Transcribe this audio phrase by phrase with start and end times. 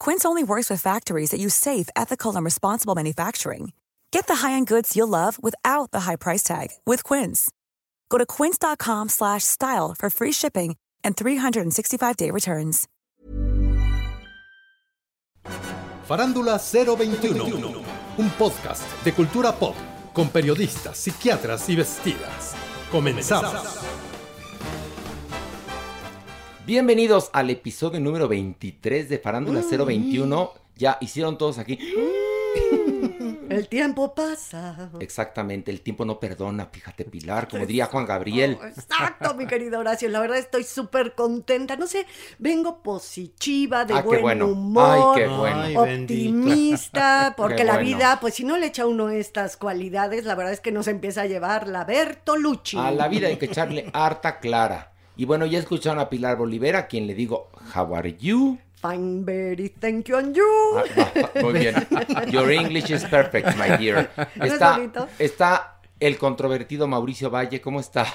[0.00, 3.72] Quince only works with factories that use safe, ethical, and responsible manufacturing.
[4.10, 7.50] Get the high-end goods you'll love without the high price tag with Quince.
[8.08, 12.88] Go to quince.com/style for free shipping and 365-day returns.
[16.08, 17.82] Farándula 021,
[18.18, 19.76] un podcast de cultura pop
[20.12, 22.54] con periodistas, psiquiatras y vestidas.
[22.90, 24.09] Comenzamos.
[26.70, 30.52] Bienvenidos al episodio número 23 de Farándula 021.
[30.76, 31.76] Ya hicieron todos aquí.
[33.48, 34.88] El tiempo pasa.
[35.00, 38.56] Exactamente, el tiempo no perdona, fíjate Pilar, como diría Juan Gabriel.
[38.62, 40.08] Oh, exacto, mi querido Horacio.
[40.10, 41.74] La verdad estoy súper contenta.
[41.74, 42.06] No sé,
[42.38, 44.46] vengo positiva, de Ah, qué buen bueno.
[44.46, 45.60] humor, Ay, qué bueno.
[45.62, 47.88] Ay, optimista, porque Qué la bueno.
[47.88, 50.86] vida, pues si no le echa a uno estas cualidades, la verdad es que nos
[50.86, 52.76] empieza a llevar la Bertolucci.
[52.78, 54.89] A la vida hay que echarle harta clara.
[55.20, 58.56] Y bueno, ya escucharon a Pilar Bolivera, a quien le digo, How are you?
[58.76, 60.42] Fine, very thank you and you.
[60.96, 61.74] Ah, muy bien.
[62.32, 64.10] Your English is perfect, my dear.
[64.36, 64.80] ¿No es Está,
[65.18, 68.08] está el controvertido Mauricio Valle, ¿cómo estás?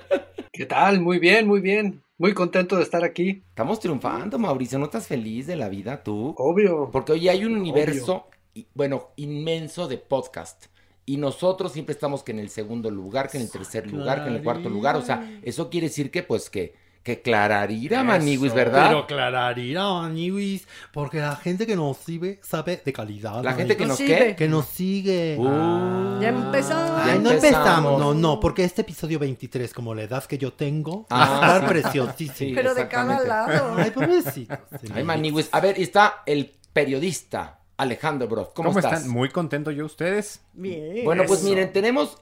[0.50, 1.02] ¿Qué tal?
[1.02, 2.02] Muy bien, muy bien.
[2.16, 3.42] Muy contento de estar aquí.
[3.50, 6.34] Estamos triunfando, Mauricio, ¿no estás feliz de la vida tú?
[6.38, 6.88] Obvio.
[6.90, 10.64] Porque hoy hay un universo, y- bueno, inmenso de podcast.
[11.08, 14.28] Y nosotros siempre estamos que en el segundo lugar, que en el tercer lugar, que
[14.28, 14.94] en el cuarto lugar.
[14.94, 18.88] O sea, eso quiere decir que, pues, que, que Clararira, Maniguis, Eso, ¿verdad?
[18.88, 23.42] Pero clararira, Maniwis, porque la gente que nos sigue sabe de calidad.
[23.42, 24.36] La gente que nos qué.
[24.36, 25.36] que nos sigue.
[25.38, 27.00] Uh, Ya empezamos.
[27.02, 27.98] Ay, ya no empezamos.
[27.98, 31.56] No, no, porque este episodio 23, como la edad que yo tengo, Ah, va a
[31.56, 31.66] estar sí.
[31.68, 32.50] preciosísimo.
[32.50, 32.52] Sí.
[32.54, 33.76] Pero de cada lado.
[33.78, 34.58] Ay, pobrecito.
[34.94, 35.48] Ay, Maniguis.
[35.52, 38.50] A ver, está el periodista Alejandro Broz.
[38.54, 39.00] ¿Cómo, ¿Cómo, estás?
[39.00, 39.10] están?
[39.10, 40.42] Muy contento yo ustedes.
[40.52, 41.04] Bien.
[41.04, 41.48] Bueno, pues eso.
[41.48, 42.18] miren, tenemos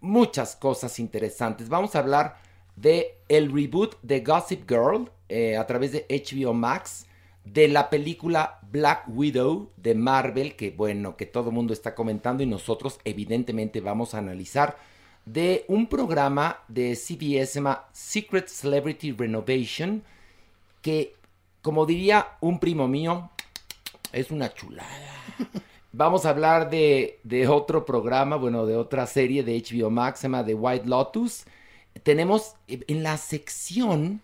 [0.00, 1.68] muchas cosas interesantes.
[1.68, 2.36] Vamos a hablar
[2.76, 7.06] de el reboot de Gossip Girl eh, a través de HBO Max,
[7.44, 12.42] de la película Black Widow de Marvel, que bueno, que todo el mundo está comentando
[12.42, 14.76] y nosotros evidentemente vamos a analizar,
[15.24, 20.02] de un programa de CBS se llama Secret Celebrity Renovation,
[20.80, 21.14] que
[21.62, 23.30] como diría un primo mío,
[24.12, 24.88] es una chulada.
[25.92, 30.24] Vamos a hablar de, de otro programa, bueno, de otra serie de HBO Max, se
[30.24, 31.44] llama The White Lotus.
[32.02, 34.20] Tenemos eh, en la sección,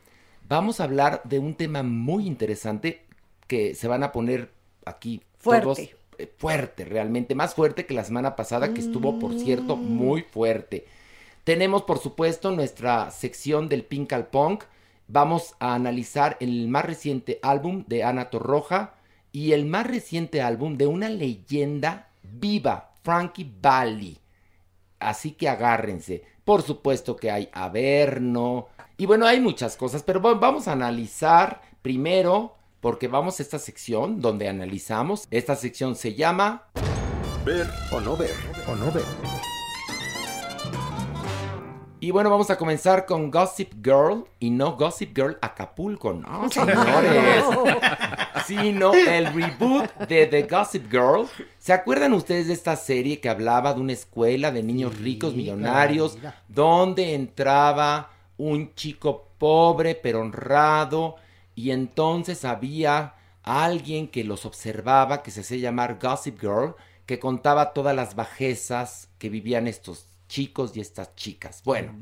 [0.49, 3.03] vamos a hablar de un tema muy interesante
[3.47, 4.51] que se van a poner
[4.85, 5.63] aquí Fuerte.
[5.63, 5.79] todos
[6.19, 10.87] eh, fuerte, realmente, más fuerte que la semana pasada, que estuvo, por cierto, muy fuerte.
[11.45, 14.65] Tenemos, por supuesto, nuestra sección del Pink al Punk.
[15.09, 18.95] Vamos a analizar el más reciente álbum de Ana Torroja
[19.35, 24.17] y el más reciente álbum de una leyenda viva, Frankie Valli.
[25.01, 26.23] Así que agárrense.
[26.45, 28.69] Por supuesto que hay Averno.
[28.97, 33.59] Y bueno, hay muchas cosas, pero va- vamos a analizar primero, porque vamos a esta
[33.59, 35.27] sección donde analizamos.
[35.33, 36.69] Esta sección se llama
[37.45, 38.31] Ver o no ver.
[38.69, 39.03] O no ver.
[41.99, 47.45] Y bueno, vamos a comenzar con Gossip Girl y no Gossip Girl Acapulco, no, señores.
[48.47, 51.29] Sino el reboot de The Gossip Girl.
[51.59, 56.19] ¿Se acuerdan ustedes de esta serie que hablaba de una escuela de niños ricos, millonarios,
[56.49, 61.17] donde entraba un chico pobre pero honrado
[61.55, 66.75] y entonces había alguien que los observaba que se hacía llamar Gossip Girl
[67.07, 71.63] que contaba todas las bajezas que vivían estos chicos y estas chicas.
[71.65, 71.95] Bueno,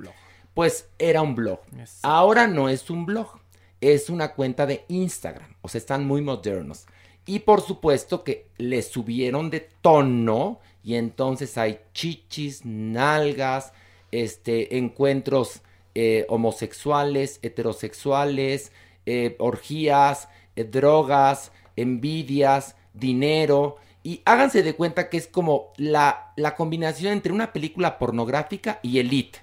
[0.54, 1.60] pues era un blog.
[2.02, 3.40] Ahora no es un blog,
[3.82, 5.54] es una cuenta de Instagram.
[5.60, 6.86] O sea, están muy modernos.
[7.26, 13.72] Y por supuesto que le subieron de tono y entonces hay chichis, nalgas,
[14.10, 15.60] este, encuentros
[15.94, 18.72] eh, homosexuales, heterosexuales,
[19.06, 23.76] eh, orgías, eh, drogas, envidias, dinero.
[24.02, 28.98] Y háganse de cuenta que es como la, la combinación entre una película pornográfica y
[28.98, 29.40] Elite.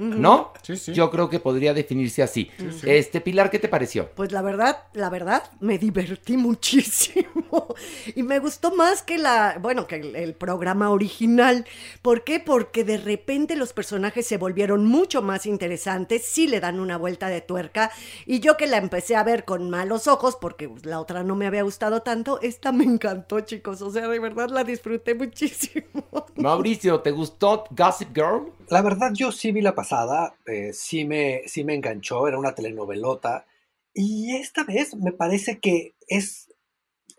[0.00, 0.52] ¿No?
[0.62, 0.92] Sí, sí.
[0.92, 2.50] Yo creo que podría definirse así.
[2.84, 4.10] Este, Pilar, ¿qué te pareció?
[4.14, 7.28] Pues la verdad, la verdad, me divertí muchísimo.
[8.14, 11.66] Y me gustó más que la, bueno, que el, el programa original.
[12.00, 12.40] ¿Por qué?
[12.40, 17.28] Porque de repente los personajes se volvieron mucho más interesantes, sí le dan una vuelta
[17.28, 17.90] de tuerca.
[18.26, 21.46] Y yo que la empecé a ver con malos ojos, porque la otra no me
[21.46, 23.82] había gustado tanto, esta me encantó, chicos.
[23.82, 25.86] O sea, de verdad la disfruté muchísimo.
[26.36, 28.52] Mauricio, ¿te gustó Gossip Girl?
[28.68, 32.54] La verdad, yo sí vi la pasada, eh, sí, me, sí me enganchó, era una
[32.54, 33.46] telenovelota.
[33.94, 36.48] Y esta vez me parece que es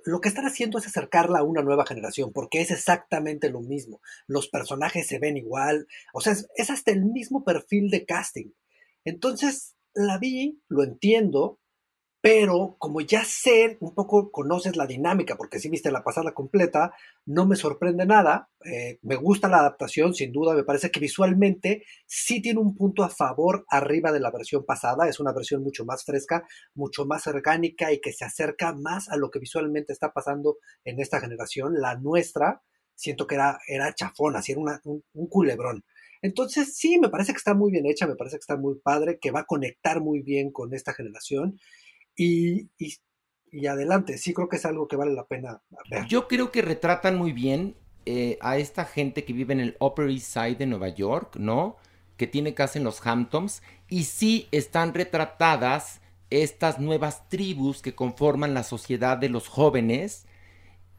[0.05, 4.01] lo que están haciendo es acercarla a una nueva generación, porque es exactamente lo mismo.
[4.27, 8.51] Los personajes se ven igual, o sea, es, es hasta el mismo perfil de casting.
[9.05, 11.59] Entonces, la vi, lo entiendo,
[12.23, 16.93] pero como ya sé, un poco conoces la dinámica, porque si viste la pasada completa,
[17.25, 18.49] no me sorprende nada.
[18.63, 23.03] eh, me gusta la adaptación, sin duda, me parece que visualmente sí tiene un punto
[23.03, 25.09] a favor arriba de la versión pasada.
[25.09, 29.17] Es una versión mucho más fresca, mucho más orgánica y que se acerca más a
[29.17, 31.73] lo que visualmente está pasando en esta generación.
[31.81, 32.61] La nuestra,
[32.95, 35.83] siento que era, era chafón, así era un, un culebrón.
[36.21, 39.19] Entonces, sí, me parece que está muy bien hecha, me parece que está muy padre,
[39.19, 41.59] que va a conectar muy bien con esta generación.
[42.15, 42.95] Y, y,
[43.51, 46.07] y adelante, sí creo que es algo que vale la pena ver.
[46.07, 47.75] Yo creo que retratan muy bien
[48.05, 51.77] eh, a esta gente que vive en el Upper East Side de Nueva York, ¿no?
[52.17, 53.61] Que tiene casa en los Hamptons.
[53.87, 60.25] Y sí están retratadas estas nuevas tribus que conforman la sociedad de los jóvenes.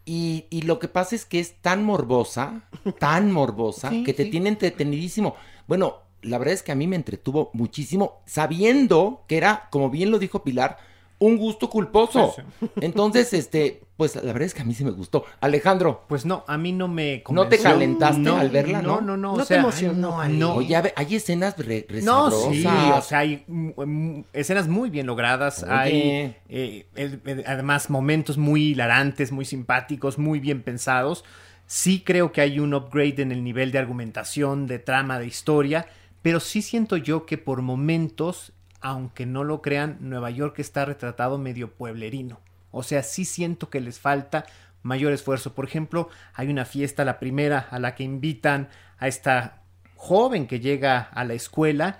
[0.06, 2.68] Y, y lo que pasa es que es tan morbosa,
[2.98, 4.26] tan morbosa, Sí, que te sí.
[4.26, 5.36] tiene entretenidísimo.
[5.68, 10.10] Bueno, la verdad es que a mí me entretuvo muchísimo, sabiendo que era, como bien
[10.10, 10.78] lo dijo Pilar,
[11.18, 12.34] un gusto culposo.
[12.36, 15.24] Sí, Entonces, este, pues la verdad es que a mí sí me gustó.
[15.40, 17.70] Alejandro, Pues no, a mí no me ¿No te convenció.
[17.70, 18.96] calentaste al verla, no?
[18.96, 19.28] No, no, no.
[19.28, 20.36] ¿No o te sea, emocionó, ay?
[20.36, 25.06] No, oye, hay escenas re, re No, sí, o sea, hay mm, escenas muy bien
[25.06, 25.72] logradas, Oye.
[25.72, 31.24] hay eh, el- el- además momentos muy hilarantes, muy simpáticos, muy bien pensados.
[31.66, 35.86] Sí creo que hay un upgrade en el nivel de argumentación, de trama, de historia,
[36.20, 38.52] pero sí siento yo que por momentos,
[38.84, 42.40] aunque no lo crean, Nueva York está retratado medio pueblerino.
[42.70, 44.44] O sea, sí siento que les falta
[44.82, 45.54] mayor esfuerzo.
[45.54, 49.62] Por ejemplo, hay una fiesta, la primera, a la que invitan a esta
[49.96, 51.96] joven que llega a la escuela,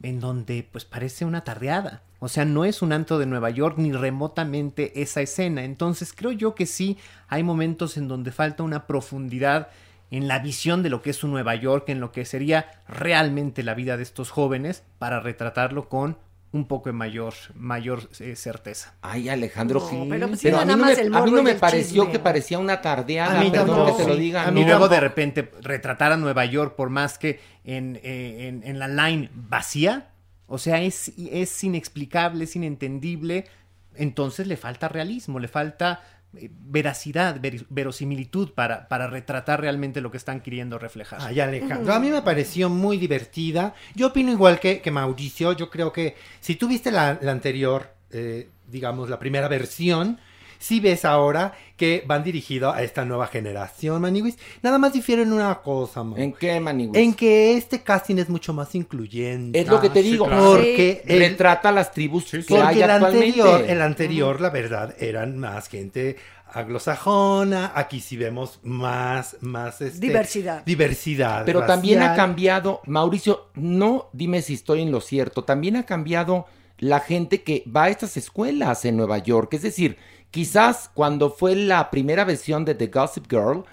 [0.00, 2.02] en donde pues parece una tardeada.
[2.20, 5.64] O sea, no es un antro de Nueva York ni remotamente esa escena.
[5.64, 9.70] Entonces creo yo que sí hay momentos en donde falta una profundidad
[10.12, 13.64] en la visión de lo que es un Nueva York, en lo que sería realmente
[13.64, 16.16] la vida de estos jóvenes, para retratarlo con
[16.50, 18.94] un poco de mayor, mayor eh, certeza.
[19.02, 22.12] Ay, Alejandro, No, pero pues Pero a mí no me, a mí no pareció chisme.
[22.12, 23.96] que parecía una tardeada, A mí perdón tampoco.
[23.98, 24.48] que te lo digan.
[24.48, 24.70] a mí y ¿no?
[24.70, 28.88] luego de repente retratar a Nueva York por más que en, eh, en- en la
[28.88, 30.10] line vacía,
[30.46, 33.44] o sea, es, es inexplicable, es inentendible,
[33.94, 36.00] entonces le falta realismo, le falta
[36.32, 41.20] veracidad, ver- verosimilitud para, para retratar realmente lo que están queriendo reflejar.
[41.22, 43.74] Ay, Alejandro, a mí me pareció muy divertida.
[43.94, 45.52] Yo opino igual que, que Mauricio.
[45.52, 50.18] Yo creo que si tú viste la, la anterior, eh, digamos, la primera versión,
[50.58, 54.36] sí ves ahora que van dirigidos a esta nueva generación, Maniwis.
[54.62, 56.20] Nada más difieren una cosa, man.
[56.20, 56.96] ¿En qué, Maniguis?
[56.96, 59.58] En que este casting es mucho más incluyente.
[59.60, 60.26] Es lo que te sí, digo.
[60.26, 60.52] claro.
[60.52, 62.48] Porque el, Retrata las tribus Sí, sí.
[62.48, 63.28] que hay el actualmente.
[63.40, 66.16] anterior, el anterior, la verdad, eran más gente
[66.52, 67.72] anglosajona.
[67.74, 70.64] Aquí sí vemos más, más este, Diversidad.
[70.64, 71.44] Diversidad.
[71.44, 76.46] Pero también ha cambiado, Mauricio, no dime si estoy en lo cierto, también ha cambiado
[76.78, 79.52] la gente que va a estas escuelas en Nueva York.
[79.54, 79.96] Es decir,
[80.30, 83.64] quizás cuando fue la primera versión de The Gossip Girl,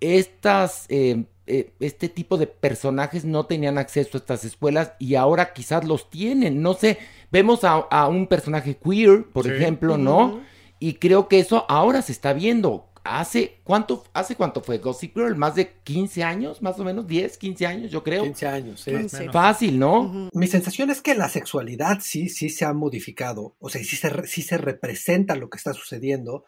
[0.00, 5.52] estas, eh, eh, este tipo de personajes no tenían acceso a estas escuelas y ahora
[5.52, 6.62] quizás los tienen.
[6.62, 6.98] No sé,
[7.30, 9.50] vemos a, a un personaje queer, por Sí.
[9.52, 10.40] ejemplo, ¿no?
[10.78, 12.88] Y creo que eso ahora se está viendo.
[13.04, 15.36] ¿Hace cuánto, hace cuánto fue Gossip Girl?
[15.36, 16.62] ¿Más de 15 años?
[16.62, 17.06] ¿Más o menos?
[17.06, 17.90] ¿10, 15 años?
[17.90, 18.22] Yo creo.
[18.22, 18.92] 15 años, sí.
[18.92, 19.30] Quince.
[19.30, 20.30] Fácil, ¿no?
[20.32, 24.26] Mi sensación es que la sexualidad sí, sí se ha modificado, o sea, sí se,
[24.26, 26.44] sí se representa lo que está sucediendo.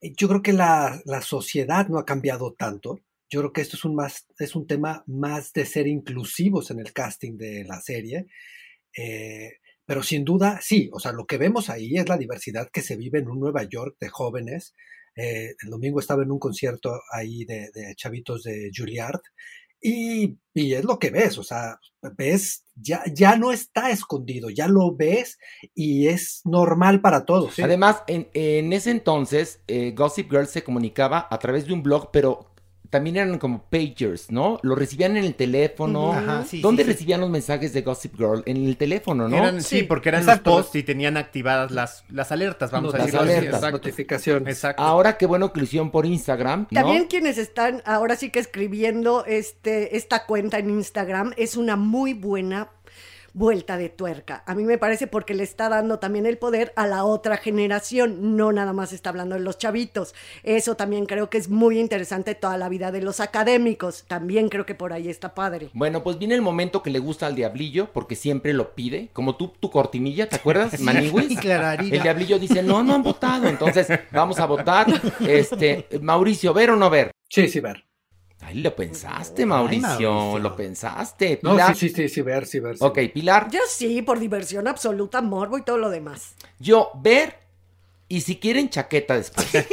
[0.00, 3.00] Eh, Yo creo que la, la sociedad no ha cambiado tanto.
[3.28, 6.78] Yo creo que esto es un, más, es un tema más de ser inclusivos en
[6.78, 8.26] el casting de la serie.
[8.96, 12.82] Eh, pero sin duda, sí, o sea, lo que vemos ahí es la diversidad que
[12.82, 14.74] se vive en un Nueva York de jóvenes.
[15.16, 19.20] Eh, el domingo estaba en un concierto ahí de, chavitos de Juilliard
[19.80, 21.78] y, y es lo que ves, o sea,
[22.16, 25.38] ves, ya, ya no está escondido, ya lo ves
[25.74, 27.58] y es normal para todos.
[27.58, 32.10] Además, en, en ese entonces, eh, Gossip Girl se comunicaba a través de un blog,
[32.10, 32.55] pero
[32.96, 34.58] también eran como pagers, ¿no?
[34.62, 36.12] Lo recibían en el teléfono.
[36.12, 36.92] Ajá, sí, ¿Dónde sí, sí.
[36.94, 38.42] recibían los mensajes de Gossip Girl?
[38.46, 39.36] En el teléfono, ¿no?
[39.36, 40.50] Eran- sí, Sí, porque eran exacto.
[40.50, 43.32] los posts y tenían activadas las, las alertas, vamos a Las decirlo así.
[43.36, 43.54] alertas.
[43.60, 43.76] Exacto.
[43.78, 44.54] Notificaciones.
[44.54, 44.82] Exacto.
[44.82, 46.80] Ahora qué bueno que lo hicieron por Instagram, ¿no?
[46.80, 52.14] También quienes están ahora sí que escribiendo este, esta cuenta en Instagram es una muy
[52.14, 52.70] buena
[53.36, 54.42] vuelta de tuerca.
[54.46, 58.34] A mí me parece porque le está dando también el poder a la otra generación,
[58.36, 60.14] no nada más está hablando de los chavitos.
[60.42, 64.04] Eso también creo que es muy interesante toda la vida de los académicos.
[64.08, 65.68] También creo que por ahí está padre.
[65.74, 69.36] Bueno, pues viene el momento que le gusta al diablillo, porque siempre lo pide, como
[69.36, 71.38] tú, tu cortinilla, ¿te acuerdas, Maniwis?
[71.40, 71.94] Clararira.
[71.94, 74.86] El diablillo dice, no, no han votado, entonces vamos a votar.
[75.20, 77.10] Este, Mauricio, ¿ver o no ver?
[77.28, 77.85] Sí, sí, ver.
[78.48, 80.38] Ay, lo pensaste, Mauricio, Mauricio.
[80.38, 81.40] lo pensaste.
[81.42, 81.74] No, Pilar.
[81.74, 82.78] sí, sí, sí, sí, ver, sí, ver.
[82.78, 82.84] sí.
[82.84, 86.34] Ok, Pilar, Yo sí, por diversión absoluta, morbo y todo lo demás.
[86.60, 87.38] yo ver
[88.08, 89.48] y si quieren chaqueta después.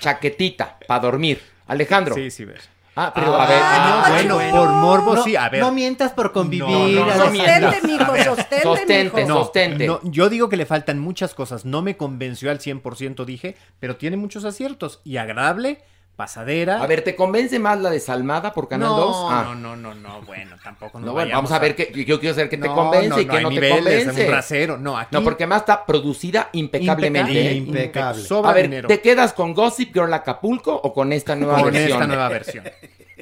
[0.00, 1.40] Chaquetita, para dormir.
[1.66, 2.14] Alejandro.
[2.14, 2.60] Sí, sí, ver.
[2.96, 3.58] Ah, pero Ah, a ver.
[3.58, 4.52] no, ah, bueno, bueno.
[4.56, 5.60] por morbo No, sí, a ver.
[5.60, 6.64] no mientas por convivir.
[6.68, 7.12] No, no, no.
[7.24, 9.28] Sostente, mijo, sostente, Sostente, mijo.
[9.28, 9.34] no.
[9.38, 9.86] Sostente.
[9.86, 11.64] No, yo digo que le faltan muchas cosas.
[11.64, 15.00] No me convenció al 100%, dije, pero tiene muchos aciertos.
[15.02, 15.82] Y agradable,
[16.16, 16.80] pasadera.
[16.82, 19.16] A ver, ¿te convence más la desalmada por Canal no, 2?
[19.30, 19.42] Ah.
[19.48, 22.34] no, no, no, no, bueno, tampoco nos No, bueno, vamos a ver qué yo quiero
[22.34, 24.26] saber qué te No, convence no, y no, hay no te niveles, convence.
[24.26, 24.76] un rasero.
[24.78, 27.32] No, aquí No, porque además está producida impecablemente.
[27.32, 27.54] impecable, ¿eh?
[27.56, 28.22] Impecable.
[28.22, 28.88] impe- sobra A ver, dinero.
[28.88, 31.92] ¿te quedas con Gossip Girl Acapulco o con esta nueva con versión?
[31.92, 32.64] esta nueva versión.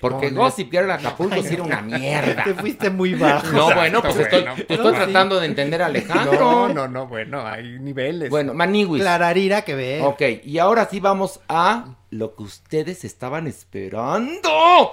[0.02, 2.42] Porque Con Gossip Girl Acapulco sí era una mierda.
[2.42, 3.47] Te fuiste muy bajo.
[3.56, 4.56] No, bueno, pues estoy, bueno.
[4.59, 4.97] estoy No, sí.
[4.97, 6.32] tratando de entender a Alejandro.
[6.40, 8.28] No, no, no, bueno, hay niveles.
[8.28, 9.00] Bueno, Maniwis.
[9.00, 10.02] Clararira que ver.
[10.02, 14.90] Ok, y ahora sí vamos a lo que ustedes estaban esperando.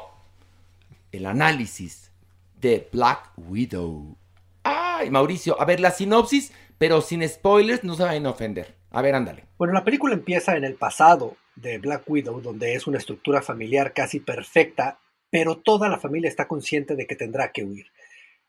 [1.12, 2.12] El análisis
[2.62, 4.16] de Black Widow.
[4.64, 8.76] Ay, Mauricio, a ver la sinopsis, pero sin spoilers, no se vayan a ofender.
[8.92, 9.46] A ver, ándale.
[9.58, 13.94] Bueno, la película empieza en el pasado de Black Widow, donde es una estructura familiar
[13.94, 15.00] casi perfecta,
[15.30, 17.88] pero toda la familia está consciente de que tendrá que huir.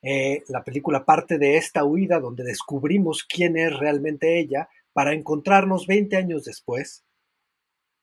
[0.02, 5.86] Eh, la película parte de esta huida donde descubrimos quién es realmente ella para encontrarnos
[5.86, 7.04] 20 años después,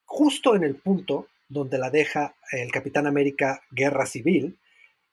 [0.06, 4.58] justo en el punto donde la deja el Capitán América Guerra Civil,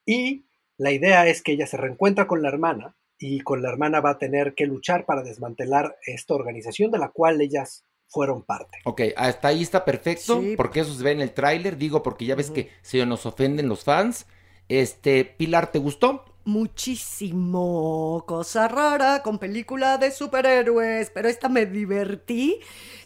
[0.04, 0.44] y
[0.76, 4.10] la idea es que ella se reencuentra con la hermana y con la hermana va
[4.10, 8.78] a tener que luchar para desmantelar esta organización de la cual ellas fueron parte.
[8.84, 10.54] Ok, hasta ahí está perfecto, Sí.
[10.56, 13.68] porque eso se ve en el tráiler, digo, porque ya ves que se nos ofenden
[13.68, 14.26] los fans.
[14.68, 16.24] Este, Pilar, ¿te gustó?
[16.44, 18.24] Muchísimo.
[18.26, 22.60] Cosa rara con película de superhéroes, pero esta me divertí.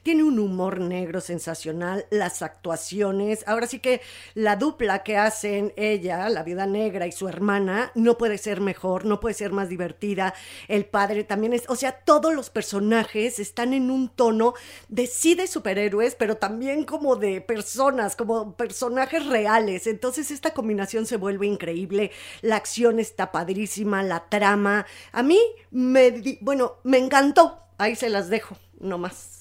[0.08, 3.44] Tiene un humor negro sensacional, las actuaciones.
[3.46, 4.00] Ahora sí que
[4.32, 9.04] la dupla que hacen ella, la viuda negra y su hermana, no puede ser mejor,
[9.04, 10.32] no puede ser más divertida.
[10.66, 14.54] El padre también es, o sea, todos los personajes están en un tono
[14.88, 19.86] de sí de superhéroes, pero también como de personas, como personajes reales.
[19.86, 22.12] Entonces esta combinación se vuelve increíble.
[22.40, 24.86] La acción está padrísima, la trama.
[25.12, 25.38] A mí
[25.70, 27.60] me, bueno, me encantó.
[27.76, 29.37] Ahí se las dejo, no más.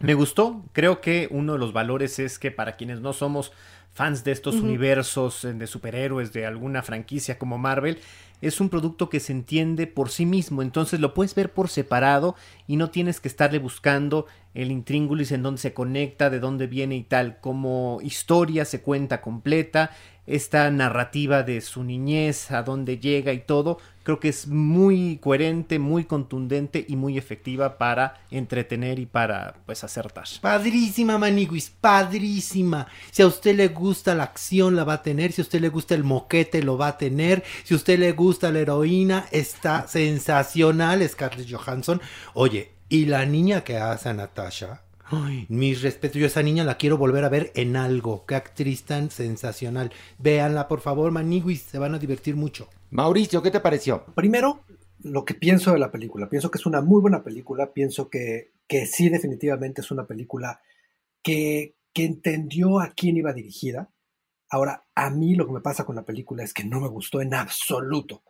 [0.00, 0.62] Me gustó.
[0.72, 3.52] Creo que uno de los valores es que para quienes no somos
[3.96, 7.98] fans de estos universos eh, de superhéroes de alguna franquicia como Marvel,
[8.42, 10.60] es un producto que se entiende por sí mismo.
[10.60, 12.36] Entonces lo puedes ver por separado
[12.66, 16.96] y no tienes que estarle buscando el intríngulis en dónde se conecta, de dónde viene
[16.96, 17.40] y tal.
[17.40, 19.92] Como historia se cuenta completa.
[20.26, 25.78] Esta narrativa de su niñez, a dónde llega y todo, creo que es muy coherente,
[25.78, 30.26] muy contundente y muy efectiva para entretener y para pues acertar.
[30.40, 32.86] Padrísima, Maniguis, padrísima.
[33.10, 35.32] Si a usted le gusta la acción, la va a tener.
[35.32, 37.44] Si a usted le gusta el moquete, lo va a tener.
[37.64, 42.00] Si a usted le gusta la heroína, está sensacional Scarlett Johansson.
[42.34, 44.82] Oye, y la niña que hace a Natasha.
[45.08, 48.26] Ay, mis respetos, yo esa niña la quiero volver a ver en algo.
[48.26, 49.92] Qué actriz tan sensacional.
[50.18, 52.68] Véanla, por favor, Maniguis, se van a divertir mucho.
[52.90, 54.04] Mauricio, ¿qué te pareció?
[54.16, 54.64] Primero,
[55.00, 56.28] lo que pienso de la película.
[56.28, 57.72] Pienso que es una muy buena película.
[57.72, 60.60] Pienso que, que sí, definitivamente es una película
[61.22, 63.90] que, que entendió a quién iba dirigida.
[64.50, 67.20] Ahora, a mí lo que me pasa con la película es que no me gustó
[67.20, 68.22] en absoluto.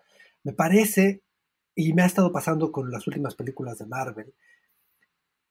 [0.44, 1.22] Me parece,
[1.74, 4.34] y me ha estado pasando con las últimas películas de Marvel,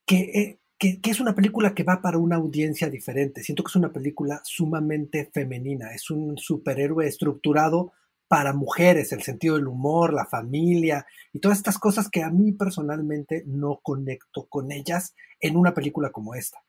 [0.06, 3.44] que eh, que, es una película que va para una audiencia diferente.
[3.44, 7.94] Siento que es una película sumamente femenina, es un superhéroe estructurado
[8.28, 12.54] para mujeres, el sentido del humor, la familia y todas estas cosas que a mí
[12.54, 16.60] personalmente no conecto con ellas en una película como esta.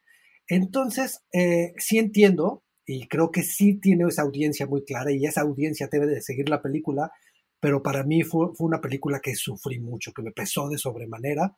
[0.49, 5.41] Entonces, eh, sí entiendo y creo que sí tiene esa audiencia muy clara y esa
[5.41, 7.11] audiencia debe de seguir la película,
[7.59, 11.57] pero para mí fue, fue una película que sufrí mucho, que me pesó de sobremanera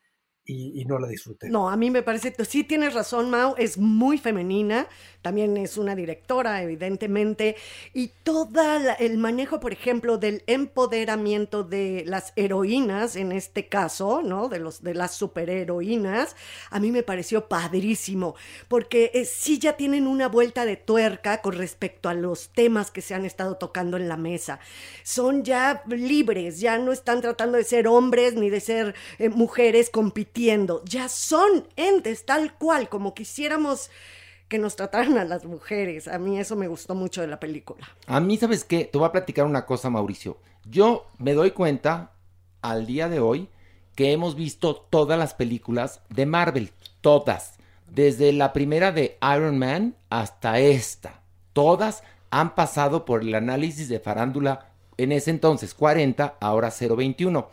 [0.50, 1.50] y, no la disfruté.
[1.50, 4.88] No, a mí me parece, sí tienes razón, Mau, es muy femenina,
[5.21, 7.55] también es una directora, evidentemente,
[7.93, 8.49] y todo
[8.99, 14.49] el manejo, por ejemplo, del empoderamiento de las heroínas, en este caso, ¿no?
[14.49, 16.35] De, los, de las superheroínas,
[16.71, 18.35] a mí me pareció padrísimo,
[18.69, 23.02] porque eh, sí ya tienen una vuelta de tuerca con respecto a los temas que
[23.02, 24.61] se han estado tocando en la mesa.
[25.02, 29.90] Son ya libres, ya no están tratando de ser hombres ni de ser eh, mujeres
[29.90, 30.38] compitiendo
[30.85, 33.90] ya son entes tal cual como quisiéramos
[34.49, 36.09] que nos trataran a las mujeres.
[36.09, 37.87] A mí eso me gustó mucho de la película.
[38.07, 38.85] A mí, ¿sabes qué?
[38.85, 40.38] Te voy a platicar una cosa, Mauricio.
[40.64, 42.12] Yo me doy cuenta
[42.62, 43.49] al día de hoy
[43.95, 47.54] que hemos visto todas las películas de Marvel, todas,
[47.88, 51.21] desde la primera de Iron Man hasta esta.
[51.52, 57.49] Todas han pasado por el análisis de farándula en ese entonces 40, ahora 021.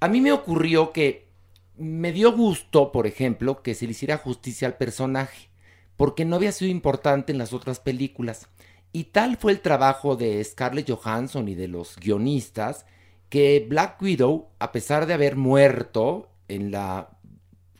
[0.00, 1.31] A mí me ocurrió que
[1.76, 5.48] me dio gusto, por ejemplo, que se le hiciera justicia al personaje,
[5.96, 8.48] porque no había sido importante en las otras películas.
[8.92, 12.84] Y tal fue el trabajo de Scarlett Johansson y de los guionistas,
[13.28, 17.10] que Black Widow, a pesar de haber muerto en la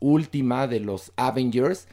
[0.01, 1.89] última de los Avengers,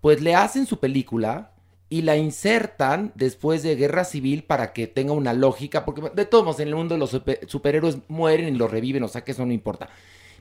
[0.00, 1.52] pues le hacen su película
[1.88, 6.44] y la insertan después de Guerra Civil para que tenga una lógica, porque de todos
[6.44, 9.52] modos en el mundo los superhéroes mueren y los reviven, o sea que eso no
[9.52, 9.88] importa.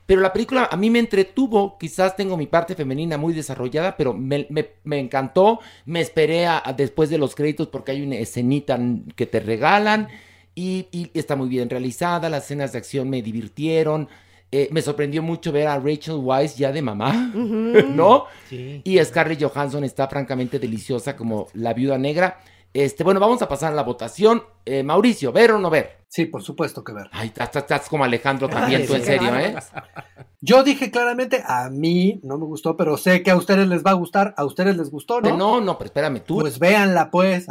[0.06, 4.14] Pero la película a mí me entretuvo, quizás tengo mi parte femenina muy desarrollada, pero
[4.14, 4.48] me,
[4.86, 5.60] encantó.
[5.86, 8.78] Me esperé a, después de los créditos porque hay una escenita
[9.16, 10.10] que te regalan
[10.56, 12.30] y, está muy bien realizada.
[12.30, 14.10] Las escenas de acción me divirtieron.
[14.52, 18.26] Eh, me sorprendió mucho ver a Rachel Weisz ya de mamá, ¿no?
[18.50, 18.82] Sí.
[18.84, 22.40] Y Scarlett Johansson está francamente deliciosa como la viuda negra.
[22.74, 24.44] Este, bueno, vamos a pasar a la votación.
[24.66, 26.04] Eh, Mauricio, ¿ver o no ver?
[26.08, 27.08] Sí, por supuesto que ver.
[27.12, 29.56] Ay, estás, como Alejandro también, tú en serio, ¿eh?
[30.42, 33.92] Yo dije claramente, a mí no me gustó, pero sé que a ustedes les va
[33.92, 35.38] a gustar, a ustedes les gustó, ¿no?
[35.38, 36.40] No, no, pero espérame, tú.
[36.40, 37.46] Pues véanla, pues.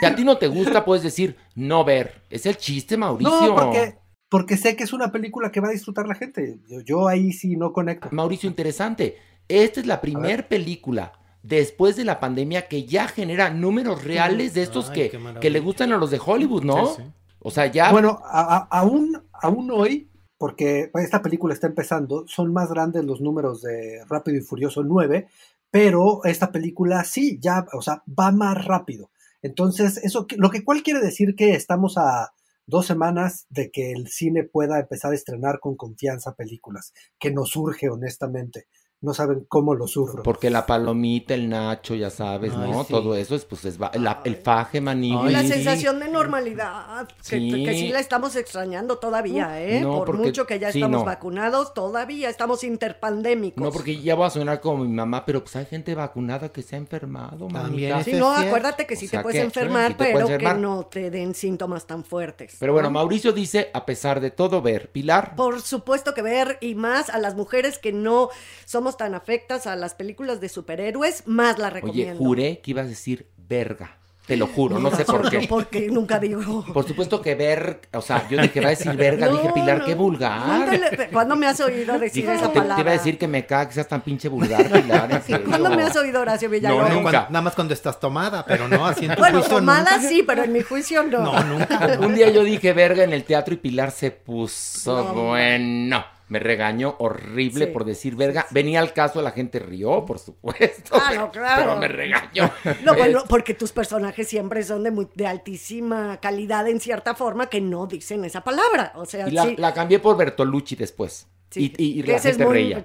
[0.00, 2.22] Si a ti no te gusta, puedes decir no ver.
[2.28, 3.30] Es el chiste, Mauricio.
[3.30, 6.58] No, porque, porque sé que es una película que va a disfrutar la gente.
[6.68, 8.08] Yo, yo ahí sí no conecto.
[8.10, 9.18] Mauricio, interesante.
[9.48, 11.12] Esta es la primer película
[11.48, 15.92] después de la pandemia que ya genera números reales de estos que, que, le gustan
[15.92, 16.96] a los de Hollywood, ¿no?
[17.40, 17.90] O sea, ya...
[17.90, 24.04] Bueno, aún, aún hoy, porque esta película está empezando, son más grandes los números de
[24.08, 25.26] Rápido y Furioso 9,
[25.70, 29.10] pero esta película sí, ya, o sea, va más rápido.
[29.40, 32.32] Entonces, eso, lo que cual quiere decir que estamos a
[32.66, 37.50] dos semanas de que el cine pueda empezar a estrenar con confianza películas, que nos
[37.50, 38.66] surge honestamente
[39.00, 40.24] no saben cómo lo sufro.
[40.24, 42.84] Porque la palomita, el nacho, ya sabes, ¿no?
[42.84, 43.78] Todo eso es, pues, es
[44.24, 45.12] el faje maní.
[45.30, 47.88] La sensación de normalidad, que sí.
[47.90, 49.82] la estamos extrañando todavía, ¿eh?
[49.82, 53.62] Por mucho que ya estamos vacunados, todavía estamos interpandémicos.
[53.62, 56.62] No, porque ya voy a sonar como mi mamá, pero pues hay gente vacunada que
[56.62, 60.86] se ha enfermado, También Sí, no, acuérdate que sí te puedes enfermar, pero que no
[60.86, 62.56] te den síntomas tan fuertes.
[62.58, 64.90] Pero bueno, Mauricio dice, a pesar de todo, ver.
[64.90, 65.36] Pilar.
[65.36, 68.30] Por supuesto que ver, y más a las mujeres que no
[68.64, 72.12] somos tan afectas a las películas de superhéroes, más la recomiendo.
[72.12, 73.98] Oye, juré que ibas a decir verga.
[74.28, 75.46] Te lo juro, no, sé por qué.
[75.48, 76.62] Porque nunca digo.
[76.74, 79.94] Por supuesto que ver, o sea, yo dije, va a decir verga, dije, Pilar, qué
[79.94, 80.68] vulgar.
[81.10, 82.74] ¿Cuándo me has oído decir esa palabra?
[82.74, 85.22] Te iba a decir que me cagas, seas tan pinche vulgar, Pilar.
[85.46, 86.90] ¿Cuándo me has oído, Horacio Villalobos?
[86.90, 87.26] No, nunca.
[87.30, 90.52] nada más cuando estás tomada, pero no, así en tu bueno, tomada sí, pero en
[90.52, 91.22] mi juicio no.
[91.22, 91.98] No, nunca.
[91.98, 96.96] Un día yo dije verga en el teatro y Pilar se puso bueno me regañó
[96.98, 98.46] horrible por decir verga.
[98.50, 100.90] Venía al caso, la gente rió, por supuesto.
[100.98, 101.62] Claro, claro.
[101.62, 102.50] Pero me regañó.
[102.84, 107.48] No, bueno, porque tus personajes siempre son de, muy, de altísima calidad en cierta forma
[107.48, 108.92] que no dicen esa palabra.
[108.94, 111.26] O sea, y la, cambié por Bertolucci después.
[111.50, 112.84] Sí, y, y, la gente reía.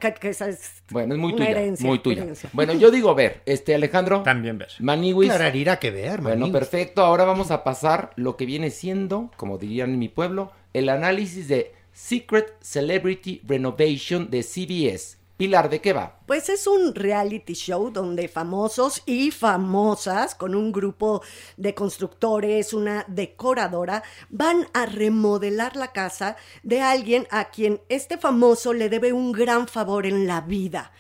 [0.90, 1.74] bueno, es muy tuya.
[1.82, 2.26] muy tuya.
[2.54, 3.42] Bueno, yo digo ver.
[3.46, 4.24] Este, Alejandro.
[4.24, 4.70] También ver.
[4.80, 5.34] Maniwis.
[5.34, 6.22] Claro, que ver.
[6.22, 7.04] Bueno, perfecto.
[7.04, 11.50] Ahora vamos a pasar lo que viene siendo, como dirían en mi pueblo, el análisis
[11.50, 15.18] de Secret Celebrity Renovation de CBS.
[15.38, 16.20] Pilar, ¿de qué va?
[16.26, 21.22] Pues es un reality show donde famosos y famosas, con un grupo
[21.58, 28.74] de constructores, una decoradora, van a remodelar la casa de alguien a quien este famoso
[28.74, 30.92] le debe un gran favor en la vida.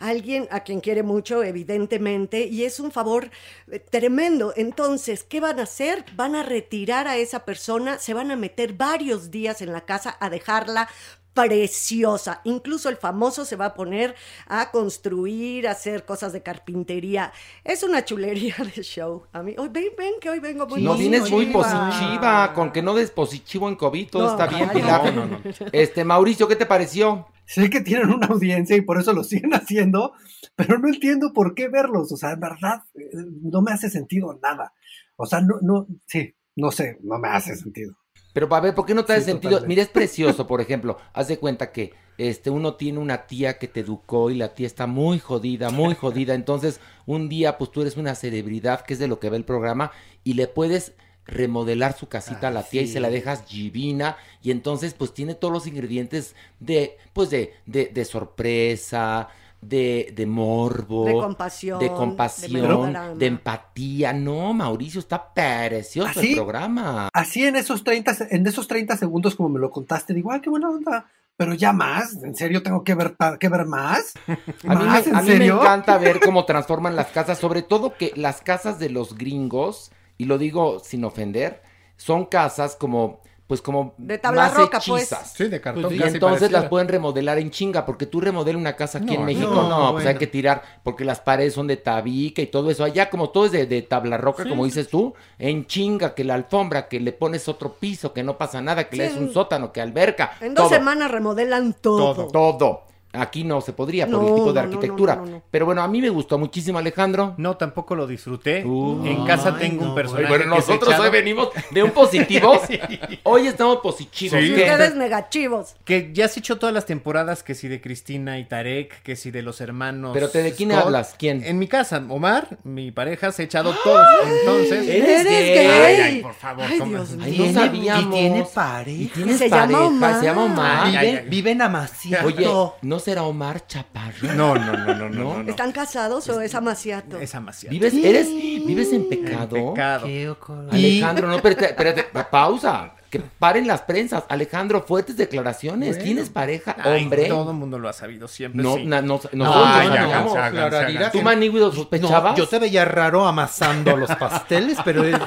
[0.00, 3.30] Alguien a quien quiere mucho, evidentemente, y es un favor
[3.70, 4.52] eh, tremendo.
[4.56, 6.04] Entonces, ¿qué van a hacer?
[6.16, 10.16] Van a retirar a esa persona, se van a meter varios días en la casa
[10.18, 10.88] a dejarla
[11.34, 12.40] preciosa.
[12.44, 14.14] Incluso el famoso se va a poner
[14.46, 17.32] a construir, a hacer cosas de carpintería.
[17.62, 19.24] Es una chulería de show.
[19.32, 22.52] A mí, hoy ven, ven que hoy vengo muy No vienes muy positiva.
[22.54, 25.14] con que no des positivo en COVID, todo No, está bien, Pilar.
[25.14, 25.40] no, no, no.
[25.72, 27.26] Este, Mauricio, ¿qué te pareció?
[27.52, 30.12] Sé que tienen una audiencia y por eso lo siguen haciendo,
[30.54, 32.12] pero no entiendo por qué verlos.
[32.12, 33.10] O sea, en verdad, eh,
[33.42, 34.72] no me hace sentido nada.
[35.16, 37.96] O sea, no, no, sí, no sé, no me hace sentido.
[38.32, 39.50] Pero a ver, ¿por qué no te hace Sí, sentido?
[39.54, 39.68] totalmente.
[39.68, 40.96] Mira, es precioso, por ejemplo.
[41.12, 44.68] Haz de cuenta que este, uno tiene una tía que te educó y la tía
[44.68, 46.34] está muy jodida, muy jodida.
[46.34, 49.44] Entonces, un día, pues tú eres una celebridad, que es de lo que ve el
[49.44, 49.90] programa,
[50.22, 50.92] y le puedes
[51.26, 55.34] remodelar su casita a la tía y se la dejas divina y entonces pues tiene
[55.34, 59.28] todos los ingredientes de pues de, de, de sorpresa
[59.60, 64.12] de, de morbo De compasión, de compasión de empatía.
[64.14, 67.10] No Mauricio está precioso el programa.
[67.12, 70.40] Así en esos 30, se- en esos 30 segundos como me lo contaste, digo, ay,
[70.40, 71.06] qué buena onda.
[71.36, 74.12] Pero ya más, ¿en serio tengo que ver, que ver más?
[74.66, 77.96] A mí, me, ¿En a mí me encanta ver cómo transforman las casas, sobre todo
[77.96, 79.90] que las casas de los gringos,
[80.22, 81.62] y lo digo sin ofender,
[81.96, 85.12] son casas como, pues como De tabla más roca, pues.
[85.12, 85.32] hechizas.
[85.36, 85.92] Sí, de cartón.
[85.92, 85.96] Pues.
[85.96, 86.60] Y casi entonces pareciera.
[86.60, 89.68] las pueden remodelar en chinga, porque tú remodelas una casa aquí No, en México, no,
[89.68, 90.18] no, pues hay bueno.
[90.18, 92.84] que tirar, porque las paredes son de tabique y todo eso.
[92.84, 96.34] Allá como todo es de, de tabla roca, como dices tú, en chinga, que la
[96.34, 99.32] alfombra, que le pones otro piso, que no pasa nada, que le Sí, des un
[99.32, 100.32] sótano, que alberca.
[100.40, 102.14] En dos semanas remodelan todo.
[102.14, 102.56] Todo.
[102.58, 102.82] Todo.
[103.12, 105.16] Aquí no se podría por el tipo de no, no, arquitectura.
[105.16, 105.42] no, no, no.
[105.50, 107.34] Pero bueno, a mí me gustó muchísimo, Alejandro.
[107.38, 108.64] No, tampoco lo disfruté.
[108.64, 109.04] Uh.
[109.04, 110.28] en casa Ay, tengo no, un personaje.
[110.28, 112.60] bueno, que nosotros hoy venimos de un positivo.
[113.24, 114.40] Hoy estamos positivos.
[114.40, 114.54] Sí.
[114.54, 114.62] ¿Qué?
[114.62, 115.74] Ustedes negativos.
[115.84, 119.30] Que ya se echó todas las temporadas, que si de Cristina y Tarek, que si
[119.30, 120.12] de los hermanos.
[120.14, 120.84] Pero te- ¿de quién Scott.
[120.84, 121.14] hablas?
[121.18, 121.42] ¿Quién?
[121.44, 124.06] En mi casa, Omar, mi pareja, se ha echado todos.
[124.40, 124.88] Entonces.
[124.88, 125.66] ¿Eres gay?
[125.66, 126.90] Ay, ay, por favor, Ay, ¿cómo?
[126.92, 127.46] Dios Ay, mío.
[127.46, 128.04] no sabíamos.
[128.04, 129.14] Y tiene pareja.
[129.14, 129.86] ¿Tienes Se llama pareja?
[129.86, 130.20] Omar.
[130.20, 131.60] Se llama Omar.
[131.60, 132.26] Amaciato.
[132.26, 134.32] Oye, ¿no será Omar Chaparro?
[134.34, 135.08] No, no, no, no, no.
[135.08, 135.50] no, no.
[135.50, 137.18] ¿Están casados o es amaciato?
[137.18, 137.72] Es amaciato.
[137.72, 139.56] ¿Vives, eres, ¿Vives en pecado?
[139.56, 140.06] En pecado.
[140.06, 140.34] Qué
[140.70, 142.94] Alejandro, no, espérate, espérate, pausa.
[143.10, 144.22] Que paren las prensas.
[144.28, 145.88] Alejandro, fuertes declaraciones.
[145.96, 146.04] Bueno.
[146.04, 147.26] ¿Tienes pareja, Ay, hombre?
[147.26, 148.62] Todo el mundo lo ha sabido siempre.
[148.62, 148.86] No, sí.
[148.86, 149.32] na- no, nosotros
[149.66, 151.10] Ay, no ya, ya.
[151.10, 152.32] ¿Tú, Maniguido, sospechabas?
[152.32, 155.18] No, yo te veía raro amasando los pasteles, pero es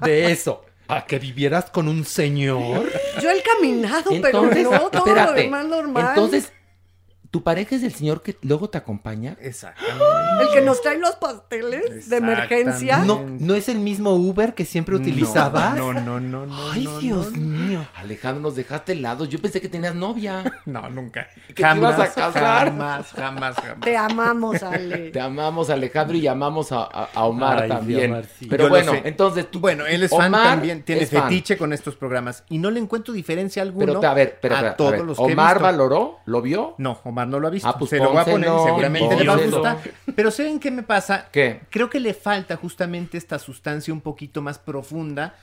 [0.00, 0.64] de eso.
[0.88, 2.90] A que vivieras con un señor.
[3.22, 5.42] Yo he caminado, Entonces, pero no, todo lo espérate.
[5.42, 6.06] demás normal.
[6.08, 6.52] Entonces,
[7.32, 9.36] ¿tu pareja es el señor que luego te acompaña?
[9.40, 10.04] Exactamente.
[10.42, 12.98] el que nos trae los pasteles de emergencia.
[12.98, 15.74] No, no es el mismo Uber que siempre utilizabas.
[15.76, 16.70] No, no, no, no.
[16.70, 17.86] Ay, no, Dios no, mío.
[17.96, 19.28] Alejandro, nos dejaste helados.
[19.30, 20.44] Yo pensé que tenías novia.
[20.66, 21.26] No, nunca.
[21.48, 22.68] ¿Que te ibas a casar?
[22.68, 23.80] Jamás, jamás, jamás.
[23.80, 25.10] Te amamos, Ale.
[25.10, 28.12] Te amamos, Alejandro, y amamos a, a- a Omar Ay, también.
[28.12, 28.46] Omar, sí.
[28.46, 29.58] Pero Yo bueno, entonces tú.
[29.58, 31.24] Bueno, él es fan Omar también, tiene es fan.
[31.24, 34.76] fetiche con estos programas y no le encuentro diferencia alguna Pero, a ver, pero, a
[34.76, 35.62] todos ver, los que he ¿Omar visto.
[35.64, 36.18] valoró?
[36.26, 36.74] ¿Lo vio?
[36.78, 37.68] No, Omar no lo ha visto.
[37.68, 39.78] Ah, pues se lo voy a poner y pónselo, seguramente le va a gustar.
[40.14, 41.28] Pero ¿saben qué me pasa?
[41.32, 41.60] ¿Qué?
[41.70, 45.34] Creo que le falta justamente esta sustancia un poquito más profunda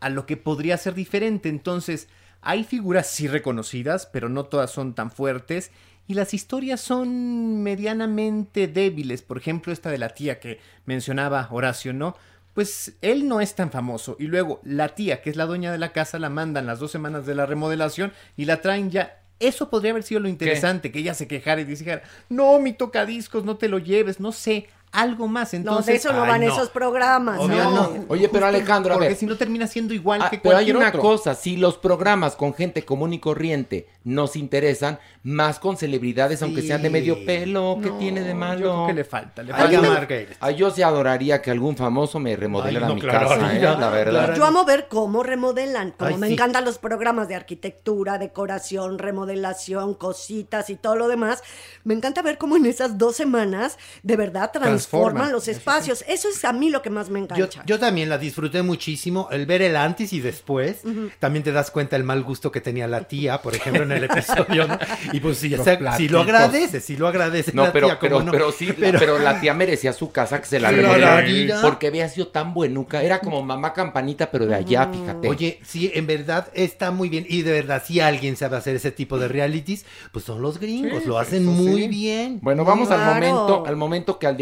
[0.00, 1.48] a lo que podría ser diferente.
[1.48, 2.08] Entonces,
[2.42, 5.70] hay figuras sí reconocidas, pero no todas son tan fuertes.
[6.08, 9.22] Y las historias son medianamente débiles.
[9.22, 12.16] Por ejemplo, esta de la tía que mencionaba Horacio, ¿no?
[12.54, 14.16] Pues él no es tan famoso.
[14.18, 16.90] Y luego la tía, que es la dueña de la casa, la mandan las dos
[16.90, 19.20] semanas de la remodelación y la traen ya.
[19.38, 23.44] Eso podría haber sido lo interesante, que ella se quejara y dijera, no, mi tocadiscos,
[23.44, 25.52] no te lo lleves, no sé, algo más.
[25.52, 26.52] No, Entonces, de eso no Ay, van no.
[26.52, 27.38] esos programas.
[27.40, 27.70] Obvio no.
[27.70, 28.04] no.
[28.08, 29.16] Oye, pero Justo Alejandro, a porque ver.
[29.16, 31.00] si no termina siendo igual Ah, que pero hay una otro.
[31.00, 36.62] cosa, si los programas con gente común y corriente nos interesan, más con celebridades, aunque
[36.62, 38.60] sean de medio pelo, ¿qué No, tiene de Yo malo?
[38.60, 40.06] creo que le falta, le falta.
[40.40, 43.60] Ay, yo sí adoraría que algún famoso me remodelara Ay, no, mi claro, casa, ¿eh?
[43.60, 44.34] la verdad.
[44.36, 45.92] Yo amo ver cómo remodelan.
[45.98, 46.32] Como Ay, me sí.
[46.34, 51.42] encantan los programas de arquitectura, decoración, remodelación, cositas y todo lo demás.
[51.84, 56.04] Me encanta ver cómo en esas dos semanas de verdad transforman, Transforman, los espacios.
[56.08, 57.62] Eso es a mí lo que más me Yo, engancha.
[57.66, 59.28] yo también la disfruté muchísimo.
[59.30, 60.82] El ver el antes y después.
[61.18, 64.04] También te das cuenta el mal gusto que tenía la tía, por ejemplo, en el
[64.04, 64.66] episodio.
[64.66, 64.78] ¿no?
[65.12, 66.22] Y pues si, si lo platitos.
[66.22, 67.52] agradece, si lo agradece.
[67.52, 68.32] No, la pero, tía, pero, ¿cómo no?
[68.32, 69.18] pero sí, pero...
[69.18, 71.60] la tía merecía su casa que se la mira.
[71.62, 73.02] Porque había sido tan buenuca.
[73.02, 75.28] Era como mamá campanita, pero de allá, fíjate.
[75.28, 77.26] Oye, sí, en verdad está muy bien.
[77.28, 81.04] Y de verdad, si alguien sabe hacer ese tipo de realities, pues son los gringos.
[81.06, 81.88] lo hacen muy sí.
[81.88, 82.38] bien.
[82.42, 84.36] Bueno, vamos al momento, al momento que al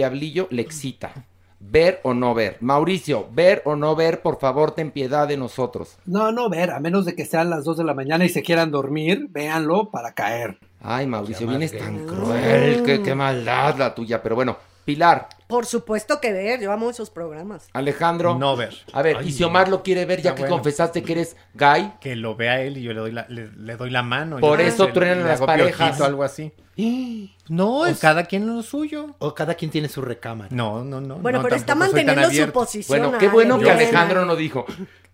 [0.50, 1.26] le excita.
[1.60, 2.58] Ver o no ver.
[2.60, 5.96] Mauricio, ver o no ver, por favor, ten piedad de nosotros.
[6.04, 8.42] No, no ver, a menos de que sean las 2 de la mañana y se
[8.42, 10.58] quieran dormir, véanlo para caer.
[10.80, 12.82] Ay, Mauricio, vienes tan cruel.
[12.84, 14.22] Qué, qué maldad la tuya.
[14.22, 17.68] Pero bueno, Pilar, Por supuesto que ver, yo amo esos programas.
[17.72, 18.38] Alejandro.
[18.38, 18.74] No ver.
[18.92, 20.56] A ver, Ay, y si Omar lo quiere ver, ya está que bueno.
[20.56, 21.94] confesaste que eres gay.
[22.00, 24.38] Que lo vea él y yo le doy la, le, le doy la mano.
[24.40, 25.74] Por eso truenan las parejas.
[25.88, 26.52] piojito, algo así.
[27.48, 29.14] No, O es cada quien lo suyo.
[29.18, 30.48] O cada quien tiene su recámara.
[30.50, 31.16] No, no, no.
[31.16, 33.00] Bueno, no, pero está manteniendo su posición.
[33.00, 33.76] Bueno, qué bueno que bien.
[33.76, 34.64] Alejandro no dijo.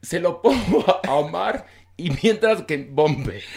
[0.01, 3.43] Se lo pongo a Omar y mientras que bombe.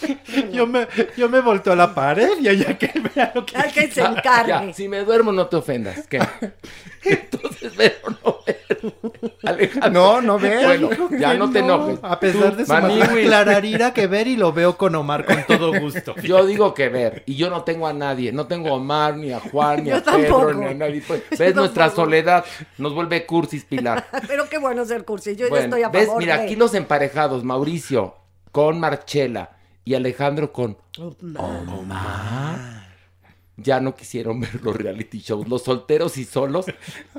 [0.52, 3.56] Yo me, yo me volteo a la pared y allá que vea lo que...
[3.56, 4.48] Al que se encargue.
[4.68, 6.06] Ya, si me duermo no te ofendas.
[6.06, 6.20] ¿Qué?
[7.04, 8.58] Entonces, ver o no ver.
[9.44, 9.90] Alejandro.
[9.90, 10.64] No, no ver.
[10.80, 11.98] Bueno, ya no te enojes.
[12.02, 16.14] A pesar de su aclararía que ver y lo veo con Omar con todo gusto.
[16.22, 19.32] Yo digo que ver, y yo no tengo a nadie, no tengo a Omar, ni
[19.32, 21.02] a Juan, ni Yo a Pedro, ni a nadie.
[21.06, 22.04] Pues, Yo ¿Ves nuestra tampoco.
[22.04, 22.44] soledad?
[22.78, 24.06] Nos vuelve cursis, Pilar.
[24.28, 25.34] Pero qué bueno ser cursi.
[25.36, 26.06] Yo ya estoy a ¿ves?
[26.06, 26.20] favor.
[26.22, 28.14] Mira, de- aquí los emparejados, Mauricio
[28.52, 29.50] con Marchela
[29.88, 30.76] y Alejandro con
[31.38, 32.77] Omar.
[33.60, 35.48] Ya no quisieron ver los reality shows.
[35.48, 36.66] Los solteros y solos,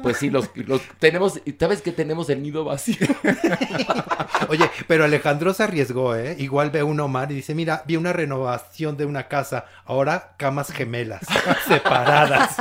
[0.02, 1.39] pues sí, los, los tenemos.
[1.60, 2.97] ¿Sabes que tenemos el nido vacío?
[4.49, 6.36] Oye, pero Alejandro se arriesgó, ¿eh?
[6.39, 10.71] Igual ve un Omar y dice, mira, vi una renovación de una casa, ahora camas
[10.71, 11.21] gemelas,
[11.67, 12.56] separadas.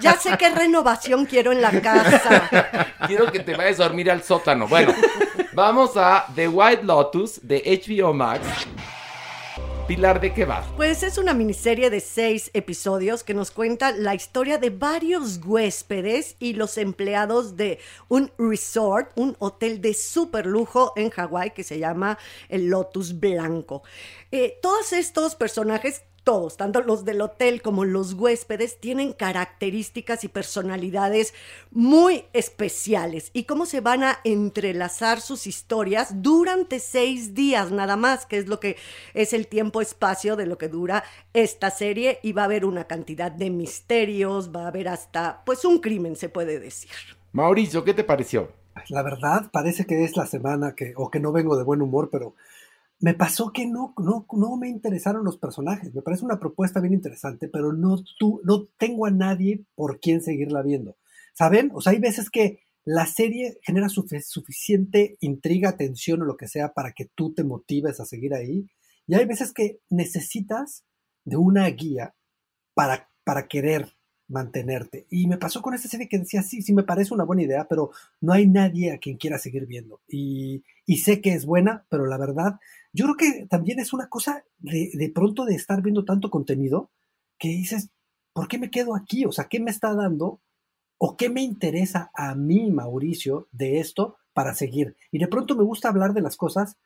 [0.00, 2.82] Ya sé qué renovación quiero en la casa.
[3.06, 4.66] Quiero que te vayas a dormir al sótano.
[4.66, 4.94] Bueno,
[5.52, 8.40] vamos a The White Lotus de HBO Max.
[9.96, 10.64] ¿De qué va?
[10.74, 16.34] Pues es una miniserie de seis episodios que nos cuenta la historia de varios huéspedes
[16.38, 17.78] y los empleados de
[18.08, 23.82] un resort, un hotel de super lujo en Hawái que se llama el Lotus Blanco.
[24.30, 30.28] Eh, todos estos personajes todos, tanto los del hotel como los huéspedes, tienen características y
[30.28, 31.34] personalidades
[31.70, 33.30] muy especiales.
[33.32, 38.48] Y cómo se van a entrelazar sus historias durante seis días nada más, que es
[38.48, 38.76] lo que
[39.14, 42.18] es el tiempo-espacio de lo que dura esta serie.
[42.22, 46.16] Y va a haber una cantidad de misterios, va a haber hasta, pues, un crimen,
[46.16, 46.90] se puede decir.
[47.32, 48.52] Mauricio, ¿qué te pareció?
[48.88, 52.08] La verdad, parece que es la semana que, o que no vengo de buen humor,
[52.10, 52.34] pero
[53.02, 55.92] me pasó que no, no, no me interesaron los personajes.
[55.92, 60.22] Me parece una propuesta bien interesante, pero no, tú, no tengo a nadie por quien
[60.22, 60.96] seguirla viendo.
[61.34, 61.72] ¿Saben?
[61.74, 66.46] O sea, hay veces que la serie genera sufi- suficiente intriga, tensión o lo que
[66.46, 68.68] sea para que tú te motives a seguir ahí.
[69.08, 70.84] Y hay veces que necesitas
[71.24, 72.14] de una guía
[72.74, 73.96] para, para querer
[74.28, 75.06] mantenerte.
[75.10, 77.66] Y me pasó con esta serie que decía, sí, sí me parece una buena idea,
[77.68, 80.00] pero no hay nadie a quien quiera seguir viendo.
[80.08, 82.58] Y, y sé que es buena, pero la verdad,
[82.92, 86.90] yo creo que también es una cosa de, de pronto de estar viendo tanto contenido
[87.38, 87.90] que dices,
[88.32, 89.24] ¿por qué me quedo aquí?
[89.24, 90.40] O sea, ¿qué me está dando?
[90.98, 94.96] ¿O qué me interesa a mí, Mauricio, de esto para seguir?
[95.10, 96.76] Y de pronto me gusta hablar de las cosas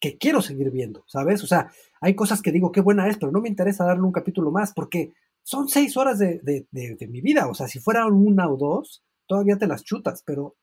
[0.00, 1.44] que quiero seguir viendo, ¿sabes?
[1.44, 4.12] O sea, hay cosas que digo, qué buena es, pero no me interesa darle un
[4.12, 5.12] capítulo más porque
[5.50, 7.48] son seis horas de, de, de, mi vida.
[7.48, 10.54] O sea, si fueran una o dos, todavía te las chutas, pero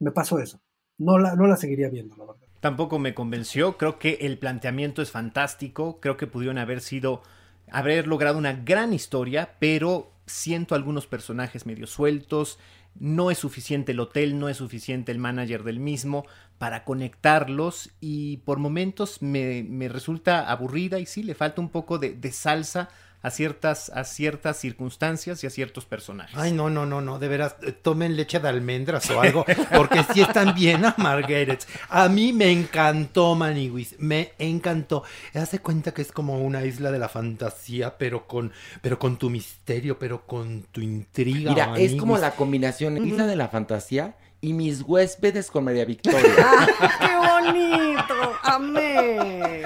[0.00, 0.60] me pasó eso.
[0.98, 2.48] No la, no la seguiría viendo, la verdad.
[2.58, 3.78] Tampoco me convenció.
[3.78, 6.00] Creo que el planteamiento es fantástico.
[6.00, 7.22] Creo que pudieron haber sido.
[7.70, 12.58] haber logrado una gran historia, pero siento algunos personajes medio sueltos.
[12.98, 16.26] No es suficiente el hotel, no es suficiente el manager del mismo
[16.58, 21.98] para conectarlos y por momentos me, me resulta aburrida y sí, le falta un poco
[21.98, 22.88] de, de salsa
[23.24, 26.36] a ciertas, a ciertas circunstancias y a ciertos personajes.
[26.36, 30.04] Ay, no, no, no, no, de veras, eh, tomen leche de almendras o algo, porque
[30.12, 31.66] sí están bien amarguetes.
[31.88, 35.04] A mí me encantó Maniwis, me encantó.
[35.32, 39.30] Hace cuenta que es como una isla de la fantasía, pero con, pero con tu
[39.30, 41.50] misterio, pero con tu intriga.
[41.50, 46.20] Mira, es como la combinación Isla de la Fantasía y mis huéspedes con María Victoria.
[46.38, 46.66] ¡Ah,
[47.00, 48.34] ¡Qué bonito!
[48.42, 49.62] ¡Amé!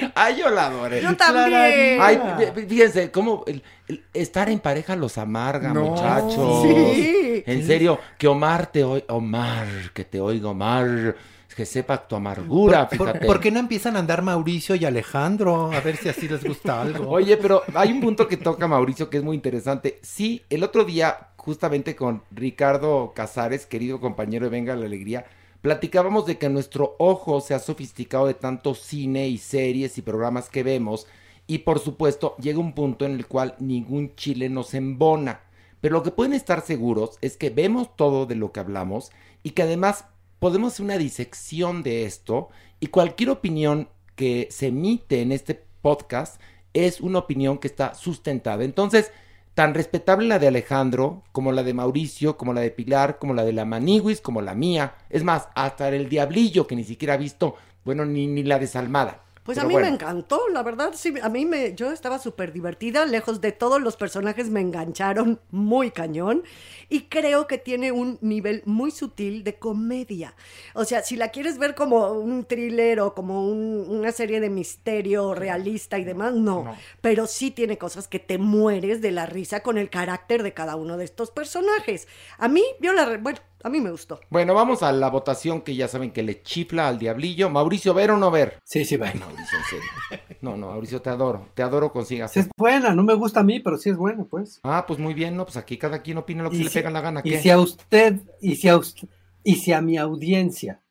[0.14, 1.00] Ay, yo la adoré.
[1.02, 1.98] Yo también.
[2.00, 2.16] Ay,
[2.54, 5.82] fí- fíjense, cómo el- el estar en pareja los amarga, No.
[5.86, 6.62] muchachos.
[6.62, 7.42] Sí.
[7.46, 11.16] En serio, que Omar te oiga, Omar, que te oiga Omar,
[11.56, 15.70] que sepa tu amargura, ¿Por, por qué no empiezan a andar Mauricio y Alejandro?
[15.72, 17.10] A ver si así les gusta algo.
[17.10, 19.98] Oye, pero hay un punto que toca Mauricio que es muy interesante.
[20.02, 25.26] Sí, el otro día, justamente con Ricardo Casares, querido compañero de Venga la Alegría,
[25.62, 30.48] platicábamos de que nuestro ojo se ha sofisticado de tanto cine y series y programas
[30.48, 31.06] que vemos.
[31.46, 35.42] Y por supuesto, llega un punto en el cual ningún chile nos embona.
[35.80, 39.10] Pero lo que pueden estar seguros es que vemos todo de lo que hablamos
[39.42, 40.04] y que además
[40.38, 42.48] podemos hacer una disección de esto
[42.80, 46.40] y cualquier opinión que se emite en este podcast
[46.72, 48.64] es una opinión que está sustentada.
[48.64, 49.10] Entonces,
[49.54, 53.44] tan respetable la de Alejandro, como la de Mauricio, como la de Pilar, como la
[53.44, 54.94] de la Maniguis, como la mía.
[55.10, 59.22] Es más, hasta el Diablillo, que ni siquiera ha visto Bueno, ni, ni la desalmada.
[59.50, 59.88] Pues Pero a mí bueno.
[59.88, 63.80] me encantó, la verdad, sí, a mí me, yo estaba súper divertida, lejos de todos
[63.80, 66.44] los personajes me engancharon muy cañón
[66.88, 70.36] y creo que tiene un nivel muy sutil de comedia.
[70.74, 74.50] O sea, si la quieres ver como un thriller o como un- una serie de
[74.50, 76.76] misterio realista y demás, no.
[77.00, 80.76] Pero sí tiene cosas que te mueres de la risa con el carácter de cada
[80.76, 82.06] uno de estos personajes.
[82.38, 84.20] A mí, yo la, bueno, a mí me gustó.
[84.30, 87.50] Bueno, vamos a la votación que ya saben que le chifla al diablillo.
[87.50, 88.58] Mauricio, ¿ver o no ver?
[88.64, 89.26] Sí, sí, bueno.
[89.26, 90.38] Mauricio, en serio.
[90.40, 91.48] No, no, Mauricio, te adoro.
[91.54, 92.32] Te adoro, consigas.
[92.32, 94.60] Sí es buena, no me gusta a mí, pero sí es buena, pues.
[94.62, 95.44] Ah, pues muy bien, ¿no?
[95.44, 97.20] Pues aquí cada quien opina lo que se le pega la gana.
[97.24, 99.08] Y si a usted, y si a usted,
[99.44, 100.82] y si a mi audiencia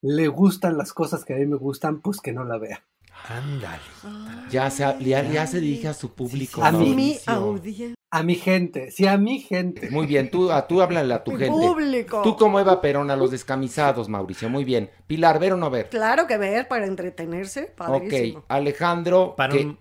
[0.00, 2.84] le gustan las cosas que a mí me gustan, pues que no la vea.
[3.28, 3.82] Ándale.
[4.50, 6.62] Ya se, ya, ya se dirige a su público.
[6.62, 6.94] A mí.
[6.94, 7.97] Mi audiencia.
[8.10, 9.90] A mi gente, si a mi gente.
[9.90, 11.50] Muy bien, tú, a, tú háblale a tu gente.
[11.50, 12.22] público.
[12.22, 14.48] Tú como Eva Perón a los descamisados, Mauricio.
[14.48, 14.90] Muy bien.
[15.06, 15.90] Pilar, ¿ver o no ver?
[15.90, 18.38] Claro que ver para entretenerse, padrísimo.
[18.38, 19.34] Ok, Alejandro.
[19.36, 19.78] Para que, un-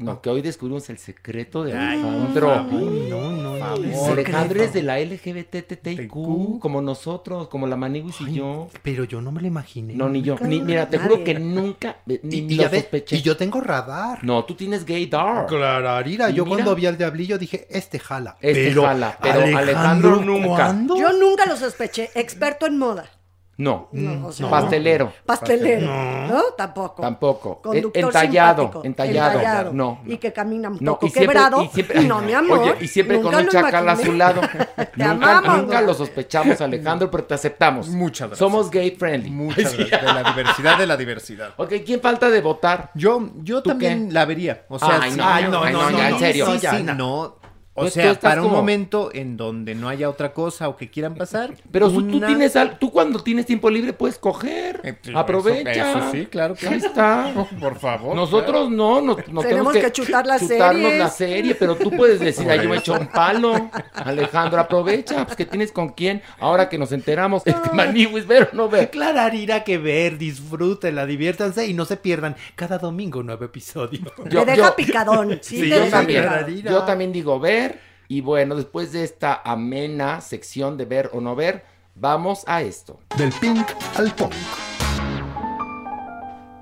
[0.00, 2.52] No, que hoy descubrimos el secreto de Ay, Alejandro.
[2.52, 3.64] Ay, no, no, no.
[4.06, 8.68] Alejandro es de la LGBTTIQ, como nosotros, como la Maniguis y yo.
[8.82, 9.94] Pero yo no me lo imaginé.
[9.94, 10.36] No, ni yo.
[10.40, 13.16] Ni, mira, te juro que nunca, ni, Y, lo sospeché.
[13.16, 14.24] y yo tengo radar.
[14.24, 15.48] No, tú tienes gay dark.
[15.48, 16.56] Clararira, yo mira.
[16.56, 18.36] cuando vi al diablillo dije, este jala.
[18.40, 20.48] Este jala, pero Alejandro nunca.
[20.48, 20.96] ¿cuándo?
[20.96, 22.10] Yo nunca lo sospeché.
[22.14, 23.19] Experto en moda.
[23.60, 25.12] No, No, o sea, pastelero.
[25.26, 25.86] Pastelero.
[25.86, 26.42] ¿No?
[26.56, 27.02] Tampoco.
[27.02, 27.60] Tampoco.
[27.60, 29.72] Conductor Entallado, simpático, entallado.
[29.74, 31.62] No, Y que camina un No, poco y siempre, quebrado.
[31.62, 32.58] y siempre- no, mi amor.
[32.60, 34.40] Oye, y siempre con un chacal a su lado.
[34.76, 37.88] Te nunca amamos, nunca lo sospechamos, Alejandro, pero te aceptamos.
[37.88, 38.38] Muchas gracias.
[38.38, 39.30] Somos gay friendly.
[39.30, 40.00] Muchas gracias.
[40.00, 41.50] De la diversidad de la diversidad.
[41.58, 42.90] Ok, ¿quién falta de votar?
[42.94, 44.14] Yo, yo ¿Tú también qué?
[44.14, 44.64] la vería.
[44.70, 46.46] O sea, Ay, sí- no, Ay, no, no, no, en serio.
[46.46, 47.36] No, sí, no.
[47.72, 50.76] O Pues tú sea, estás para un momento en donde no haya otra cosa o
[50.76, 51.54] que quieran pasar.
[51.70, 54.80] Pero si tú una- tienes al- tú cuando tienes tiempo libre puedes coger.
[54.82, 55.70] Eh, sí, Aprovecha.
[55.70, 56.86] Eso, eso sí, claro que Ahí sí.
[56.86, 57.32] está.
[57.60, 58.16] Por favor.
[58.16, 60.98] Nosotros no, nos, nos Tenemos que chutar las chutarnos series.
[60.98, 63.70] la serie, pero tú puedes decir, ay, yo me echo un palo.
[63.94, 66.22] Alejandro, aprovecha, pues que tienes con quién.
[66.40, 68.90] Ahora que nos enteramos, este Maniwis, ver o no ver.
[68.90, 74.00] Clararira que ver, disfrútenla, diviértanse y no se pierdan cada domingo un nuevo episodio.
[74.28, 75.30] Yo- te deja yo- picadón.
[75.42, 76.62] Sí, Sí, te yo deja también, picadón.
[76.64, 77.69] Yo también digo ver.
[78.10, 82.98] Y bueno, después de esta amena sección de ver o no ver, vamos a esto.
[83.16, 83.64] Del pink
[83.96, 84.32] al punk.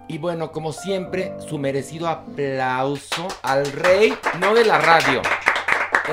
[0.08, 5.22] Y bueno, como siempre, su merecido aplauso al rey, no de la radio,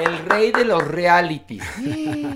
[0.01, 1.65] el rey de los realities.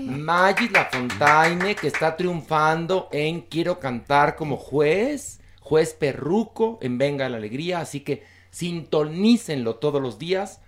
[0.02, 7.38] Magis Lafontaine, que está triunfando en Quiero cantar como juez, juez perruco en Venga la
[7.38, 7.80] Alegría.
[7.80, 10.60] Así que sintonícenlo todos los días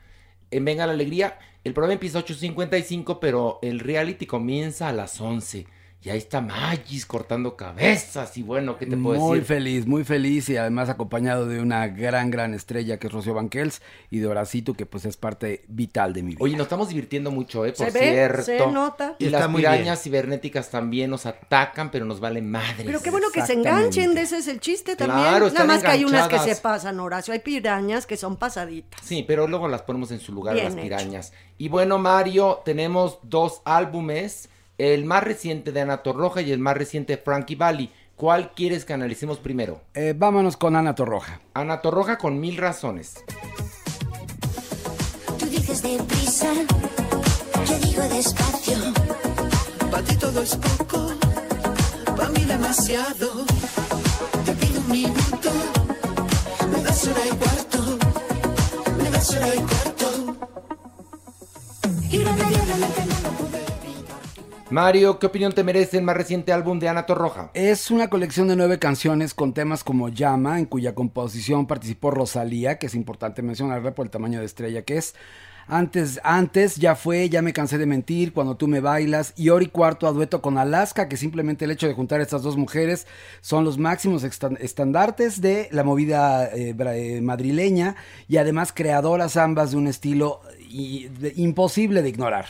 [0.52, 1.38] en Venga la Alegría.
[1.64, 5.66] El programa empieza a 8.55, pero el reality comienza a las 11.
[6.04, 8.36] Y ahí está Magis cortando cabezas.
[8.36, 9.46] Y bueno, ¿qué te puedo Muy decir?
[9.56, 13.80] feliz, muy feliz y además acompañado de una gran, gran estrella que es Rocío Banquels
[14.10, 16.38] y de Horacito que pues es parte vital de mi vida.
[16.42, 17.72] Oye, nos estamos divirtiendo mucho, ¿eh?
[17.72, 18.42] Por Se ve, cierto.
[18.42, 19.14] se nota.
[19.20, 22.82] Y Está las muy pirañas cibernéticas también nos atacan, pero nos vale madre.
[22.84, 25.32] Pero qué bueno que se enganchen, de ese es el chiste Claro, también.
[25.34, 27.32] Nada están más que hay unas que se pasan, Horacio.
[27.32, 29.00] Hay pirañas que son pasaditas.
[29.04, 30.82] Sí, pero luego las ponemos en su lugar Bien las hecho.
[30.82, 31.32] pirañas.
[31.58, 36.76] Y bueno, Mario, tenemos dos álbumes, el más reciente de Ana Torroja y el más
[36.76, 37.90] reciente de Frankie Valli.
[38.16, 39.80] ¿Cuál quieres que analicemos primero?
[39.94, 41.40] Eh, vámonos con Ana Torroja.
[41.54, 43.14] Ana Torroja con mil razones.
[45.38, 46.52] Tú dices deprisa,
[47.66, 48.76] yo digo despacio.
[49.90, 51.12] Para ti todo es poco,
[52.16, 53.44] para mí demasiado.
[54.44, 55.50] Te pido un minuto,
[56.70, 57.98] me das hora y cuarto,
[59.02, 60.36] me das hora y cuarto.
[62.10, 63.51] Y una media no evitar.
[64.72, 67.50] Mario, ¿qué opinión te merece el más reciente álbum de Ana Torroja?
[67.52, 72.78] Es una colección de nueve canciones con temas como Llama, en cuya composición participó Rosalía,
[72.78, 75.14] que es importante mencionarla por el tamaño de estrella que es.
[75.66, 79.66] Antes, antes ya fue, ya me cansé de mentir, cuando tú me bailas, y Ori
[79.66, 83.06] Cuarto a dueto con Alaska, que simplemente el hecho de juntar a estas dos mujeres
[83.42, 89.72] son los máximos estan- estandartes de la movida eh, eh, madrileña, y además creadoras ambas
[89.72, 90.40] de un estilo
[91.36, 92.46] imposible de ignorar.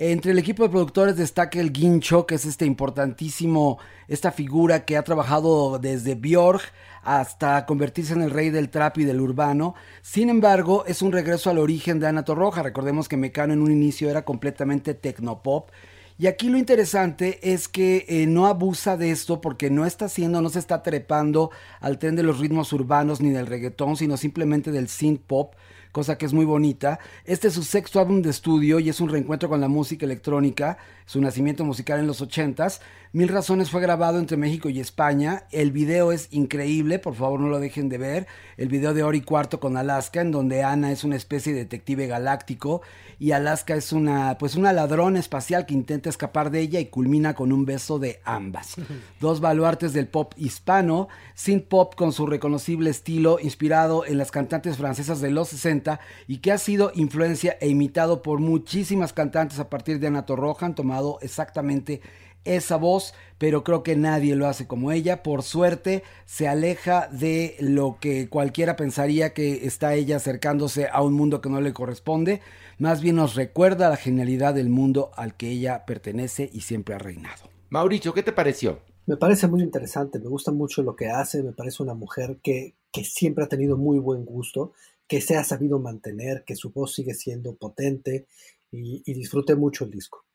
[0.00, 4.96] Entre el equipo de productores destaca el Guincho, que es este importantísimo, esta figura que
[4.96, 6.62] ha trabajado desde Björk
[7.02, 9.74] hasta convertirse en el rey del trap y del urbano.
[10.00, 12.62] Sin embargo, es un regreso al origen de Ana Torroja.
[12.62, 15.70] Recordemos que Mecano en un inicio era completamente tecnopop.
[16.16, 20.40] Y aquí lo interesante es que eh, no abusa de esto porque no está haciendo,
[20.40, 24.70] no se está trepando al tren de los ritmos urbanos ni del reggaetón, sino simplemente
[24.70, 25.54] del synth pop
[25.92, 26.98] cosa que es muy bonita.
[27.24, 30.78] Este es su sexto álbum de estudio y es un reencuentro con la música electrónica,
[31.06, 32.80] su nacimiento musical en los ochentas.
[33.12, 35.44] Mil Razones fue grabado entre México y España.
[35.50, 38.26] El video es increíble, por favor no lo dejen de ver.
[38.58, 42.06] El video de Ori Cuarto con Alaska, en donde Ana es una especie de detective
[42.06, 42.82] galáctico
[43.18, 47.32] y Alaska es una, pues una ladrona espacial que intenta escapar de ella y culmina
[47.34, 48.74] con un beso de ambas.
[49.20, 54.76] Dos baluartes del pop hispano, synth pop con su reconocible estilo inspirado en las cantantes
[54.76, 59.70] francesas de los 60 y que ha sido influencia e imitado por muchísimas cantantes a
[59.70, 62.02] partir de Ana Torroja, han tomado exactamente
[62.44, 65.22] esa voz, pero creo que nadie lo hace como ella.
[65.22, 71.14] Por suerte, se aleja de lo que cualquiera pensaría que está ella acercándose a un
[71.14, 72.40] mundo que no le corresponde.
[72.78, 76.98] Más bien nos recuerda la genialidad del mundo al que ella pertenece y siempre ha
[76.98, 77.50] reinado.
[77.70, 78.80] Mauricio, ¿qué te pareció?
[79.06, 82.76] Me parece muy interesante, me gusta mucho lo que hace, me parece una mujer que,
[82.92, 84.72] que siempre ha tenido muy buen gusto,
[85.06, 88.26] que se ha sabido mantener, que su voz sigue siendo potente
[88.70, 90.27] y, y disfruté mucho el disco.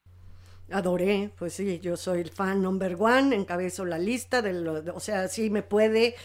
[0.74, 5.00] Adoré, pues sí, yo soy el fan number one, encabezo la lista, de lo, o
[5.00, 6.16] sea, sí me puede,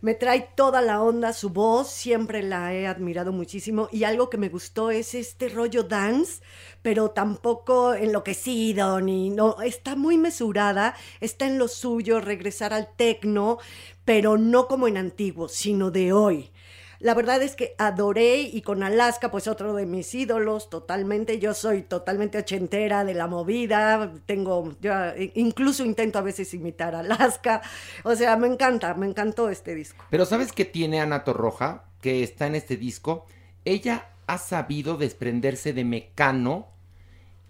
[0.00, 4.38] me trae toda la onda su voz, siempre la he admirado muchísimo y algo que
[4.38, 6.42] me gustó es este rollo dance,
[6.80, 13.58] pero tampoco enloquecido, ni, no, está muy mesurada, está en lo suyo, regresar al tecno,
[14.04, 16.52] pero no como en antiguo, sino de hoy.
[17.00, 21.38] La verdad es que adoré y con Alaska, pues otro de mis ídolos, totalmente.
[21.38, 24.12] Yo soy totalmente ochentera de la movida.
[24.26, 27.62] Tengo, yo eh, incluso intento a veces imitar a Alaska.
[28.02, 30.04] O sea, me encanta, me encantó este disco.
[30.10, 31.84] Pero ¿sabes qué tiene Ana Torroja?
[32.00, 33.26] Que está en este disco.
[33.64, 36.68] Ella ha sabido desprenderse de Mecano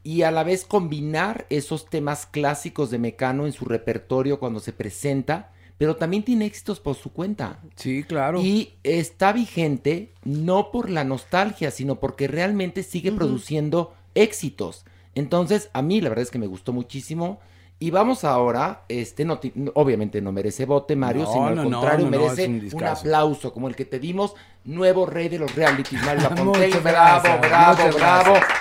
[0.03, 4.73] y a la vez combinar esos temas clásicos de Mecano en su repertorio cuando se
[4.73, 7.61] presenta, pero también tiene éxitos por su cuenta.
[7.77, 8.41] Sí, claro.
[8.41, 14.85] Y está vigente no por la nostalgia, sino porque realmente sigue produciendo éxitos.
[15.15, 17.39] Entonces, a mí la verdad es que me gustó muchísimo.
[17.81, 19.39] Y vamos ahora, este, no,
[19.75, 23.77] obviamente no merece bote, Mario, No, sino al no, contrario, merece un aplauso como el
[23.77, 26.81] que te dimos, nuevo rey de los realities, Mario Lafontaine.
[26.81, 28.33] Bravo, gracias, bravo, bravo.
[28.33, 28.59] gracias.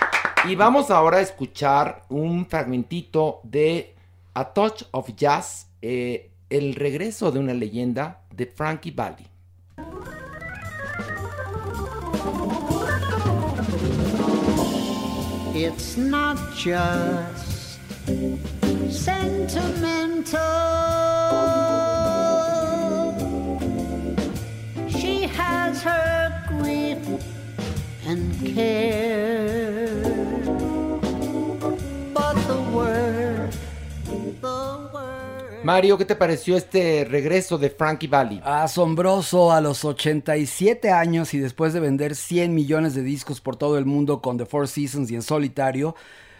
[0.47, 3.95] Y vamos ahora a escuchar un fragmentito de
[4.35, 9.25] A Touch of Jazz, eh, el regreso de una leyenda de Frankie Valli.
[15.59, 17.79] It's not just
[18.91, 20.37] sentimental.
[24.87, 26.99] She has her grief
[28.05, 30.16] and care.
[35.67, 38.39] Mario, ¿qué te pareció este regreso de Frankie Valli?
[38.41, 43.77] Asombroso a los 87 años y después de vender 100 millones de discos por todo
[43.77, 45.93] el mundo con The Four Seasons y en solitario,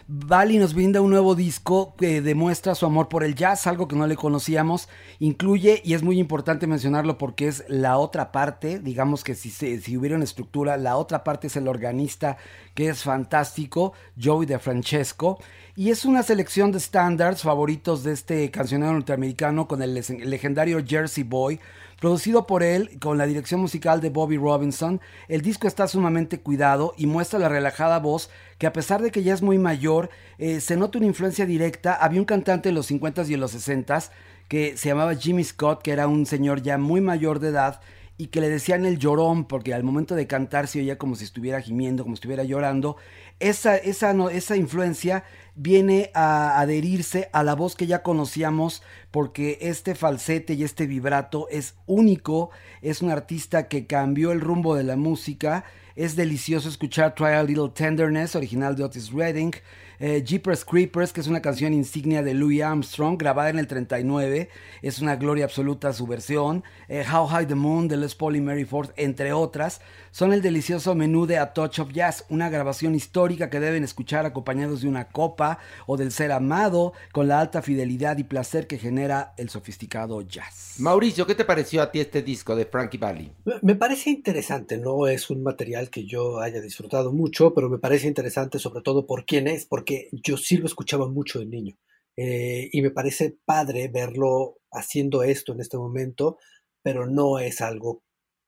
[0.08, 3.98] Bali nos brinda un nuevo disco que demuestra su amor por el jazz, algo que
[3.98, 4.88] no le conocíamos.
[5.20, 9.98] Incluye, y es muy importante mencionarlo porque es la otra parte, digamos que si, si
[9.98, 12.38] hubiera una estructura, la otra parte es el organista
[12.74, 15.40] que es fantástico, Joey de Francesco.
[15.80, 21.24] Y es una selección de standards favoritos de este cancionero norteamericano con el legendario Jersey
[21.24, 21.60] Boy,
[22.02, 25.00] producido por él con la dirección musical de Bobby Robinson.
[25.28, 29.22] El disco está sumamente cuidado y muestra la relajada voz que a pesar de que
[29.22, 30.10] ya es muy mayor,
[30.40, 31.94] eh, se nota una influencia directa.
[31.94, 34.10] Había un cantante en los 50s y en los 60s
[34.48, 37.82] que se llamaba Jimmy Scott, que era un señor ya muy mayor de edad
[38.18, 41.24] y que le decían el llorón porque al momento de cantar se oía como si
[41.24, 42.98] estuviera gimiendo, como si estuviera llorando.
[43.40, 45.24] Esa, esa, no, esa influencia
[45.58, 51.48] viene a adherirse a la voz que ya conocíamos porque este falsete y este vibrato
[51.50, 52.52] es único,
[52.82, 57.44] es un artista que cambió el rumbo de la música, es delicioso escuchar Try a
[57.44, 59.52] Little Tenderness, original de Otis Redding,
[60.00, 64.50] eh, Jeepers Creepers, que es una canción insignia de Louis Armstrong, grabada en el 39,
[64.84, 68.42] es una gloria absoluta su versión, eh, How High the Moon de Les Paul y
[68.42, 69.82] Mary Ford, entre otras,
[70.12, 74.28] son el delicioso menú de A Touch of Jazz, una grabación histórica que deben escuchar
[74.28, 75.47] acompañados de una copa
[75.86, 80.76] o del ser amado, con la alta fidelidad y placer que genera el sofisticado jazz.
[80.80, 83.32] Mauricio, ¿qué te pareció a ti este disco de Frankie Valli?
[83.46, 87.80] Me- Me parece interesante, no es un material que yo haya disfrutado mucho, pero me
[87.80, 91.76] parece interesante sobre todo por quién es, porque yo sí lo escuchaba mucho de niño.
[92.20, 96.38] Eh, y me parece padre verlo haciendo esto en este momento,
[96.82, 98.02] pero no es algo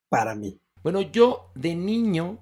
[0.08, 0.58] para mí.
[0.82, 2.38] Bueno, yo de niño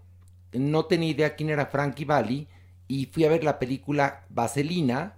[0.52, 2.48] no tenía idea quién era Frankie Valli
[2.88, 5.14] y fui a ver la película Vaselina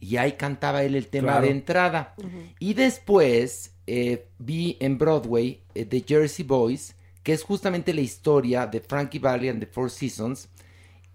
[0.00, 1.46] y ahí cantaba él el tema Claro.
[1.46, 2.14] de entrada.
[2.58, 8.66] Y después eh, vi en Broadway eh, The Jersey Boys que es justamente la historia
[8.66, 10.48] de Frankie Valli and the Four Seasons.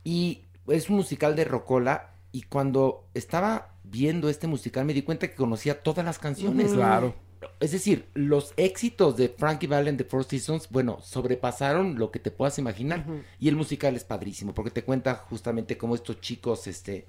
[0.06, 2.12] Y es un musical de Rocola.
[2.32, 6.72] Y cuando estaba viendo este musical me di cuenta que conocía todas las canciones.
[6.72, 7.14] Claro.
[7.60, 12.20] Es decir, los éxitos de Frankie Valli and the Four Seasons, bueno, sobrepasaron lo que
[12.20, 13.06] te puedas imaginar.
[13.40, 17.06] Y el musical es padrísimo, porque te cuenta justamente cómo estos chicos, este,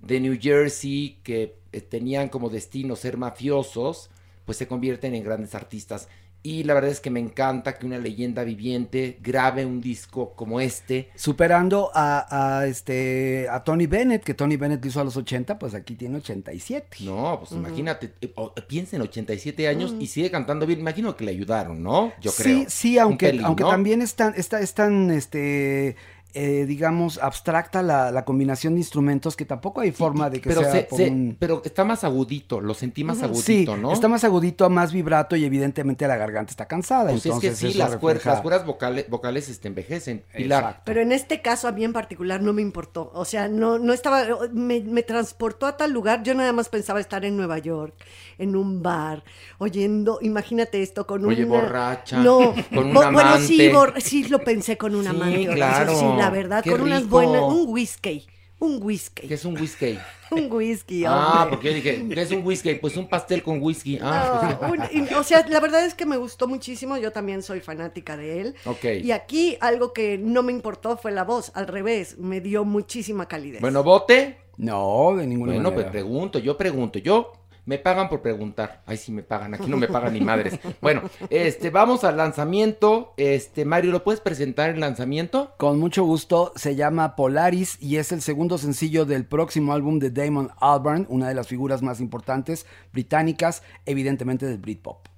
[0.00, 4.10] de New Jersey, que eh, tenían como destino ser mafiosos,
[4.44, 6.08] pues se convierten en grandes artistas.
[6.46, 10.60] Y la verdad es que me encanta que una leyenda viviente grabe un disco como
[10.60, 11.10] este.
[11.16, 15.58] Superando a, a, este a Tony Bennett, que Tony Bennett lo hizo a los 80,
[15.58, 16.98] pues aquí tiene 87.
[17.00, 20.78] No, pues imagínate, eh, o- piensa en 87 años y sigue cantando bien.
[20.78, 22.12] Imagino que le ayudaron, ¿no?
[22.20, 22.64] Yo sí, creo.
[22.68, 23.70] sí, Un aunque, pelín, aunque ¿no?
[23.70, 25.96] también es tan, está, es tan, este,
[26.34, 30.60] eh, digamos, abstracta la, la combinación de instrumentos que tampoco hay forma de que pero,
[30.62, 33.92] sea se- por se- un- pero está más agudito, lo sentí más agudito, ¿no?
[33.92, 37.04] está más agudito, más vibrato y evidentemente la garganta está cansada.
[37.10, 40.24] Pues es que entonces sí, las cuerdas, refleja- las cuerdas vocales, vocales este, envejecen.
[40.36, 40.82] Pilar.
[40.84, 43.10] Pero en este caso a mí en particular no me importó.
[43.14, 46.22] O sea, no, no estaba, me, me transportó a tal lugar.
[46.22, 47.94] Yo nada más pensaba estar en Nueva York,
[48.38, 49.24] en un bar,
[49.58, 51.60] oyendo, imagínate esto, con Oye, una...
[51.62, 53.72] borracha, No, con un bo- bueno, sí, amante.
[53.72, 55.46] bor- sí lo pensé con un Sí, amante.
[55.54, 58.26] claro, Sí, la verdad, con unas buenas, un whisky,
[58.58, 59.26] un whisky.
[59.28, 59.98] ¿Qué es un whisky?
[60.28, 61.50] Un whisky, Ah, hombre.
[61.50, 62.74] porque yo dije, ¿qué es un whisky?
[62.74, 63.96] Pues un pastel con whisky.
[64.02, 67.44] Ah, No, un- y- o sea, la verdad es que me gustó muchísimo, yo también
[67.44, 68.54] soy fanática de él.
[68.64, 68.84] Ok.
[69.04, 73.28] Y aquí algo que no me importó fue la voz, al revés, me dio muchísima
[73.28, 73.60] calidez.
[73.60, 74.36] Bueno, vote.
[74.56, 75.82] No, de ninguna Bueno, manera.
[75.84, 77.34] pues pregunto, yo pregunto, yo
[77.66, 78.82] me pagan por preguntar.
[78.86, 80.58] Ay, sí me pagan, aquí no me pagan ni madres.
[80.80, 83.12] Bueno, este, vamos al lanzamiento.
[83.16, 85.54] Este, Mario, ¿lo puedes presentar el lanzamiento?
[85.58, 90.10] Con mucho gusto, se llama Polaris y es el segundo sencillo del próximo álbum de
[90.10, 95.08] Damon Albarn, una de las figuras más importantes británicas, evidentemente del Britpop.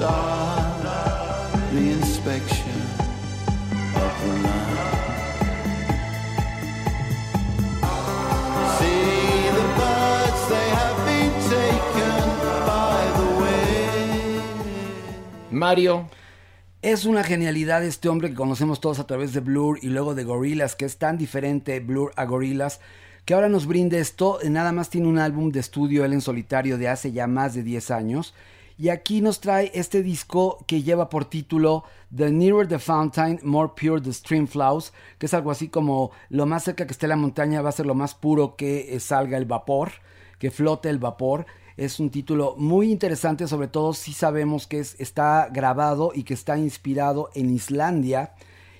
[0.00, 0.29] Join
[15.60, 16.08] Mario.
[16.80, 20.24] Es una genialidad este hombre que conocemos todos a través de Blur y luego de
[20.24, 22.80] Gorillaz, que es tan diferente Blur a Gorillaz,
[23.26, 24.38] que ahora nos brinde esto.
[24.48, 27.62] Nada más tiene un álbum de estudio él en solitario de hace ya más de
[27.62, 28.32] 10 años.
[28.78, 31.84] Y aquí nos trae este disco que lleva por título
[32.16, 36.46] The Nearer the Fountain, More Pure the Stream Flows, que es algo así como lo
[36.46, 39.36] más cerca que esté la montaña va a ser lo más puro que eh, salga
[39.36, 39.90] el vapor,
[40.38, 41.44] que flote el vapor.
[41.80, 46.34] Es un título muy interesante, sobre todo si sabemos que es, está grabado y que
[46.34, 48.34] está inspirado en Islandia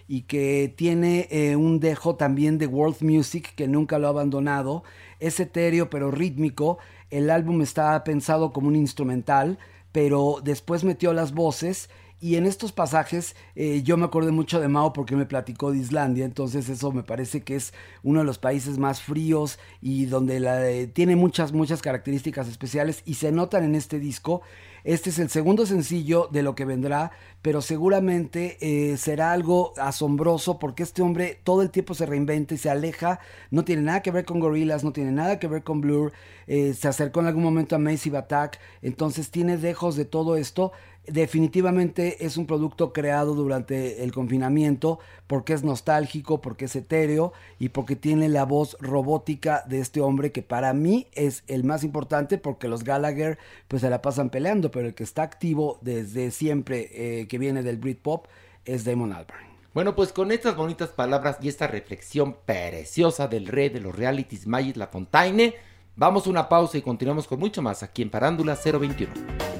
[0.07, 4.85] y que tiene eh, un dejo también de world music que nunca lo ha abandonado.
[5.19, 6.77] Es etéreo pero rítmico.
[7.09, 9.59] El álbum está pensado como un instrumental,
[9.93, 11.89] pero después metió las voces
[12.21, 15.79] y en estos pasajes eh, yo me acordé mucho de Mao porque me platicó de
[15.79, 20.41] Islandia, entonces eso me parece que es uno de los países más fríos y donde
[20.41, 24.43] la, eh, tiene muchas, muchas características especiales y se notan en este disco.
[24.83, 27.13] Este es el segundo sencillo de lo que vendrá,
[27.43, 32.59] pero seguramente eh, será algo asombroso porque este hombre todo el tiempo se reinventa y
[32.59, 33.21] se aleja.
[33.51, 36.13] No tiene nada que ver con Gorillaz, no tiene nada que ver con Blur.
[36.47, 40.73] eh, se acercó en algún momento a Massive Attack, entonces tiene dejos de todo esto.
[41.07, 47.71] Definitivamente es un producto creado durante el confinamiento porque es nostálgico, porque es etéreo y
[47.71, 52.39] porque tiene la voz robótica de este hombre que para mí es el más importante
[52.39, 56.91] porque los Gallagher pues se la pasan peleando, pero el que está activo desde siempre
[56.93, 58.27] eh, que viene del Britpop
[58.65, 59.51] es Damon Albarn.
[59.73, 64.47] Bueno, pues con estas bonitas palabras y esta reflexión preciosa del rey de los realities,
[64.47, 65.55] Magis Lafontaine,
[65.97, 69.60] vamos a una pausa y continuamos con mucho más aquí en Parándula 021.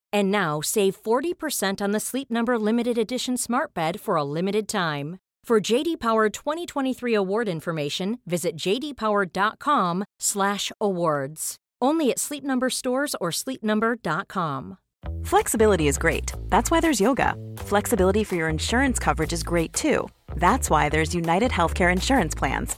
[0.13, 4.67] And now save 40% on the Sleep Number limited edition smart bed for a limited
[4.67, 5.17] time.
[5.43, 11.55] For JD Power 2023 award information, visit jdpower.com/awards.
[11.81, 14.77] Only at Sleep Number stores or sleepnumber.com.
[15.23, 16.31] Flexibility is great.
[16.49, 17.35] That's why there's yoga.
[17.57, 20.07] Flexibility for your insurance coverage is great too.
[20.35, 22.77] That's why there's United Healthcare Insurance Plans.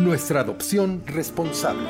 [0.00, 1.86] Nuestra adopción responsable.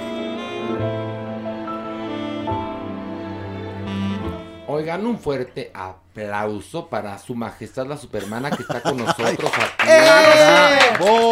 [4.66, 9.88] Oigan, un fuerte aplauso para su majestad la supermana que está con nosotros aquí.
[9.88, 10.96] ¡Eh!
[10.98, 11.30] ¡Bravo!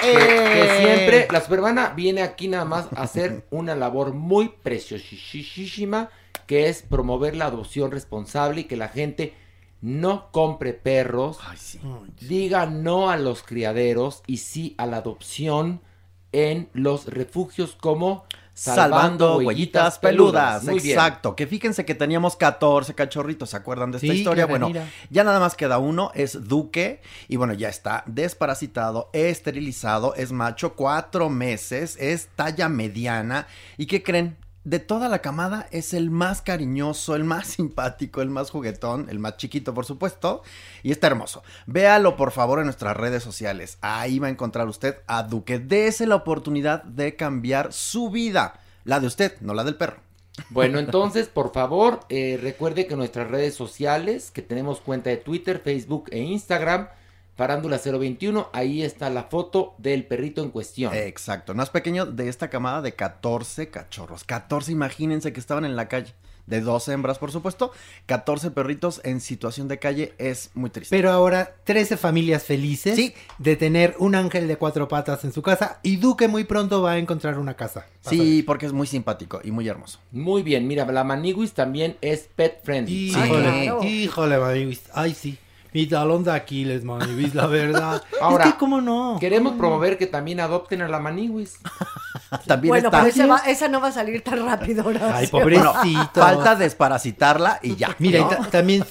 [0.00, 0.78] Que, que ¡Eh!
[0.78, 6.08] siempre la supermana viene aquí nada más a hacer una labor muy preciosísima
[6.46, 9.34] que es promover la adopción responsable y que la gente
[9.84, 11.38] no compre perros,
[12.18, 15.82] diga no a los criaderos y sí a la adopción
[16.32, 18.24] en los refugios como
[18.54, 20.64] Salvando huellitas peludas.
[20.64, 20.78] Bien.
[20.78, 21.34] Exacto.
[21.34, 23.50] Que fíjense que teníamos 14 cachorritos.
[23.50, 24.46] ¿Se acuerdan de esta Sí, historia?
[24.46, 24.88] Bueno, mira.
[25.10, 26.12] ya nada más queda uno.
[26.14, 27.02] Es Duque.
[27.26, 30.14] Y bueno, ya está desparasitado, esterilizado.
[30.14, 31.96] Es macho, cuatro meses.
[31.98, 33.48] Es talla mediana.
[33.76, 34.36] ¿Y qué creen?
[34.64, 39.18] De toda la camada es el más cariñoso, el más simpático, el más juguetón, el
[39.18, 40.42] más chiquito, por supuesto.
[40.82, 41.42] Y está hermoso.
[41.66, 43.76] Véalo, por favor, en nuestras redes sociales.
[43.82, 45.58] Ahí va a encontrar usted a Duque.
[45.58, 48.58] Dese la oportunidad de cambiar su vida.
[48.84, 49.98] La de usted, no la del perro.
[50.50, 55.60] Bueno, entonces, por favor, eh, recuerde que nuestras redes sociales, que tenemos cuenta de Twitter,
[55.62, 56.88] Facebook e Instagram,
[57.36, 60.94] Farándula 021, ahí está la foto del perrito en cuestión.
[60.94, 64.22] Exacto, más pequeño de esta camada de 14 cachorros.
[64.24, 66.14] 14, imagínense que estaban en la calle.
[66.46, 67.72] De dos hembras, por supuesto.
[68.04, 70.94] 14 perritos en situación de calle es muy triste.
[70.94, 75.80] Pero ahora 13 familias felices de tener un ángel de cuatro patas en su casa
[75.82, 77.86] y Duque muy pronto va a encontrar una casa.
[78.02, 80.00] Sí, porque es muy simpático y muy hermoso.
[80.12, 83.08] Muy bien, mira, la Maniguis también es pet friendly.
[83.08, 84.82] Híjole, híjole, Manibis.
[84.92, 85.38] Ay, sí.
[85.74, 88.00] Mi talón de Aquiles, Manibis, la verdad.
[88.20, 89.18] Ahora, es que, ¿cómo no?
[89.20, 91.58] Queremos promover que también adopten a la Maniguis.
[92.46, 92.98] También Bueno, está.
[93.02, 95.40] pero esa, va- esa no va a salir tan rápido, Horacio.
[95.40, 95.72] Bueno,
[96.12, 97.94] falta desparasitarla y ya.
[97.98, 98.84] Mira, también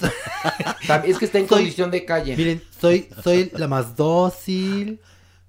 [1.05, 2.37] Es que está en Soy- condición de calle.
[2.37, 4.99] Miren, soy, soy la más dócil,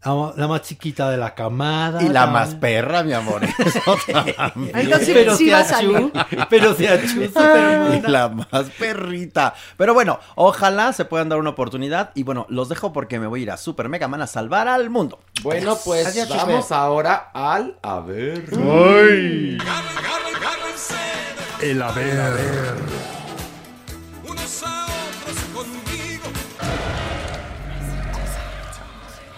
[0.04, 2.02] la, más chiquita de la camada.
[2.02, 3.42] Y la más perra, mi amor.
[4.74, 6.12] Entonces Pero sí se va a achú, salir.
[6.50, 8.08] Pero se Y supermona.
[8.08, 9.54] la más perrita.
[9.76, 12.10] Pero bueno, ojalá se puedan dar una oportunidad.
[12.14, 14.68] Y bueno, los dejo porque me voy a ir a Super Mega Man a salvar
[14.68, 15.18] al mundo.
[15.42, 16.74] Bueno, pues Adiós, vamos Chupe.
[16.74, 18.44] ahora al a ver.
[18.52, 19.58] ¡Ay!
[21.62, 23.13] El haber.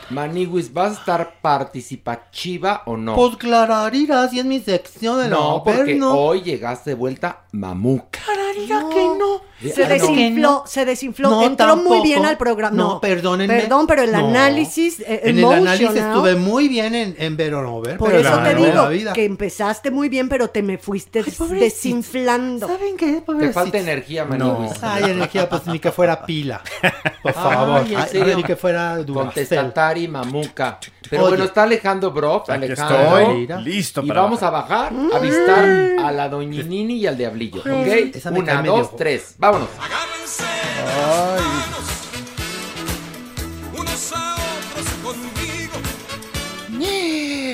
[0.09, 3.17] Maniguis, ¿vas a estar participativa o no?
[3.17, 6.15] Pues clararira, si es mi sección de no, la porque no.
[6.15, 8.21] hoy llegaste de vuelta mamuca.
[8.25, 9.41] Clararira que no.
[9.63, 9.95] Se Ah, no.
[9.95, 11.31] desinfló, se desinfló.
[11.31, 12.77] No, Entró muy bien al programa.
[12.77, 13.55] No, No, perdónenme.
[13.61, 14.19] Perdón, pero el No.
[14.19, 15.01] análisis.
[15.01, 17.97] eh, En el análisis estuve muy bien en, en Ver o no ver.
[17.97, 22.67] Por pero eso te digo que empezaste muy bien, pero te me fuiste desinflando.
[22.67, 23.13] ¿Saben qué?
[23.15, 23.53] Te Pobrecito.
[23.55, 24.73] falta energía, Maniguis.
[24.83, 26.63] Ay, energía, pues ni que fuera pila.
[27.23, 27.85] Por favor.
[28.13, 28.99] Ay, ni que fuera.
[29.07, 30.79] Contestatari Mamuca.
[31.09, 31.31] Pero Oye.
[31.31, 33.19] bueno, está Alejandro Brock, Aquí Alejandro.
[33.47, 35.65] estoy, listo Y para vamos a bajar a avistar
[36.05, 37.87] a la doñinini y al diablillo, ¿ok?
[38.13, 39.69] esa me Una, dos, tres, vámonos.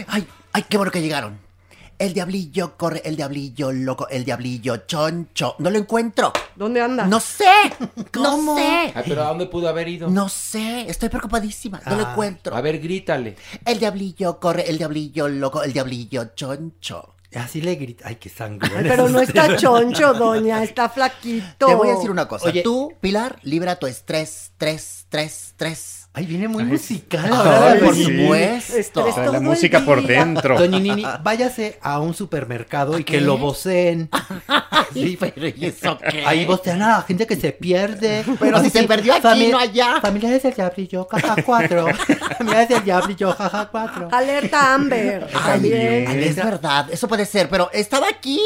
[0.09, 1.39] Ay, ay, qué bueno que llegaron.
[1.99, 5.55] El diablillo corre, el diablillo loco, el diablillo choncho.
[5.59, 6.33] No lo encuentro.
[6.57, 7.07] ¿Dónde anda?
[7.07, 7.45] No sé.
[8.15, 8.93] No sé.
[8.95, 10.09] Ay, pero ¿a dónde pudo haber ido?
[10.11, 10.87] No sé.
[10.91, 11.81] Estoy preocupadísima.
[11.87, 12.11] No lo Ah.
[12.11, 12.57] encuentro.
[12.57, 13.37] A ver, grítale.
[13.65, 17.15] El diablillo corre, el diablillo loco, el diablillo choncho.
[17.35, 18.09] Así le grita.
[18.09, 18.69] Ay, qué sangre.
[18.83, 21.67] Pero no está choncho, doña, está flaquito.
[21.67, 22.49] Te voy a decir una cosa.
[22.49, 22.63] Oye.
[22.63, 26.02] Tú, Pilar, libra tu estrés, tres, tres, tres.
[26.15, 27.81] Ay, viene muy Ay, musical ahora.
[27.83, 28.05] por sí.
[28.05, 29.07] supuesto.
[29.33, 30.59] La música por dentro.
[30.59, 34.09] Doña Nini, váyase a un supermercado y que lo voceen.
[34.93, 36.23] Sí, pero ¿y eso qué?
[36.27, 38.25] Ahí vocean a la gente que se pierde.
[38.39, 40.01] Pero si se perdió aquí, no allá.
[40.03, 41.87] Familiares del diablillo, caja 4.
[42.37, 44.09] Familiares del diablillo, caja 4.
[44.13, 45.27] Alerta Amber.
[45.29, 46.05] También.
[46.09, 48.39] Ay, es verdad, eso puede ser, pero estaba aquí,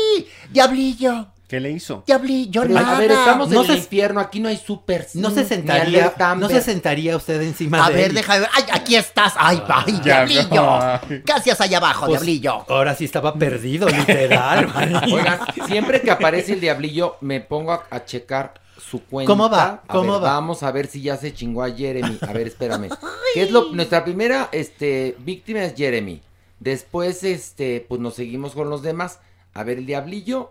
[0.52, 1.26] diablillo.
[1.48, 2.02] ¿Qué le hizo?
[2.06, 2.96] Diablillo, Pero, nada.
[2.96, 6.48] a ver, estamos No en el infierno, aquí no hay super No se sentaría, no
[6.48, 8.14] se sentaría usted encima A de ver, él.
[8.14, 8.48] déjame ver.
[8.52, 9.34] ¡Ay, aquí estás!
[9.36, 10.78] ¡Ay, ay, Ya, diablillo!
[10.80, 11.22] ay.
[11.24, 12.64] ¿Qué hacías allá abajo, Pues, diablillo?
[12.68, 14.68] Ahora sí estaba perdido, literal.
[15.12, 15.38] Oigan,
[15.68, 19.30] siempre que aparece el diablillo, me pongo a, a checar su cuenta.
[19.30, 19.82] ¿Cómo va?
[19.86, 20.32] A ¿Cómo ver, va?
[20.34, 22.18] Vamos a ver si ya se chingó a Jeremy.
[22.22, 22.88] A ver, espérame.
[23.34, 26.22] ¿Qué es lo, nuestra primera este, víctima es Jeremy.
[26.58, 29.20] Después, este, pues nos seguimos con los demás.
[29.54, 30.50] A ver, el diablillo.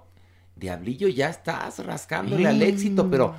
[0.55, 3.35] Diablillo, ya estás rascándole al éxito, pero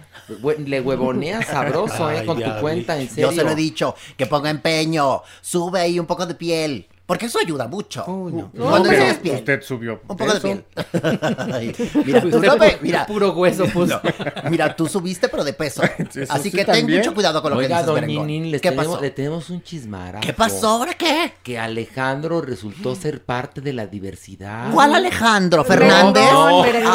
[0.58, 2.18] le huevoneas sabroso, ¿eh?
[2.18, 3.30] Ay, Con tu cuenta, en serio.
[3.30, 7.26] Yo se lo he dicho, que ponga empeño, sube ahí un poco de piel, porque
[7.26, 8.04] eso ayuda mucho.
[8.06, 8.50] no.
[8.52, 10.64] Cuando pero enseñas piel, usted subió un poco de piel.
[11.52, 14.00] Ay, mira, tú Usted no me- mira, puro hueso puso.
[14.04, 15.82] no, mira, tú subiste pero de peso.
[16.10, 16.98] Sí, eso Así sí que ten también.
[17.00, 18.06] mucho cuidado con lo Oiga, que dices, don.
[18.06, 19.02] Ninin, les ¿Qué tenemos, pasó?
[19.02, 20.26] le tenemos un chismarazo.
[20.26, 20.68] ¿Qué pasó?
[20.68, 21.32] ¿Ahora qué?
[21.42, 24.72] Que Alejandro resultó ser parte de la diversidad.
[24.72, 25.64] ¿Cuál Alejandro?
[25.64, 26.22] ¿Fernández?
[26.62, 26.86] Merengón.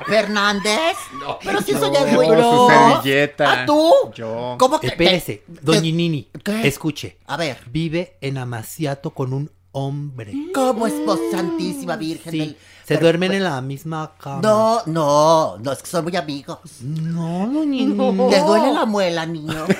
[0.00, 0.96] Ah, ¿Fernández?
[1.20, 1.92] No, Pero si eso no.
[1.94, 2.68] ya es muy su no.
[2.68, 3.62] servilleta.
[3.62, 3.92] ¿A tú?
[4.14, 4.56] Yo.
[4.58, 4.88] ¿Cómo que?
[4.88, 6.66] Espérese, doña Nini, ¿Qué?
[6.66, 7.18] escuche.
[7.26, 10.32] A ver, Vive en Amaciato con un hombre.
[10.54, 12.30] ¿cómo es vos, Santísima Virgen?
[12.32, 14.40] Sí, del- se Pero- duermen en la misma cama.
[14.42, 16.58] No, no, no, es que son muy amigos.
[16.82, 18.30] No, doña Nini.
[18.30, 19.64] ¿Te duele la muela, niño?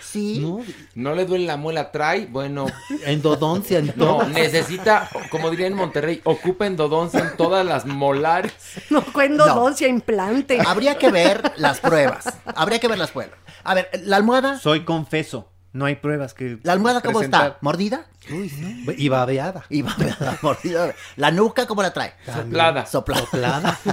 [0.00, 0.40] Sí.
[0.40, 0.60] No,
[0.94, 2.66] No le duele la muela, trae, bueno,
[3.06, 4.28] endodoncia en no, todo.
[4.28, 8.52] necesita, como diría en Monterrey, ocupa endodoncia en todas las molares.
[8.90, 9.70] No, cuendo No.
[9.86, 10.60] implante.
[10.66, 12.24] Habría que ver las pruebas.
[12.54, 13.36] Habría que ver las pruebas.
[13.64, 14.58] A ver, ¿la almohada?
[14.58, 15.48] Soy confeso.
[15.72, 16.58] No hay pruebas que.
[16.62, 17.46] ¿La almohada cómo presentar.
[17.46, 17.58] está?
[17.62, 18.06] ¿Mordida?
[18.28, 19.64] Y babeada.
[19.68, 20.94] Y la mordida.
[21.16, 22.14] ¿La nuca cómo la trae?
[22.24, 22.86] Soplada.
[22.86, 23.20] Soplada.
[23.22, 23.78] Soplada.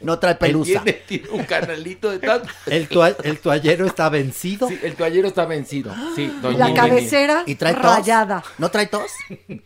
[0.00, 0.82] No trae pelusa.
[0.82, 2.48] Tiene, tiene un canalito de tanto.
[2.66, 4.68] El, toa- el toallero está vencido.
[4.68, 5.94] Sí, el toallero está vencido.
[6.14, 7.82] Sí, doña La cabecera ¿Y trae tos?
[7.84, 8.42] rayada.
[8.58, 9.10] ¿No trae tos?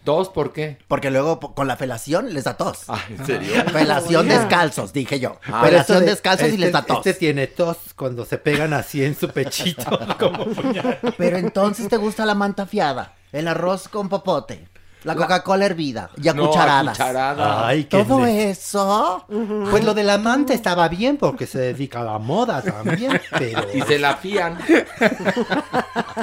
[0.05, 0.79] ¿Dos por qué?
[0.89, 2.85] Porque luego con la felación les da tos.
[2.89, 3.65] Ah, ¿en serio?
[3.73, 4.39] Felación Oiga.
[4.41, 5.39] descalzos, dije yo.
[5.47, 6.99] Ah, Felación de- descalzos y este- les da tos.
[6.99, 9.99] Este tiene tos cuando se pegan así en su pechito.
[10.19, 10.99] como puñal.
[11.17, 14.69] Pero entonces te gusta la manta fiada, el arroz con popote,
[15.03, 16.99] la Coca-Cola hervida y a No, a cucharadas.
[16.99, 17.65] cucharadas.
[17.65, 19.25] Ay, qué Todo eso.
[19.71, 23.63] Pues lo del amante estaba bien porque se dedica a la moda también, pero...
[23.73, 24.59] Y se la fían.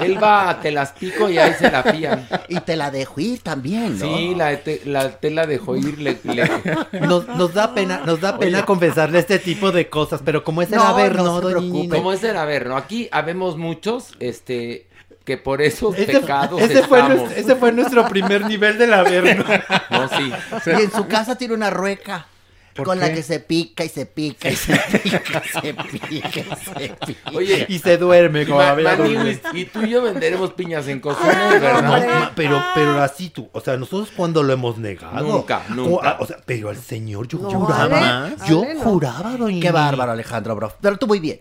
[0.02, 2.28] Él va a te las pico y ahí se la fían.
[2.50, 4.06] Y te la dejo ir también, ¿no?
[4.06, 5.98] Sí, la, te- la tela dejó ir.
[6.00, 10.44] Le, le- Nos, nos da pena, nos da pena confesarle este tipo de cosas, pero
[10.44, 11.96] como es el No, haber, no no, se preocupe.
[11.98, 12.68] ¿Cómo es el haber?
[12.68, 14.88] No, aquí habemos muchos, este,
[15.28, 19.38] que por esos Ese, pecados ese fue nuestro, ese fue nuestro primer nivel del haber.
[19.38, 19.44] ¿no?
[19.92, 20.32] No, sí.
[20.80, 22.28] Y en su casa tiene una rueca.
[22.74, 26.80] ¿Por Con la que se pica y se pica y se pica, se pica y
[26.80, 27.32] se pica.
[27.34, 31.00] Oye, Y se duerme como Ma- había Maniwis, y tú y yo venderemos piñas en
[31.00, 31.82] cocina, ¿verdad?
[31.82, 35.26] No, ma- pero, pero así tú, o sea, nosotros cuando lo hemos negado.
[35.28, 36.10] Nunca, Co- nunca.
[36.12, 38.82] ah, O sea, pero al señor yo No, juraba, Ale, yo Ale, no.
[38.82, 40.72] juraba, doña Qué bárbaro, Alejandro, bro.
[40.80, 41.40] Pero tú muy bien.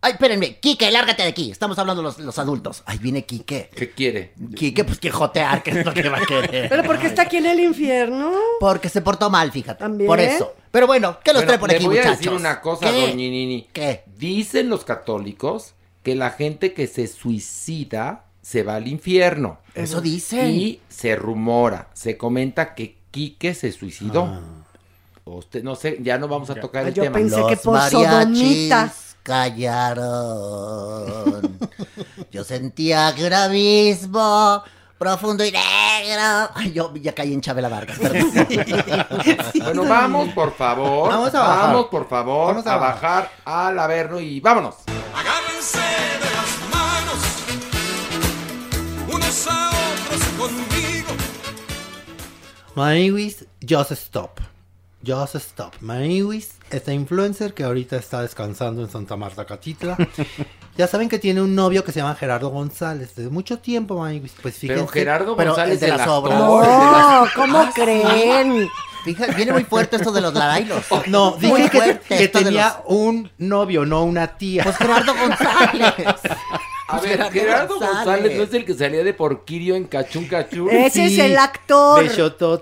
[0.00, 0.58] Ay, espérenme.
[0.60, 1.50] Quique, lárgate de aquí.
[1.50, 2.82] Estamos hablando los, los adultos.
[2.86, 3.68] Ahí viene Quique.
[3.74, 4.32] ¿Qué quiere?
[4.54, 6.68] Quique, pues que jotear, que es lo que va a querer.
[6.68, 8.32] Pero porque está aquí en el infierno.
[8.60, 9.80] Porque se portó mal, fíjate.
[9.80, 10.06] ¿También?
[10.06, 10.54] Por eso.
[10.70, 12.12] Pero bueno, ¿qué los Bueno, trae por le aquí, voy muchachos?
[12.12, 13.00] a decir una cosa, ¿Qué?
[13.00, 13.68] doña Nini.
[13.72, 14.04] ¿Qué?
[14.16, 15.74] Dicen los católicos
[16.04, 19.58] que la gente que se suicida se va al infierno.
[19.74, 20.50] Eso dicen.
[20.50, 24.40] Y se rumora, se comenta que Quique se suicidó.
[25.24, 27.18] Usted, no sé, ya no vamos a tocar el Yo tema.
[27.18, 28.24] pensé que Los por sodomita.
[28.24, 30.08] mariachis callaron.
[32.30, 34.62] Yo sentía que era abismo
[34.98, 36.50] profundo y negro.
[36.54, 38.32] Ay, yo ya caí en Chabela Vargas, perdón.
[39.62, 41.10] Bueno, vamos, por favor.
[41.10, 41.68] Vamos a bajar.
[41.68, 44.74] Vamos, por favor, Vamos a a, bajar al Averno y vámonos.
[45.14, 47.20] Agárrense de las manos,
[49.14, 51.08] unos a otros conmigo.
[52.74, 54.40] Maniwis, just stop.
[55.06, 55.74] Just stop.
[55.80, 59.96] Maniwis, esta influencer que ahorita está descansando en Santa Marta Catitla.
[60.76, 63.14] ya saben que tiene un novio que se llama Gerardo González.
[63.14, 64.34] Desde mucho tiempo, Maniwis.
[64.42, 64.80] Pues fíjense.
[64.82, 66.38] Pero Gerardo Pero González es de las obras.
[66.38, 68.68] No, ¿cómo Ah, creen?
[69.04, 70.84] Fíjate, viene muy fuerte esto de los larailos.
[71.06, 74.64] No, Muy dije que, tenía un novio, no una tía.
[74.64, 75.94] Pues Gerardo González.
[76.90, 77.96] A ver, Gerardo Gerardo González.
[78.06, 80.70] González no es el que salía de Porquirio en Cachún Cachún.
[80.70, 82.02] Ese es el actor.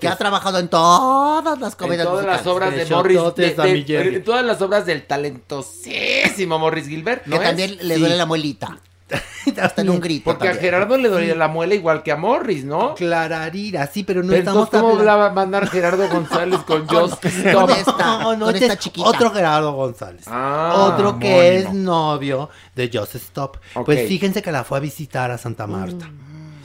[0.01, 3.20] Que ha trabajado en todas las En comedias todas las obras de Morris.
[3.37, 7.24] de- en todas las obras del talentosísimo Morris Gilbert.
[7.27, 7.49] ¿no Que es?
[7.51, 8.01] también le Sí.
[8.01, 8.81] duele la muelita.
[9.63, 10.25] Hasta en un grito.
[10.25, 10.55] Porque a.
[10.55, 12.95] Gerardo le dolía la muela igual que a Morris, ¿no?
[12.97, 17.71] Clararira, sí, pero no Pero estamos ¿cómo hablaba mandar Gerardo González con Just Con Stop?
[17.79, 19.09] esta, No, no, con este esta es chiquita.
[19.09, 20.25] Otro Gerardo González.
[20.27, 23.59] Ah, otro que es novio de Just Stop.
[23.85, 26.11] Pues fíjense que la fue a visitar a Santa Marta.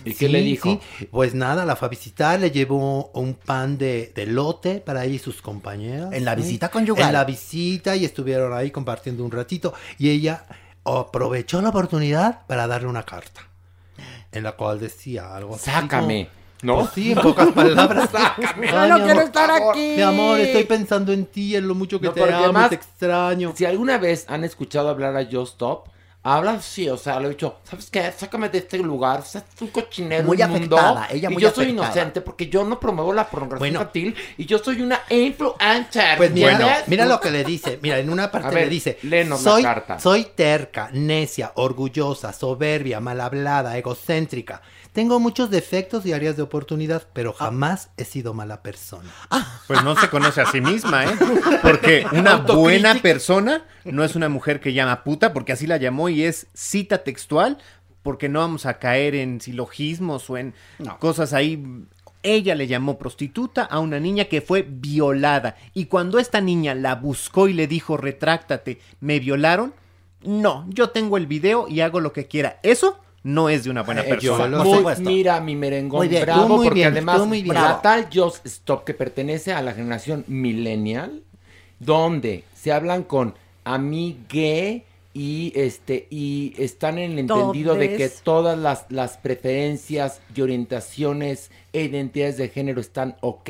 [0.04, 0.80] ¿Y qué le Sí, dijo?
[0.98, 1.06] sí.
[1.12, 5.14] Pues nada, la fue a visitar, le llevó un pan de, de lote para ella
[5.14, 6.12] y sus compañeras.
[6.12, 6.42] En la ¿sí?
[6.42, 7.06] visita conyugal.
[7.06, 9.76] En la visita y estuvieron ahí compartiendo un ratito.
[10.00, 10.44] Y ella
[10.86, 13.42] aprovechó la oportunidad para darle una carta.
[14.32, 15.70] En la cual decía algo así.
[15.70, 16.80] Sácame, como- ¿no?
[16.82, 18.10] Pues sí, en pocas palabras.
[18.12, 18.70] Sácame.
[18.70, 19.94] Ay, no mi quiero amor, estar aquí.
[19.96, 23.54] Mi amor, estoy pensando en ti, en lo mucho que No, te amo, te extraño.
[23.56, 25.88] Si alguna vez han escuchado hablar a Just Stop,
[26.24, 28.11] habla así, o sea, le he dicho, ¿sabes qué?
[28.15, 31.51] Sácame de este lugar, o sea, es un cochinero Muy afectada, ella y muy yo
[31.51, 33.80] soy inocente porque yo no promuevo la pornografía Bueno.
[33.80, 36.17] infantil y yo soy una influencer.
[36.17, 36.88] Pues mira, ¿entiendes?
[36.88, 37.80] mira lo que le dice.
[37.82, 39.99] Mira, en una parte ver, le dice: la soy, carta.
[39.99, 44.61] soy terca, necia, orgullosa, soberbia, mal hablada, egocéntrica.
[44.94, 49.10] Tengo muchos defectos y áreas de oportunidad, pero jamás he sido mala persona.
[49.68, 51.16] Pues no se conoce a sí misma, ¿eh?
[51.62, 56.10] Porque una buena persona no es una mujer que llama puta, porque así la llamó
[56.10, 57.58] y es cita textual,
[58.04, 60.54] porque no vamos a caer en silogismos o en
[61.00, 61.64] cosas ahí.
[62.22, 65.56] Ella le llamó prostituta a una niña que fue violada.
[65.74, 69.74] Y cuando esta niña la buscó y le dijo, retráctate, me violaron,
[70.22, 72.60] no, yo tengo el video y hago lo que quiera.
[72.62, 74.63] Eso no es de una buena Eh, yo persona.
[74.63, 77.53] muy- mira mi merengón, Muy bien, bravo, muy porque bien, además muy bien.
[77.55, 77.80] la Bravo.
[77.84, 81.22] tal Just Stop que pertenece a la generación millennial,
[81.80, 88.57] donde se hablan con amigue y este y están en el entendido de que todas
[88.57, 93.49] las, las preferencias y orientaciones e identidades de género están ok,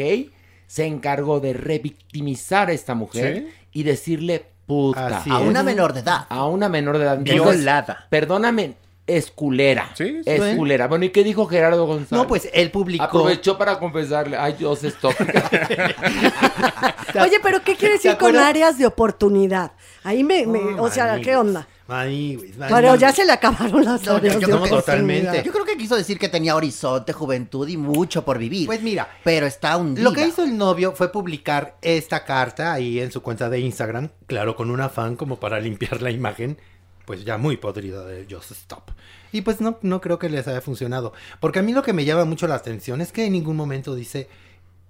[0.68, 3.80] se encargó de revictimizar a esta mujer Sí.
[3.80, 5.18] y decirle puta.
[5.20, 5.48] Así A es.
[5.48, 6.26] una menor de edad.
[6.30, 7.20] A una menor de edad.
[7.20, 8.08] Violada.
[8.10, 8.74] Perdóname,
[9.08, 9.90] es culera.
[9.96, 10.56] Sí, es sí.
[10.56, 10.88] culera.
[10.88, 12.12] Bueno, ¿y qué dijo Gerardo González?
[12.12, 13.04] No, pues él publicó.
[13.04, 14.38] Aprovechó para confesarle.
[14.38, 15.14] Ay, Dios, stop.
[17.22, 19.72] Oye, pero ¿qué quiere decir con áreas de oportunidad?
[20.04, 21.68] Ahí me, me- Oh, o sea, ¿qué onda?
[21.88, 23.02] maniguis, Pero maniguis.
[23.02, 25.44] ya se le acabaron las No, áreas yo, de creo que- oportunidad.
[25.44, 28.66] yo creo que quiso decir que tenía horizonte, juventud y mucho por vivir.
[28.66, 30.02] Pues mira, pero está hundida.
[30.04, 34.08] Lo que hizo el novio fue publicar esta carta ahí en su cuenta de Instagram,
[34.26, 36.58] claro, con un afán como para limpiar la imagen,
[37.06, 38.92] pues ya muy podrida de Just Stop.
[39.32, 41.14] Y pues no, no creo que les haya funcionado.
[41.40, 43.96] Porque a mí lo que me llama mucho la atención es que en ningún momento
[43.96, 44.28] dice,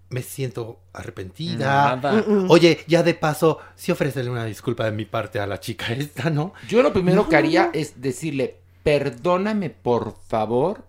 [0.10, 1.96] me siento arrepentida.
[1.96, 2.24] Nada.
[2.50, 6.30] Oye, ya de paso, sí ofrecerle una disculpa de mi parte a la chica esta,
[6.30, 6.54] ¿no?
[6.68, 7.72] Yo lo primero No, que haría no.
[7.74, 10.86] es decirle, perdóname por favor,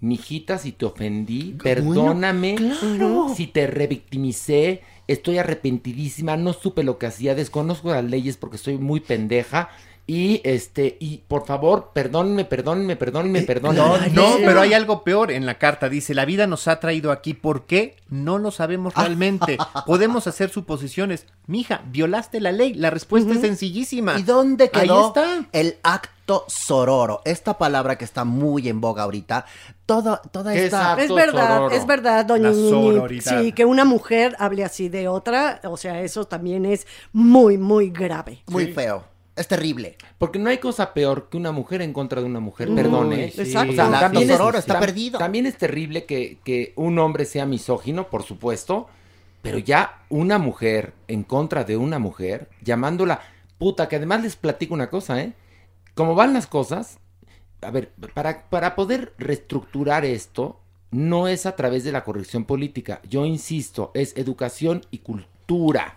[0.00, 3.32] mijita, si te ofendí, perdóname claro.
[3.36, 8.78] si te revictimicé, estoy arrepentidísima, no supe lo que hacía, desconozco las leyes porque soy
[8.78, 9.70] muy pendeja.
[10.04, 14.10] Y este, y por favor, perdónenme, perdónenme, perdónenme, perdónenme.
[14.10, 15.88] No, no, pero hay algo peor en la carta.
[15.88, 17.34] Dice, la vida nos ha traído aquí.
[17.34, 17.96] ¿Por qué?
[18.08, 19.58] No lo sabemos realmente.
[19.86, 21.26] Podemos hacer suposiciones.
[21.46, 22.74] Mija, violaste la ley.
[22.74, 24.18] La respuesta es sencillísima.
[24.18, 25.46] ¿Y dónde Ahí quedó está.
[25.52, 27.22] el acto sororo?
[27.24, 29.46] Esta palabra que está muy en boga ahorita.
[29.86, 31.00] Toda, toda ¿Qué esta...
[31.00, 31.74] Es verdad, sororo?
[31.74, 33.40] es verdad, doña sororidad.
[33.40, 37.90] Sí, que una mujer hable así de otra, o sea, eso también es muy, muy
[37.90, 38.42] grave.
[38.48, 39.11] Muy feo.
[39.34, 39.96] Es terrible.
[40.18, 43.32] Porque no hay cosa peor que una mujer en contra de una mujer, ¿eh?
[43.34, 43.40] sí.
[43.40, 43.72] exacto.
[43.72, 45.18] O sea, también, es, sororo está tam- perdido.
[45.18, 48.88] también es terrible que, que un hombre sea misógino, por supuesto,
[49.40, 53.20] pero ya una mujer en contra de una mujer, llamándola
[53.58, 55.32] puta, que además les platico una cosa, ¿eh?
[55.94, 56.98] Como van las cosas,
[57.62, 60.60] a ver, para, para poder reestructurar esto,
[60.90, 65.96] no es a través de la corrección política, yo insisto, es educación y cultura.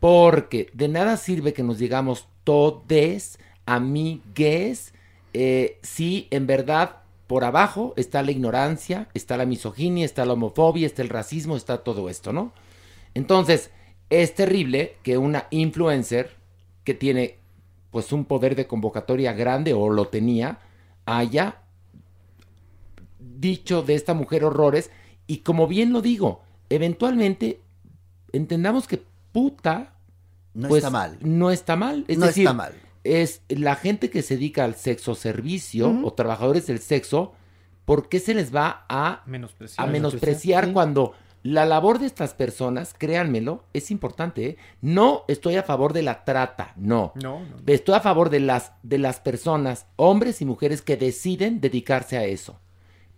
[0.00, 4.94] Porque de nada sirve que nos digamos todes, amigues,
[5.32, 10.86] eh, si en verdad por abajo está la ignorancia, está la misoginia, está la homofobia,
[10.86, 12.52] está el racismo, está todo esto, ¿no?
[13.14, 13.70] Entonces,
[14.10, 16.36] es terrible que una influencer
[16.84, 17.38] que tiene
[17.90, 20.58] pues un poder de convocatoria grande o lo tenía,
[21.06, 21.62] haya
[23.18, 24.90] dicho de esta mujer horrores
[25.26, 27.60] y como bien lo digo, eventualmente
[28.32, 29.93] entendamos que puta
[30.54, 31.18] No pues, está mal.
[31.20, 32.04] No está mal.
[32.08, 32.74] Es No decir, está mal.
[33.02, 37.32] Es la gente que se dedica al sexo servicio o trabajadores del sexo,
[37.84, 39.86] ¿por qué se les va a, Menospreciar.
[39.86, 40.72] a menospreciar sí.
[40.72, 44.46] cuando la labor de estas personas, créanmelo, es importante?
[44.46, 44.56] ¿eh?
[44.80, 47.12] No estoy a favor de la trata, no.
[47.16, 47.56] No, no.
[47.66, 52.24] Estoy a favor de las, de las personas, hombres y mujeres que deciden dedicarse a
[52.24, 52.58] eso.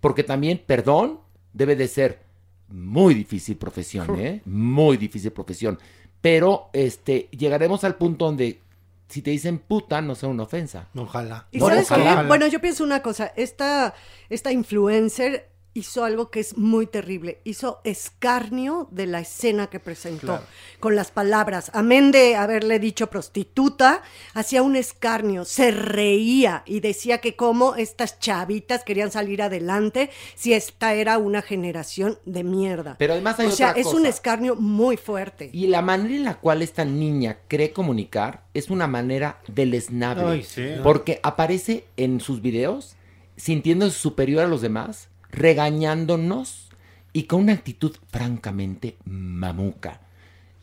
[0.01, 1.20] Porque también, perdón,
[1.53, 2.26] debe de ser
[2.68, 4.43] muy difícil profesión, ¿eh?
[4.45, 5.78] Muy difícil profesión.
[6.27, 8.59] Pero este, llegaremos al punto donde
[9.07, 10.89] si te dicen puta, no sea una ofensa.
[10.97, 11.47] Ojalá.
[11.53, 11.95] ¿Y No, sabes qué?
[11.95, 12.24] ojalá.
[12.24, 13.95] Bueno, yo pienso una cosa, esta,
[14.29, 17.41] esta influencer hizo algo que es muy terrible.
[17.45, 20.27] Hizo escarnio de la escena que presentó.
[20.27, 20.45] Claro.
[20.81, 21.70] Con las palabras.
[21.74, 24.03] Amén de haberle dicho prostituta,
[24.35, 30.55] hacía un escarnio, se reía y decía que cómo estas chavitas querían salir adelante si
[30.55, 32.97] esta era una generación de mierda.
[32.99, 35.51] Pero además hay o sea, otra es un escarnio muy fuerte.
[35.53, 40.27] Y la manera en la cual esta niña cree comunicar es una manera deleznable.
[40.27, 40.66] Ay, sí.
[40.83, 42.97] Porque aparece en sus videos
[43.37, 46.68] sintiéndose superior a los demás, regañándonos
[47.12, 50.01] y con una actitud francamente mamuca.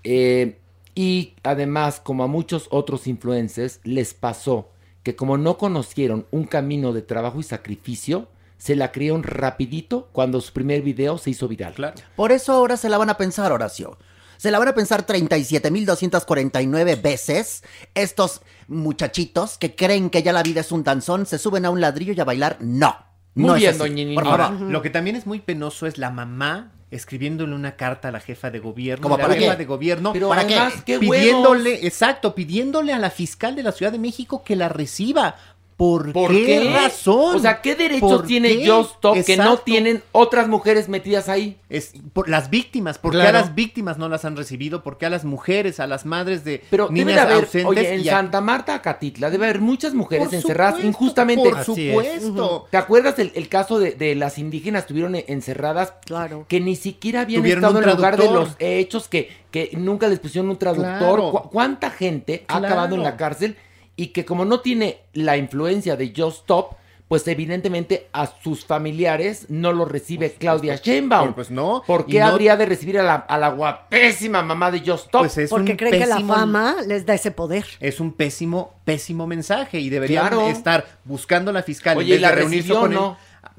[0.04, 0.60] Eh,
[0.96, 4.70] y además, como a muchos otros influencers, les pasó
[5.04, 10.42] que como no conocieron un camino de trabajo y sacrificio, se la creyeron rapidito cuando
[10.42, 11.94] su primer video se hizo viral.
[12.16, 13.98] Por eso ahora se la van a pensar, Horacio.
[14.38, 17.64] Se la van a pensar 37.249 veces
[17.94, 21.82] estos muchachitos que creen que ya la vida es un danzón, se suben a un
[21.82, 22.58] ladrillo y a bailar.
[22.60, 23.13] No.
[23.36, 24.16] Muy no bien, doña Nini.
[24.16, 24.72] Por Ahora, favor.
[24.72, 28.52] lo que también es muy penoso es la mamá escribiéndole una carta a la jefa
[28.52, 29.02] de gobierno.
[29.02, 29.58] ¿Cómo la para jefa qué?
[29.58, 30.14] de gobierno.
[30.14, 30.94] Pero ¿Para además, qué?
[30.94, 31.84] qué pidiéndole, huevos.
[31.86, 35.36] exacto, pidiéndole a la fiscal de la Ciudad de México que la reciba.
[35.78, 36.72] ¿Por, ¿Por qué, qué?
[36.74, 37.36] razón?
[37.36, 38.68] O sea, ¿qué derechos ¿Por tiene qué?
[38.70, 41.58] Just Stop que no tienen otras mujeres metidas ahí?
[41.70, 44.84] Es por las víctimas, ¿por qué a las víctimas no las han recibido?
[44.84, 47.66] ¿Por qué a las mujeres, a las madres de Pero debe niñas de haber, ausentes?
[47.66, 51.50] oye, en y Santa Marta, Acatitla, debe haber muchas mujeres Por encerradas supuesto, injustamente.
[51.50, 52.68] Por supuesto.
[52.70, 56.46] ¿Te acuerdas el caso de, de las indígenas estuvieron en- encerradas Claro.
[56.48, 60.20] que ni siquiera habían Tuvieron estado en lugar de los hechos, que, que nunca les
[60.20, 60.98] pusieron un traductor?
[61.00, 61.32] Claro.
[61.32, 63.56] ¿Cu- ¿Cuánta gente ha acabado en la cárcel
[63.96, 66.76] y que como no tiene la influencia de Just Stop,
[67.08, 71.34] pues evidentemente a sus familiares no lo recibe Claudia Sheinbaum?
[71.34, 71.84] Pues no.
[71.86, 75.22] ¿Por qué no- habría de recibir a la, a la guapésima mamá de Just Stop?
[75.22, 77.66] Pues es Porque un creen que la fama les da ese poder.
[77.80, 80.48] Es un pésimo, pésimo mensaje y deberían Claro.
[80.48, 83.18] estar buscando a la fiscal Oye, en vez ¿y la de reunirse recibió con él.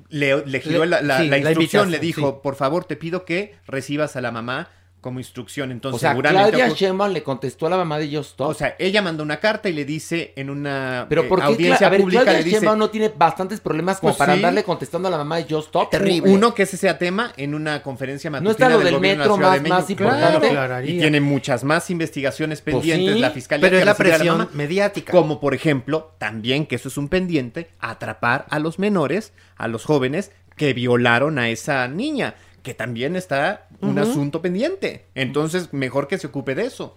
[0.08, 2.36] Le, le giró Le- la, la- sí, la la instrucción, le dijo, sí.
[2.42, 4.68] por favor, te pido que recibas a la mamá
[5.04, 5.70] como instrucción.
[5.70, 6.52] Entonces, o sea, seguramente...
[6.56, 8.48] Claudia Sheinbaum le contestó a la mamá de Just Stop.
[8.48, 11.44] o sea, ella mandó una carta y le dice en una Pero eh, ¿por qué
[11.44, 14.32] audiencia a ver, pública Claudia le dice Sheinbaum no tiene bastantes problemas como Pues para
[14.32, 14.38] sí.
[14.38, 15.90] andarle contestando a la mamá de Just Stop?
[15.90, 16.32] Terrible.
[16.32, 19.28] Uno, que ese sea tema en una conferencia matutina ¿No está lo del gobierno de
[19.28, 20.02] la metro Ciudad de más- más México.
[20.04, 20.48] importante?
[20.48, 23.92] Claro, y tiene muchas más investigaciones Pues pendientes sí, la fiscalía pero es que la
[23.92, 24.50] recibir a presión mamá.
[24.54, 25.12] mediática.
[25.12, 29.84] Como por ejemplo, también que eso es un pendiente, atrapar a los menores, a los
[29.84, 35.04] jóvenes que violaron a esa niña, que también está un asunto pendiente.
[35.14, 36.96] Entonces, mejor que se ocupe de eso.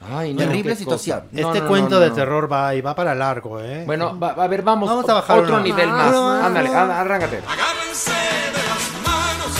[0.00, 1.24] Ay, no, Terrible situación.
[1.32, 2.14] No, este no, cuento no, de no.
[2.14, 3.82] terror va y va para largo, ¿eh?
[3.84, 5.64] Bueno, va- a ver, vamos, Vamos a bajar otro una.
[5.64, 6.14] nivel más.
[6.14, 7.38] Ah, Ándale, arráncate.
[7.38, 9.54] Agárrense de las manos,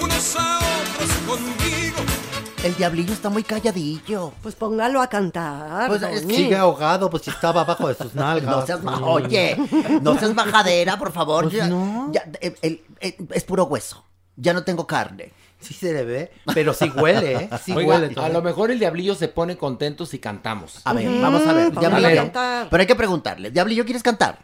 [0.00, 1.63] unos a otros conmigo.
[2.64, 4.32] El diablillo está muy calladillo.
[4.42, 5.86] Pues póngalo a cantar.
[5.88, 6.34] Pues es- doña.
[6.34, 8.56] Sigue ahogado, pues si estaba abajo de sus nalgas.
[8.56, 9.04] No seas ma- Mm.
[9.04, 9.56] Oye,
[10.00, 11.44] no seas majadera, por favor.
[11.44, 12.10] Pues ya- no.
[12.12, 14.02] ya, el- el- el- es puro hueso.
[14.36, 15.32] Ya no tengo carne.
[15.60, 17.50] Sí se le ve, pero sí huele, ¿eh?
[17.62, 20.80] Sí Oiga, huele a lo mejor el diablillo se pone contento si cantamos.
[20.84, 21.70] A ver, vamos a ver.
[21.70, 22.22] vamos a Diablillo.
[22.22, 22.68] cantar.
[22.70, 23.50] Pero hay que preguntarle.
[23.50, 24.38] Diablillo, ¿quieres cantar?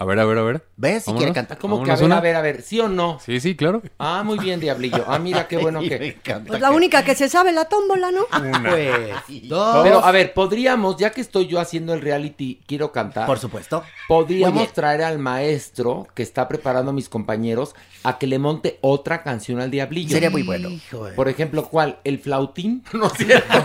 [0.00, 0.64] A ver, a ver, a ver.
[0.76, 1.02] ¿Ves?
[1.02, 1.18] Si Vámonos.
[1.24, 1.58] quiere cantar.
[1.58, 2.18] ¿Cómo que a ver, una.
[2.18, 3.18] a ver, a ver, sí o no?
[3.18, 3.82] Sí, sí, claro.
[3.98, 5.04] Ah, muy bien, Diablillo.
[5.08, 6.16] Ah, mira, qué bueno que.
[6.46, 8.20] Pues la única que se sabe la tómbola, ¿no?
[8.30, 9.82] Pues, dos.
[9.82, 13.26] Pero a ver, podríamos, ya que estoy yo haciendo el reality, quiero cantar.
[13.26, 13.82] Por supuesto.
[14.06, 17.74] Podríamos traer al maestro que está preparando a mis compañeros
[18.04, 20.10] a que le monte otra canción al diablillo.
[20.14, 20.68] Sería muy bueno.
[20.68, 21.98] Hijo de- Por ejemplo, ¿cuál?
[22.04, 22.84] ¿El flautín?
[22.92, 23.58] No es cierto.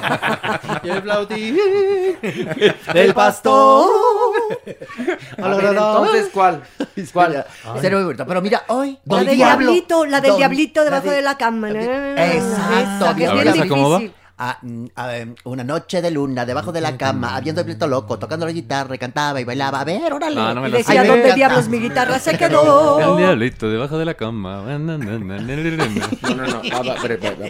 [0.83, 1.57] El flautín
[2.91, 3.87] del pastor.
[5.37, 6.63] A ver, entonces, ¿cuál?
[7.13, 7.45] ¿Cuál?
[7.81, 8.25] Sería muy bueno.
[8.27, 8.97] Pero mira, hoy.
[9.05, 11.69] La del diablito, la del diablito debajo de- de la cama.
[11.69, 13.05] Exacto.
[13.15, 13.53] Que es bien
[13.99, 14.13] difícil.
[14.45, 14.59] Ah,
[15.15, 18.51] em, una noche de luna debajo de la cama, habiendo el viento loco, tocando la
[18.51, 19.79] guitarra, y cantaba y bailaba.
[19.79, 20.35] A ver, órale.
[20.35, 23.15] No, no me Y la decía, Ay, ¿dónde diablos mi guitarra se El quedó?
[23.17, 24.63] diablito debajo de la cama.
[24.77, 24.97] No,
[26.35, 26.61] no, no.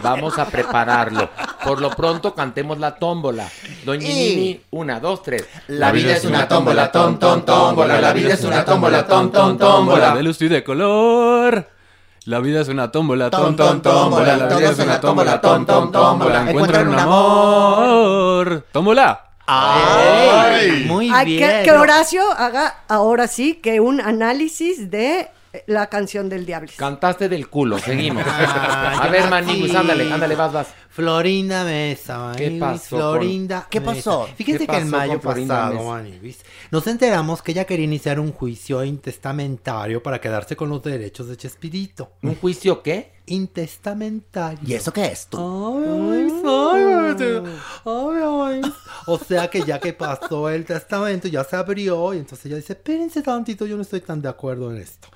[0.02, 1.28] Vamos a prepararlo.
[1.64, 3.48] Por lo pronto, cantemos la tómbola.
[3.84, 5.44] Doña Y- Nini, una, dos, tres.
[5.68, 8.00] La vida es una tómbola, tom, tom, tómbola.
[8.00, 10.14] La vida es una tómbola, tom, tom, tómbola.
[10.14, 11.73] De luz y de color.
[12.26, 14.36] La vida es una tómbola, tom, tom, tómbola.
[14.38, 16.50] La vida es una tómbola, tom, tom, tómbola.
[16.50, 18.66] Encuentran un amor.
[18.72, 19.20] ¡Tómbola!
[19.46, 20.84] ¡Ay!
[20.86, 21.58] Muy Ay, bien.
[21.58, 25.28] que, que Horacio haga ahora sí que un análisis de
[25.66, 26.70] la canción del diablo.
[26.78, 28.24] Cantaste del culo, seguimos.
[28.26, 29.76] Ah, A ver, Maniguis, sí.
[29.76, 30.66] ándale, ándale, vas, vas.
[30.94, 34.28] Florinda Mesa, ¿Qué Maniguis, pasó Florinda ¿Qué pasó?
[34.36, 35.82] Fíjense ¿Qué que pasó mayo pasado?
[35.82, 36.38] Maniguis,
[36.70, 41.36] nos enteramos que ella quería iniciar un juicio intestamentario para quedarse con los derechos de
[41.36, 42.12] Chespirito.
[42.22, 43.12] ¿Un juicio qué?
[43.26, 44.60] Intestamentario.
[44.64, 45.36] ¿Y eso qué es tú?
[45.36, 46.84] Ay, ay,
[47.18, 47.42] ay,
[47.84, 48.72] ay, ay.
[49.06, 52.74] O sea que ya que pasó el testamento, ya se abrió y entonces ella dice,
[52.74, 55.08] espérense tantito, yo no estoy tan de acuerdo en esto.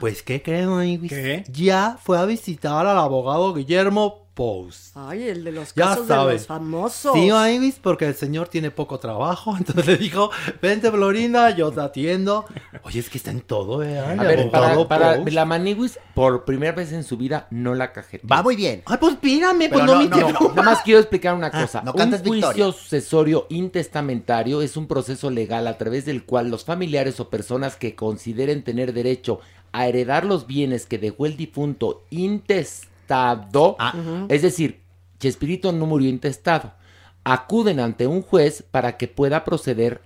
[0.00, 1.06] Pues, ¿qué creen?
[1.06, 1.44] ¿Qué?
[1.52, 4.96] Ya fue a visitar al abogado Guillermo Post.
[4.96, 6.34] Ay, el de los Ya casos de sabes.
[6.42, 7.12] los famosos.
[7.12, 9.56] Sí, Maniguis, porque el señor tiene poco trabajo.
[9.58, 10.30] Entonces le dijo,
[10.62, 12.44] vente, Florinda, yo te atiendo.
[12.84, 13.98] Oye, es que está en todo, ¿eh?
[13.98, 17.92] A El ver, para, para la Maniwis, por primera vez en su vida, no la
[17.92, 18.28] cajeteó.
[18.28, 18.84] Va muy bien.
[18.86, 20.48] Ay, pues espérame, pues Pero no, no, me no.
[20.50, 21.82] Nada más quiero explicar una cosa.
[21.82, 22.64] no un juicio victoria.
[22.66, 27.96] sucesorio intestamentario es un proceso legal a través del cual los familiares o personas que
[27.96, 29.40] consideren tener derecho
[29.72, 32.04] a heredar los bienes que dejó el difunto
[33.08, 33.76] intestado,
[34.28, 34.80] es decir,
[35.18, 36.72] Chespirito no murió intestado,
[37.24, 40.02] acuden ante un juez para que pueda proceder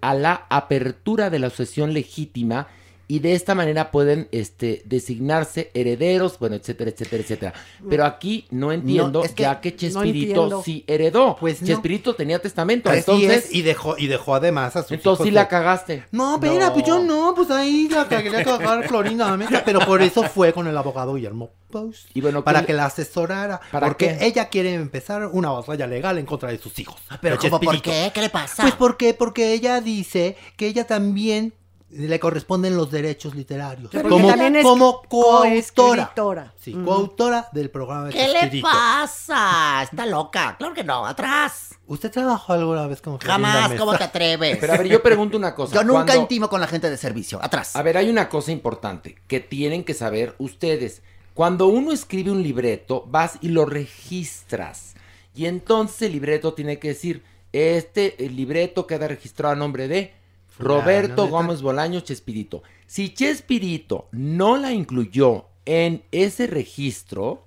[0.00, 2.68] a la apertura de la sucesión legítima
[3.08, 7.54] y de esta manera pueden este, designarse herederos, bueno, etcétera, etcétera, etcétera.
[7.88, 11.36] Pero aquí no entiendo, es que ya que Chespirito sí heredó.
[11.38, 11.68] Pues no.
[11.68, 13.46] Chespirito tenía testamento, Así entonces...
[13.46, 16.04] es, y dejó, y dejó además a sus Entonces hijos sí la de- cagaste.
[16.10, 20.22] No, espera, pues yo no, pues ahí la que quería cagar Florinda pero por eso
[20.24, 22.08] fue con el abogado Guillermo Post.
[22.14, 23.60] Y bueno, para ¿qué que la asesorara.
[23.70, 24.26] ¿Para porque qué?
[24.26, 26.96] ella quiere empezar una batalla legal en contra de sus hijos.
[27.20, 28.10] Pero ¿cómo por qué?
[28.12, 28.62] ¿Qué le pasa?
[28.62, 29.14] Pues ¿por qué?
[29.14, 31.52] Porque ella dice que ella también
[31.90, 33.90] le corresponden los derechos literarios.
[34.08, 36.52] Como también es como coautora.
[36.60, 38.66] Sí, coautora del programa de ¿Qué le Chespirito.
[38.68, 39.82] pasa?
[39.82, 40.56] Está loca.
[40.58, 41.06] Claro que no.
[41.06, 41.76] Atrás.
[41.86, 43.72] ¿Usted trabajó alguna vez con Jamás.
[43.74, 44.58] ¿Cómo te atreves?
[44.60, 45.74] Pero a ver, yo pregunto una cosa.
[45.74, 47.38] Yo nunca cuando- intimo con la gente de servicio.
[47.42, 47.76] Atrás.
[47.76, 51.02] A ver, hay una cosa importante que tienen que saber ustedes.
[51.34, 54.94] Cuando uno escribe un libreto, vas y lo registras.
[55.34, 57.22] Y entonces el libreto tiene que decir,
[57.52, 60.14] este el libreto queda registrado a nombre de
[60.58, 61.28] Roberto.
[61.28, 62.62] Gómez Bolaño Chespirito.
[62.86, 67.44] Si Chespirito no la incluyó en ese registro,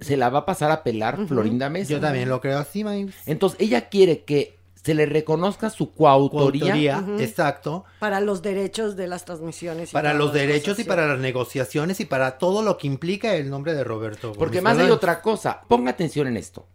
[0.00, 1.92] se la va a pasar a pelar Florinda Mesa.
[1.92, 3.14] Yo también lo creo así, Maíz.
[3.26, 7.04] Entonces ella quiere que se le reconozca su coautoría.
[7.18, 7.84] Exacto.
[7.98, 9.90] Para los derechos de las transmisiones.
[9.90, 13.50] y Para los derechos y para las negociaciones y para todo lo que implica el
[13.50, 14.32] nombre de Roberto.
[14.32, 14.96] Porque Gómez más hay Bolaños.
[14.96, 15.62] otra cosa.
[15.68, 16.66] Ponga atención en esto.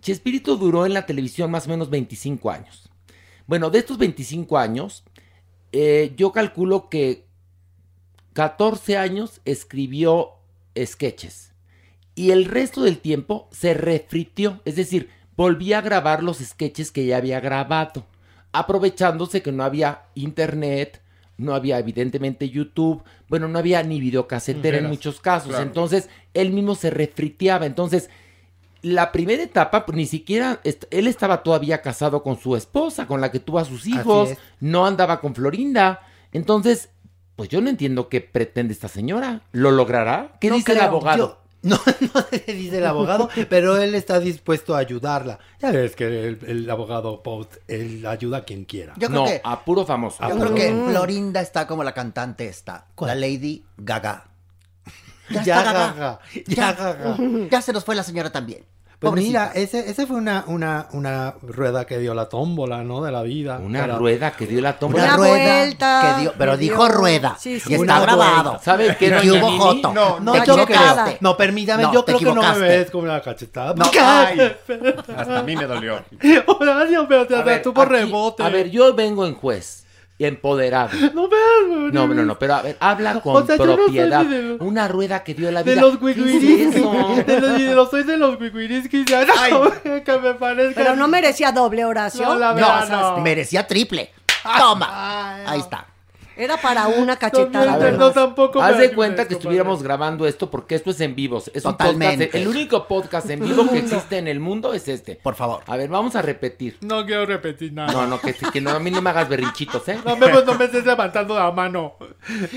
[0.00, 2.88] Chespirito duró en la televisión más o menos 25 años.
[3.46, 5.04] Bueno, de estos 25 años,
[5.72, 7.24] eh, yo calculo que
[8.32, 10.32] 14 años escribió
[10.78, 11.52] sketches.
[12.14, 14.60] Y el resto del tiempo se refritió.
[14.64, 18.06] Es decir, volvía a grabar los sketches que ya había grabado.
[18.52, 21.02] Aprovechándose que no había internet,
[21.36, 25.48] no había evidentemente YouTube, bueno, no había ni videocasetera en muchos casos.
[25.48, 25.64] claro.
[25.64, 27.66] Entonces, él mismo se refriteaba.
[27.66, 28.10] Entonces,
[28.84, 33.20] la primera etapa, pues, ni siquiera, est- él estaba todavía casado con su esposa, con
[33.20, 34.30] la que tuvo a sus hijos,
[34.60, 36.00] no andaba con Florinda.
[36.32, 36.90] Entonces,
[37.36, 39.42] pues yo no entiendo qué pretende esta señora.
[39.52, 40.36] ¿Lo logrará?
[40.40, 41.18] ¿Qué No dice el abogado?
[41.18, 41.76] Yo- no,
[42.14, 45.38] no sé qué dice el abogado, pero él está dispuesto a ayudarla.
[45.60, 48.92] Ya ves que el, el abogado Post, él ayuda a quien quiera.
[48.98, 50.28] Yo creo no, que- a puro famoso.
[50.28, 52.88] Yo creo que Florinda está como la cantante esta.
[53.00, 54.26] La Lady Gaga.
[55.30, 55.86] Ya, Ya, está Gaga.
[55.94, 57.16] gaga, ya, Ya, gaga.
[57.50, 58.64] ya se nos fue la señora también.
[59.00, 59.50] Pues Pobrecita.
[59.50, 63.02] mira, ese, ese fue una, una, una rueda que dio la tómbola, ¿no?
[63.02, 63.58] De la vida.
[63.62, 65.04] Una rueda que dio la tómbola.
[65.04, 67.36] Una Una rueda vuelta, que dio, pero dijo rueda.
[67.38, 68.58] sí, sí, y una está grabado.
[68.62, 69.58] ¿Sabe qué, Y doña hubo Nini?
[69.58, 69.92] joto.
[69.92, 70.62] No, no, Te yo creo.
[70.62, 71.18] equivocaste.
[71.20, 72.78] No, permítame, No, yo te creo que no me equivocaste.
[72.78, 73.74] ves como una cachetada.
[73.74, 74.56] No, Ay,
[75.18, 76.02] hasta a mí me dolió.
[76.46, 78.42] Horacio, pero te A ver, tú por aquí- rebote.
[78.42, 79.83] A ver, yo vengo en juez.
[80.18, 80.90] Empoderado.
[81.14, 83.84] No veas, No, no, no, pero a ver, habla con O sea, yo no soy
[83.84, 84.24] propiedad.
[84.24, 85.80] de- Una rueda que dio la De vida.
[85.82, 86.76] los ¿Qué es wiguiriskis.
[86.76, 86.92] eso?
[87.26, 88.38] De los, de los- soy de los
[89.06, 89.70] ya no,
[90.04, 90.74] que me parezca.
[90.76, 92.28] Pero no merecía doble oración.
[92.28, 93.18] No, la No, verdad, no.
[93.22, 94.12] merecía triple.
[94.58, 95.50] Toma.
[95.50, 95.86] Ahí está.
[96.36, 97.74] Era para una cachetada.
[97.74, 98.14] A ver, nomás.
[98.14, 101.38] tampoco Haz de cuenta que estuviéramos grabando esto porque esto es en vivo.
[101.52, 102.26] Es un Totalmente.
[102.26, 105.16] podcast, el único podcast en vivo que existe en el mundo es este.
[105.16, 105.62] Por favor.
[105.66, 106.76] A ver, vamos a repetir.
[106.80, 107.92] No quiero repetir nada.
[107.92, 109.98] No, no, que, que no, a mí no me hagas berrinchitos, ¿eh?
[110.04, 111.94] No me, pues, no me estés levantando la mano.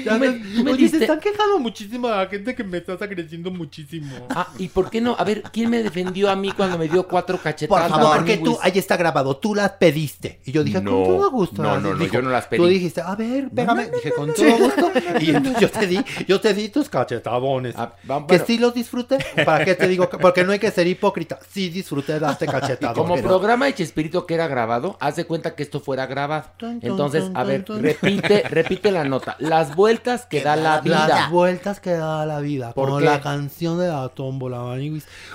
[0.03, 2.77] Ya me- me- me oye, diste- se están quejando muchísimo de la gente que me
[2.77, 4.27] estás agrediendo muchísimo.
[4.29, 5.15] Ah, ¿y por qué no?
[5.17, 7.89] A ver, ¿quién me defendió a mí cuando me dio cuatro cachetadas?
[7.89, 10.39] Por No, favor, porque tú, ahí está grabado, tú las pediste.
[10.45, 11.61] Y yo dije, No, con todo gusto.
[11.61, 12.57] no, no, no, dijo, yo no las pedí.
[12.59, 14.91] Tú dijiste, a ver, dije, con todo gusto.
[15.19, 17.75] Y entonces yo te di, yo te di tus cachetadones.
[17.77, 17.93] Ah,
[18.27, 19.17] que sí los disfruté.
[19.45, 20.09] ¿Para qué te digo?
[20.09, 21.39] que- Porque no hay que ser hipócrita.
[21.49, 22.45] Sí disfruté de darte.
[22.95, 26.45] Como Pero- programa de Chespirito que era grabado, haz de cuenta que esto fuera grabado.
[26.81, 29.35] Entonces, a ver, repite, repite la nota.
[29.39, 31.07] Las vueltas que da la vida.
[31.07, 32.73] Las vueltas que da la vida.
[32.73, 33.05] ¿Por como qué?
[33.05, 34.77] la canción de la tómbola.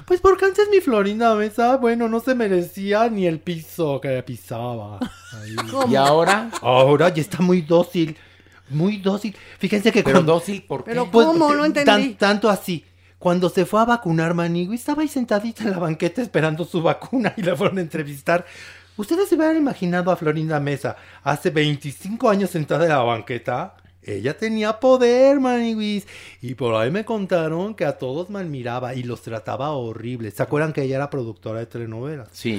[0.06, 4.98] Pues porque antes mi Florinda Mesa, bueno, no se merecía ni el piso que pisaba.
[5.88, 8.16] Y ahora, Ahora ya está muy dócil.
[8.70, 9.36] Muy dócil.
[9.58, 10.90] Fíjense que pero cuando- dócil, ¿por qué?
[10.92, 11.52] Pero pues, ¿cómo?
[11.54, 11.84] No entendí.
[11.84, 12.84] tan- tanto así.
[13.18, 17.34] Cuando se fue a vacunar Manigui, estaba ahí sentadita en la banqueta esperando su vacuna
[17.36, 18.44] y la fueron a entrevistar.
[18.96, 23.74] Ustedes se hubieran imaginado a Florinda Mesa hace 25 años sentada en la banqueta.
[24.04, 26.06] Ella tenía poder, Maniwis.
[26.40, 30.30] Y por ahí me contaron que a todos mal miraba y los trataba horrible.
[30.30, 32.28] ¿Se acuerdan que ella era productora de telenovelas?
[32.32, 32.58] Sí.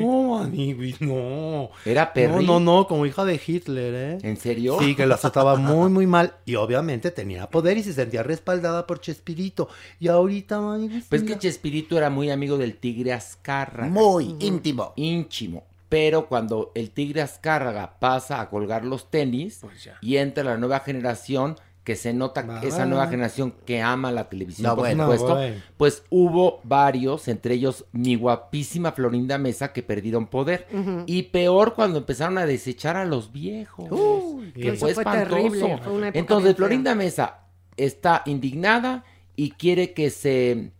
[0.00, 1.70] No, Maniwis, no.
[1.84, 2.46] Era No, perri.
[2.46, 4.18] no, no, como hija de Hitler, ¿eh?
[4.22, 4.76] ¿En serio?
[4.78, 6.34] Sí, que la trataba muy, muy mal.
[6.44, 9.68] Y obviamente tenía poder y se sentía respaldada por Chespirito.
[9.98, 11.06] Y ahorita, Maniwis.
[11.08, 11.38] Pues que.
[11.38, 13.88] Chespirito era muy amigo del Tigre Azcárraga.
[13.90, 14.92] Muy íntimo.
[14.96, 15.64] Íntimo.
[15.88, 19.60] Pero cuando el Tigre Azcárraga pasa a colgar los tenis
[20.00, 22.86] y entra la nueva generación, que se nota que esa Ah.
[22.86, 25.04] nueva generación que ama la televisión, No, por bueno.
[25.04, 25.62] supuesto, No, bueno.
[25.76, 30.66] pues hubo varios, entre ellos mi guapísima Florinda Mesa, que perdieron poder.
[31.06, 33.86] Y peor cuando empezaron a desechar a los viejos.
[33.92, 35.36] Uy, que eso fue espantoso.
[35.36, 36.56] terrible, fue una época Entonces.
[36.56, 37.42] Florinda Mesa
[37.76, 39.04] está indignada
[39.36, 40.72] y quiere que se,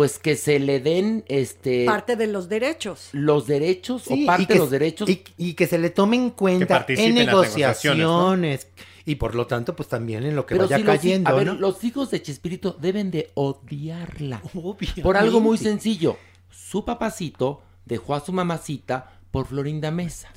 [0.00, 3.10] pues que se le den, este, Parte de los derechos.
[3.12, 5.06] los derechos Sí, o parte que, de los derechos.
[5.10, 8.66] Y, y que se le tome en cuenta en negociaciones.
[9.04, 11.34] Y por lo tanto, pues también en lo que Pero vaya sí los, cayendo, a
[11.34, 11.52] ver, ¿no?
[11.52, 14.40] los hijos de Chespirito deben de odiarla.
[14.54, 15.02] Obviamente.
[15.02, 16.16] Por algo muy sencillo.
[16.48, 20.32] Su papacito dejó a su mamacita por Florinda Mesa.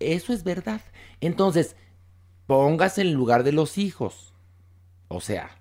[0.00, 0.80] Eso es verdad.
[1.20, 1.76] Entonces,
[2.46, 4.32] póngase en el lugar de los hijos.
[5.08, 5.58] O sea,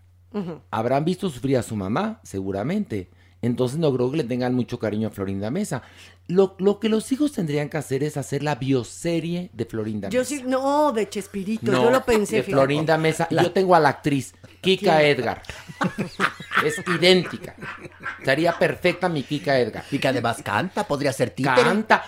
[0.72, 3.10] habrán visto sufrir a su mamá, seguramente.
[3.44, 5.84] Entonces no creo que le tengan mucho cariño a Florinda Mesa.
[6.28, 10.22] Lo, lo que los hijos tendrían que hacer es hacer la bioserie de Florinda Yo
[10.22, 10.30] Mesa.
[10.30, 12.38] sí, no, de Chespirito, No, yo lo pensé.
[12.38, 12.54] de fíjate.
[12.62, 13.28] Florinda Mesa.
[13.30, 15.08] Y yo tengo a la actriz, Kika ¿Quién?
[15.12, 15.42] Edgar.
[16.66, 17.56] Es idéntica.
[18.20, 19.84] Estaría perfecta mi Kika Edgar.
[19.92, 21.62] Y que además canta, podría ser títere.
[21.62, 22.04] Canta.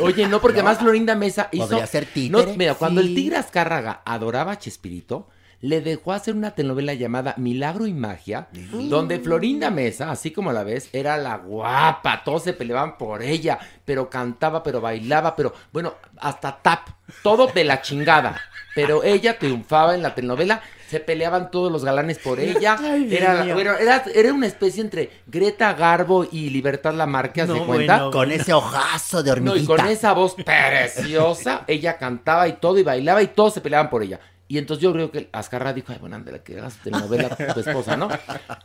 [0.00, 1.68] Oye, no, porque más Florinda Mesa hizo.
[1.68, 2.56] Podría ser No, títere.
[2.56, 3.14] mira, cuando el.
[3.14, 5.28] Tigre Azcárraga adoraba a Chespirito,
[5.62, 8.48] le dejó hacer una telenovela llamada Milagro y Magia,
[8.88, 13.58] donde Florinda Mesa, así como la ves, era la guapa, todos se peleaban por ella,
[13.84, 16.88] pero cantaba, pero bailaba, pero bueno, hasta tap,
[17.22, 18.40] todo de la chingada.
[18.74, 22.76] Pero ella triunfaba en la telenovela, se peleaban todos los galanes por ella.
[22.80, 23.54] Ay, era, mío.
[23.54, 27.96] bueno, era, era una especie entre Greta Garbo y Libertad Lamarque, ¿haz de No, cuenta?
[27.96, 29.76] bueno, Con ese ojazo de No, y hormiguita.
[29.76, 34.02] con esa voz preciosa, ella cantaba y todo, y bailaba, y todos se peleaban por
[34.02, 34.20] ella.
[34.50, 37.96] Y entonces yo creo que Azcarra dijo, ay, bueno, ándale, que hagas telenovela tu esposa,
[37.96, 38.08] ¿no?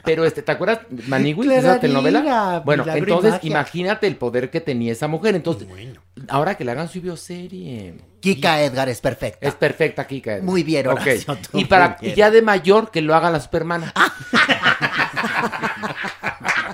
[0.03, 2.63] Pero, este, ¿te acuerdas, Manigui, de esa telenovela?
[2.65, 3.49] Bueno, entonces, Magia.
[3.51, 5.35] imagínate el poder que tenía esa mujer.
[5.35, 5.67] Entonces,
[6.27, 7.97] ahora que le hagan su bioserie.
[8.19, 9.47] Kika Edgar es perfecta.
[9.47, 10.37] Es perfecta, Kika.
[10.37, 10.43] Edgar.
[10.43, 11.01] Muy bien, Ok.
[11.01, 13.93] Horacio, tú Y para ya de mayor, que lo haga la supermana.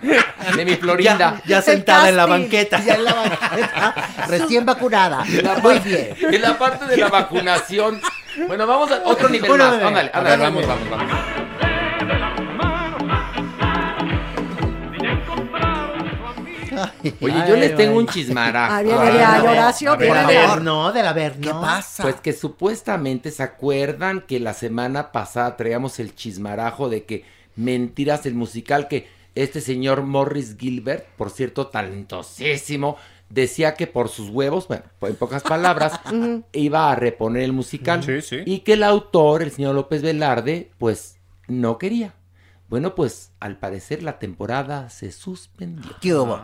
[0.55, 1.17] de mi Florinda.
[1.17, 2.79] Ya, ya sentada en la banqueta.
[2.83, 3.95] Ya en la banqueta,
[4.27, 5.23] recién vacunada.
[5.27, 6.33] En la Muy parte- bien.
[6.35, 8.01] En la parte de la vacunación.
[8.47, 9.73] Bueno, vamos a otro nivel Bueno, más.
[9.73, 10.89] bueno, Ándale, a ándale, ver, vamos, vamos.
[10.89, 12.31] vamos, vamos.
[17.19, 18.73] Oye, yo les tengo un chismarajo.
[19.49, 20.61] Horacio, A ver, a Por ver, favor.
[20.61, 21.61] no, de la ver, ¿Qué no.
[21.61, 22.03] pasa?
[22.03, 27.25] Pues que supuestamente se acuerdan que la semana pasada traíamos el chismarajo de que
[27.55, 32.97] mentiras el musical que este señor Morris Gilbert, por cierto, talentosísimo,
[33.29, 35.99] decía que por sus huevos, bueno, en pocas palabras,
[36.51, 38.03] iba a reponer el musical.
[38.03, 38.41] Sí, sí.
[38.45, 41.17] Y que el autor, el señor López Velarde, pues
[41.47, 42.13] no quería.
[42.71, 45.91] Bueno, pues al parecer la temporada se suspendió.
[46.01, 46.39] ¿Qué hubo?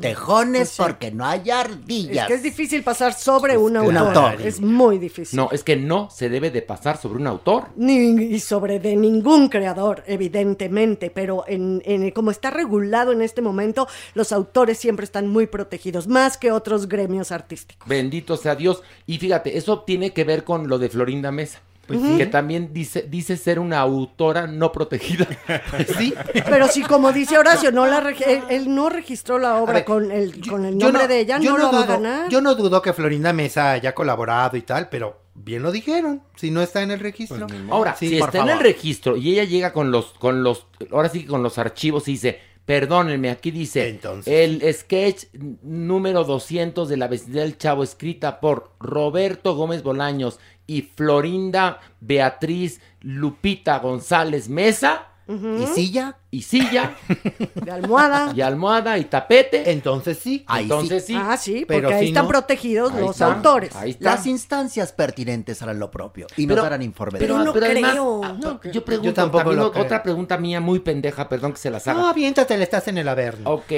[0.00, 0.82] Tejones Pues sí.
[0.82, 2.22] porque no hay ardillas.
[2.24, 4.16] Es que es difícil pasar sobre un Un autor.
[4.32, 4.46] autor.
[4.46, 5.36] Es muy difícil.
[5.36, 7.64] No, es que no se debe de pasar sobre un autor.
[7.74, 13.42] Ni, y sobre de ningún creador, evidentemente, pero en, en- como está regulado en este
[13.42, 17.88] momento, los autores siempre están muy protegidos, más que otros gremios artísticos.
[17.88, 18.82] Bendito sea Dios.
[19.06, 21.60] Y fíjate, eso tiene que ver con lo de Florinda Mesa.
[21.86, 25.26] Que también dice, dice ser una autora no protegida.
[25.70, 26.14] Pues sí.
[26.32, 30.10] Pero si, como dice Horacio, no la él, él no registró la obra ver, con
[30.10, 32.28] el, con el nombre de ella, yo no, lo va a ganar.
[32.30, 36.22] Yo no dudo que Florinda Mesa haya colaborado y tal, pero bien lo dijeron.
[36.36, 37.46] Si no está en el registro.
[37.70, 41.08] Ahora, Sí, si está en el registro y ella llega con los, con los, ahora
[41.08, 44.32] sí que con los archivos y dice, perdónenme, aquí dice, Entonces.
[44.32, 45.24] el sketch
[45.62, 52.80] número 200 de la vecindad del Chavo, escrita por Roberto Gómez Bolaños y Florinda Beatriz
[53.00, 56.16] Lupita González Mesa, ¿Y silla?
[56.30, 56.94] y silla,
[57.54, 58.32] De almohada.
[58.34, 59.70] y almohada, y tapete.
[59.72, 60.44] Entonces sí.
[60.46, 61.14] Ahí Entonces sí.
[61.16, 63.74] Ah, sí, Pero porque ahí si están no- protegidos Ahí los está, autores.
[63.76, 64.04] Ahí está.
[64.16, 67.60] Las instancias pertinentes harán lo propio y nos Pero- darán informe pero de no ello.
[67.60, 68.20] creo.
[68.24, 69.84] ah, yo pregunto Yo tampoco también lo o- creo.
[69.84, 72.00] otra pregunta mía muy pendeja, perdón que se las haga.
[72.00, 73.48] No, aviéntatela, estás en el Averno.
[73.50, 73.72] Ok.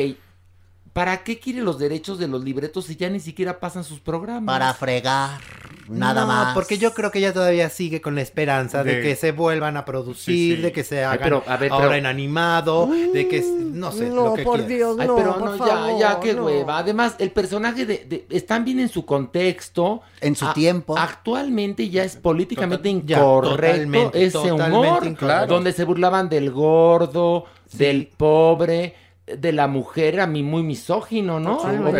[0.95, 4.55] ¿Para qué quiere los derechos de los libretos si ya ni siquiera pasan sus programas?
[4.55, 5.41] Para fregar.
[5.89, 6.55] nada No, más.
[6.55, 9.77] porque yo creo que ella todavía sigue con la esperanza de, De- que se vuelvan
[9.77, 10.63] a producir, Sí, sí.
[10.63, 13.93] de que se Ay, hagan pero, a ver, ahora pero- en animado, de que, no
[13.93, 14.69] sé, no, lo que por quieras.
[14.69, 16.47] Dios, Ay, no, pero por no, favor, ya, ya, qué no.
[16.47, 16.79] hueva.
[16.79, 20.01] Además, el personaje de, de- están bien en su contexto.
[20.23, 20.97] En su A- tiempo.
[20.97, 25.07] Actualmente ya es políticamente Total- ya, incorrecto totalmente, ese totalmente humor.
[25.07, 25.47] incorrecto.
[25.55, 28.95] Donde se burlaban del gordo, del pobre,
[29.27, 31.57] de la mujer, a mí muy misógino, ¿no?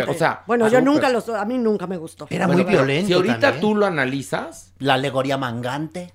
[0.07, 2.27] O sea, bueno, yo nunca los, a mí nunca me gustó.
[2.29, 3.61] Era Bueno, muy violento Si ahorita también.
[3.61, 6.13] tú lo analizas, La alegoría mangante.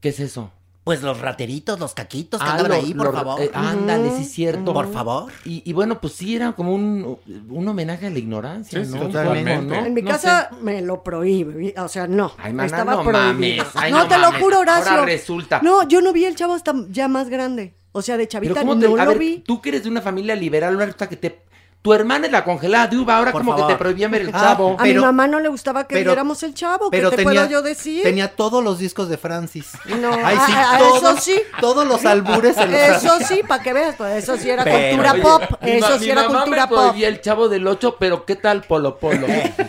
[0.00, 0.50] ¿qué es eso?
[0.84, 3.40] Pues los rateritos, los caquitos que Ah, andaban lo- ahí, por lo- favor.
[3.40, 4.74] eh, ándale, sí es cierto.
[4.74, 5.32] Por favor.
[5.46, 7.18] Y, y bueno, pues sí, era como un,
[7.48, 9.00] un homenaje a la ignorancia, Sí, ¿no?
[9.06, 9.62] Totalmente.
[9.66, 9.74] ¿no?
[9.86, 12.32] En mi No casa me lo prohíbe, o sea, no.
[12.36, 13.64] Ay, mana, estaba no prohibido.
[13.64, 14.90] mames, ay, no, no te mames, lo juro, Horacio.
[14.92, 15.60] ahora resulta.
[15.62, 17.74] No, yo no vi el chavo hasta ya más grande.
[17.96, 19.38] O sea, de chavita ¿cómo te, no a lo ver, vi.
[19.46, 21.42] tú que eres de una familia liberal, ahorita que te...
[21.84, 24.30] Tu hermana es la congelada de uva, ahora Por como que te prohibían ver el
[24.32, 24.72] Ah, chavo.
[24.72, 26.88] A pero- mi mamá no le gustaba que pero- viéramos el chavo.
[26.90, 28.02] Pero ¿Qué te tenía, puedo yo decir?
[28.02, 29.72] tenía todos los discos de Francis.
[30.00, 31.42] No, Ay, sí, a- a- todos, eso sí.
[31.60, 35.12] todos los albures los Eso sí, para que veas, pues eso sí era Pero, cultura
[35.12, 35.42] Oye, pop.
[35.60, 36.94] mi Eso ma- sí mi era mamá cultura me pop.
[36.96, 39.26] el chavo del 8, pero ¿qué tal Polo Polo?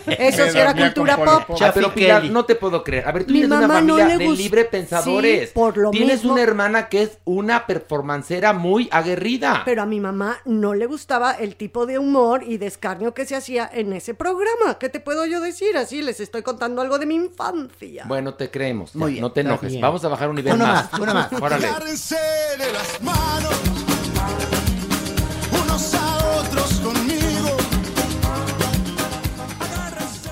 [0.08, 1.58] Eso sí era cultura pop.
[1.62, 3.10] Ah, pero Pilar, no te puedo creer.
[3.10, 5.50] A ver, tú Mi eres de una mamá no familia le de libre pensadores.
[5.50, 6.32] Sí, por lo Tienes mismo.
[6.32, 9.64] una hermana que es una performancera muy aguerrida.
[9.66, 13.26] Pero a mi mamá no le gustaba el tipo de humor y de escarnio que
[13.26, 14.78] se hacía en ese programa.
[14.80, 15.76] ¿Qué te puedo yo decir?
[15.78, 18.06] Así les estoy contando algo de mi infancia.
[18.08, 18.94] Bueno, te creemos.
[18.94, 19.70] ya, Muy bien, no te enojes.
[19.72, 19.82] bien.
[19.82, 20.92] Vamos a bajar un nivel Uno más.
[20.92, 21.34] más, uno más.
[21.34, 21.68] Órale.
[21.68, 23.56] De las manos,
[25.64, 27.58] unos a otros conmigo.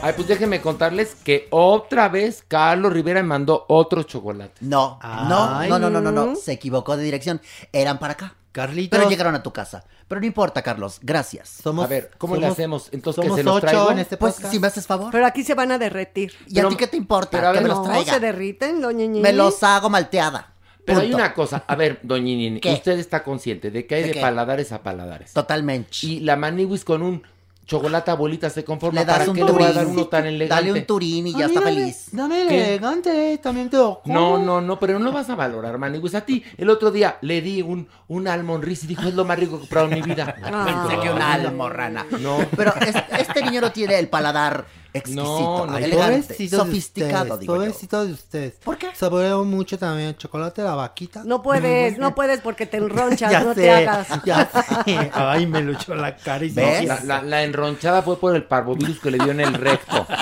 [0.01, 4.61] Ay, pues déjenme contarles que otra vez Carlos Rivera me mandó otros chocolates.
[4.61, 6.35] No, no, no, no, no, no, no.
[6.35, 7.41] Se equivocó de dirección.
[7.71, 8.35] Eran para acá.
[8.53, 8.97] Carlitos.
[8.97, 9.83] Pero llegaron a tu casa.
[10.07, 10.99] Pero no importa, Carlos.
[11.01, 11.49] Gracias.
[11.61, 12.87] Somos, A ver, ¿cómo le hacemos?
[12.93, 13.91] Entonces, ¿que se los ocho traigo?
[13.91, 14.53] en este Pues podcast.
[14.53, 15.11] si me haces favor.
[15.11, 16.33] Pero aquí se van a derretir.
[16.47, 17.31] ¿Y pero- a ti qué te importa?
[17.31, 18.13] pero a ver, que me no, los traiga.
[18.13, 19.07] se derriten, doña.
[19.21, 20.53] Me los hago malteada.
[20.85, 24.71] Pero hay una cosa, a ver, doña usted está consciente de que hay ¿De paladares
[24.73, 25.31] a paladares.
[25.33, 25.89] Totalmente.
[26.03, 27.23] Y la maniwis con un
[27.65, 28.99] chocolate abuelita se conforma.
[28.99, 30.65] Le das ¿Para un qué le voy a dar uno tan elegante?
[30.67, 32.07] Dale un turín y ya está dame- feliz.
[32.11, 32.65] Dame ¿Qué?
[32.69, 36.15] elegante, también te lo No, no, no, pero no vas a valorar, maniwis.
[36.15, 39.39] A ti, el otro día le di un, un almonriz y dijo, es lo más
[39.39, 40.35] rico que he comprado en mi vida.
[40.43, 40.85] Ah.
[40.87, 42.05] Pensé que una almorrana.
[42.19, 42.37] No.
[42.57, 47.23] Pero es- este niño no tiene el paladar exquisito, No, no, elegante, Pobrecitos de sofisticado,
[47.33, 47.53] ustedes, yo.
[47.53, 48.53] pobrecitos de ustedes.
[48.63, 48.89] ¿Por qué?
[48.93, 51.23] Saboreo mucho también el chocolate de la vaquita.
[51.25, 54.07] No puedes, no puedes porque te enronchas, ya no sé, te hagas.
[54.25, 54.49] ya
[54.85, 55.11] sé.
[55.13, 59.11] Ay, me lo echó la cara y la- la enronchada fue por el parvovirus que
[59.11, 60.05] le dio en el recto.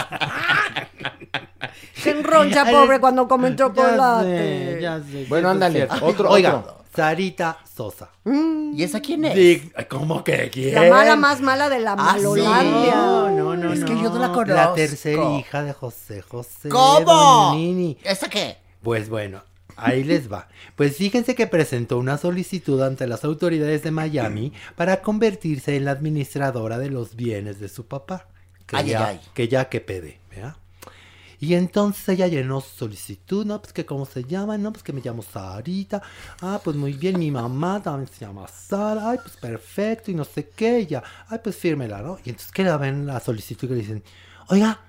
[1.93, 4.79] Se enroncha, pobre, cuando come chocolate.
[4.81, 6.81] Ya sé, ya sé, Bueno, ándale, otro, Oiga, otro.
[6.95, 8.09] Sarita Sosa.
[8.25, 9.61] ¿Y esa quién es?
[9.87, 10.75] ¿Cómo que quién?
[10.75, 12.23] La mala más mala de la Ah, sí.
[12.23, 13.71] No, no, no.
[13.73, 14.73] Es que yo no la La conozco.
[14.73, 16.69] tercera hija de José José.
[16.69, 17.05] ¿Cómo?
[17.05, 17.97] Doña Nini.
[18.03, 18.57] ¿Esa qué?
[18.81, 19.43] Pues bueno,
[19.77, 20.47] ahí les va.
[20.75, 25.91] Pues fíjense que presentó una solicitud ante las autoridades de Miami para convertirse en la
[25.91, 28.27] administradora de los bienes de su papá.
[28.65, 29.29] Que Ay, ya, ay, ay.
[29.33, 30.19] Que ya que pede,
[31.39, 33.59] Y entonces ella llenó solicitud, ¿no?
[33.59, 34.71] Pues que cómo se llama, ¿no?
[34.71, 35.99] Pues que me llamo Sarita.
[36.39, 39.09] Ah, pues muy bien, mi mamá también se llama Sara.
[39.09, 41.01] Ay, pues perfecto, y no sé qué, ya.
[41.27, 42.19] Ay, pues fírmela, ¿no?
[42.23, 44.03] Y entonces que la ven la solicitud y le dicen,
[44.49, 44.81] oiga,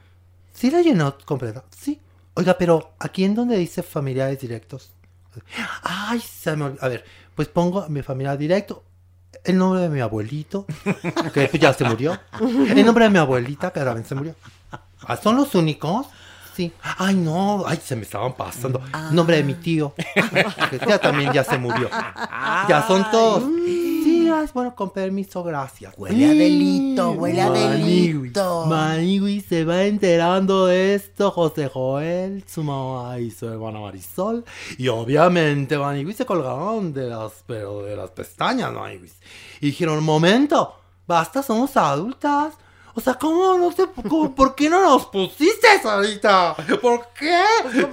[0.53, 1.65] ¿sí la llenó completa?
[1.75, 1.99] Sí.
[2.35, 4.93] Oiga, pero aquí en donde dice familiares directos.
[5.83, 6.75] Ay, se me.
[6.81, 7.05] A ver,
[7.35, 8.85] pues pongo mi familiar directo.
[9.43, 10.67] El nombre de mi abuelito,
[11.33, 12.21] que ya se murió.
[12.41, 14.35] El nombre de mi abuelita, que también se murió.
[15.07, 16.07] Ah, ¿Son los únicos?
[16.55, 16.71] Sí.
[16.99, 17.65] Ay, no.
[17.67, 18.83] Ay, se me estaban pasando.
[19.11, 19.95] Nombre de mi tío.
[20.71, 21.89] Que ya también ya se murió.
[22.69, 23.45] Ya son todos.
[24.05, 25.95] Sí, ay, bueno, con permiso, gracias.
[25.97, 28.67] Huele a delito, huele a delito.
[28.67, 34.45] Maniwis se va enterando de esto, José Joel, su mamá y su hermana Marisol.
[34.77, 39.15] Y obviamente Maniwis se colgaron de las, pero de las pestañas, Maniwis.
[39.61, 40.75] Y dijeron, momento,
[41.07, 42.55] basta, somos adultas.
[42.95, 46.55] O sea, ¿cómo no sé, cómo- por qué no nos pusiste ahorita?
[46.81, 47.43] ¿Por qué?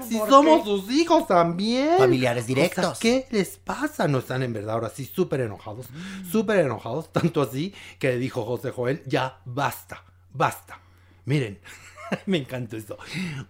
[0.08, 0.66] Si por somos qué?
[0.66, 1.98] sus hijos también.
[1.98, 3.00] Familiares O sea, directos.
[3.00, 4.08] ¿qué les pasa?
[4.08, 5.88] No están en verdad ahora sí súper enojados,
[6.30, 10.04] súper enojados, tanto así que dijo José Joel, ya basta,
[10.34, 10.80] basta.
[11.26, 11.60] Miren,
[12.26, 12.98] me encantó eso.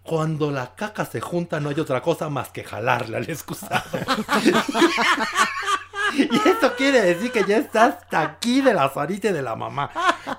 [0.04, 3.84] Cuando la caca se junta no hay otra cosa más que jalarla al excusado.
[6.18, 9.56] Y eso quiere decir que ya está hasta aquí de la Sarita y de la
[9.56, 9.90] mamá.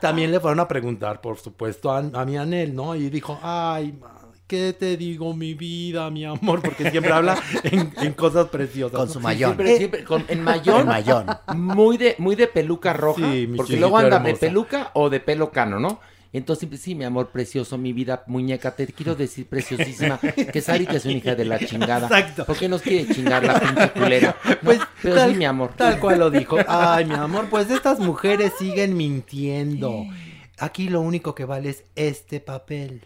[0.01, 2.94] También le fueron a preguntar, por supuesto, a, a mi Anel, ¿no?
[2.94, 6.60] Y dijo, ay, ma, ¿qué te digo, mi vida, mi amor?
[6.60, 8.98] Porque siempre habla en, en cosas preciosas.
[8.98, 9.51] Con su mayón.
[9.51, 10.80] Siempre, siempre, con, en mayón.
[10.80, 11.26] En mayón.
[11.55, 13.20] Muy de, muy de peluca roja.
[13.20, 14.40] Sí, mi porque luego anda de hermosa.
[14.40, 16.01] peluca o de pelo cano, ¿no?
[16.32, 20.93] Entonces, siempre, sí, mi amor precioso, mi vida muñeca, te quiero decir preciosísima, que Sarita
[20.93, 22.07] es una hija de la chingada.
[22.07, 22.47] Exacto.
[22.47, 24.36] ¿Por qué nos quiere chingar la pinche culera?
[24.44, 25.73] No, Pues, pero tal, sí, mi amor.
[25.77, 26.57] Tal cual lo dijo.
[26.69, 30.05] Ay, mi amor, pues estas mujeres siguen mintiendo.
[30.59, 33.02] Aquí lo único que vale es este papel,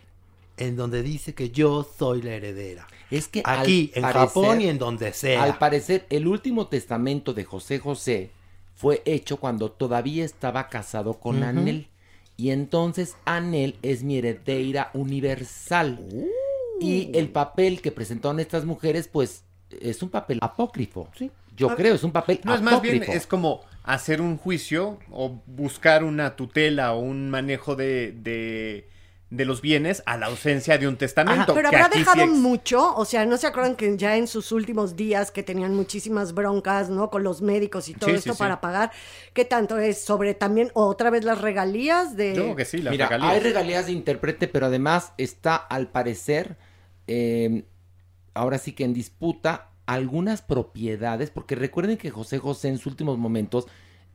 [0.59, 2.87] en donde dice que yo soy la heredera.
[3.11, 5.43] Es que Aquí, en parecer- Japón y en donde sea.
[5.45, 8.31] Al parecer, el último testamento de José José
[8.75, 11.45] fue hecho cuando todavía estaba casado con Ujú.
[11.47, 11.89] Anel.
[12.37, 16.01] Y entonces Anel es mi heredera universal.
[16.81, 19.45] Y el papel que presentaron estas mujeres, pues,
[19.81, 21.09] es un papel apócrifo.
[21.57, 23.17] Yo Ah, creo, es un papel No, es más bien, apócrifo.
[23.17, 28.89] es como hacer un juicio o buscar una tutela o un manejo de, de,
[29.37, 31.55] de los bienes a la ausencia de un testamento.
[31.55, 34.17] Pero que habrá aquí sí dejado ex- mucho, o sea, ¿no se acuerdan que ya
[34.17, 37.11] en sus últimos días que tenían muchísimas broncas, ¿no?
[37.11, 38.39] Con los médicos y todo Sí, esto sí, sí.
[38.43, 38.91] para pagar,
[39.33, 42.35] ¿qué tanto es sobre también otra vez las regalías de...
[42.91, 46.57] Mira, hay regalías de intérprete, pero además está, al parecer,
[47.07, 47.65] eh,
[48.35, 53.19] ahora sí que en disputa algunas propiedades, porque recuerden que José José en sus últimos
[53.19, 53.67] momentos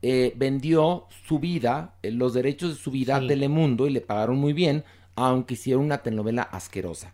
[0.02, 4.36] eh, vendió su vida, eh, los derechos de su vida a Telemundo y le pagaron
[4.38, 4.82] muy bien,
[5.26, 7.10] aunque hicieron una telenovela asquerosa,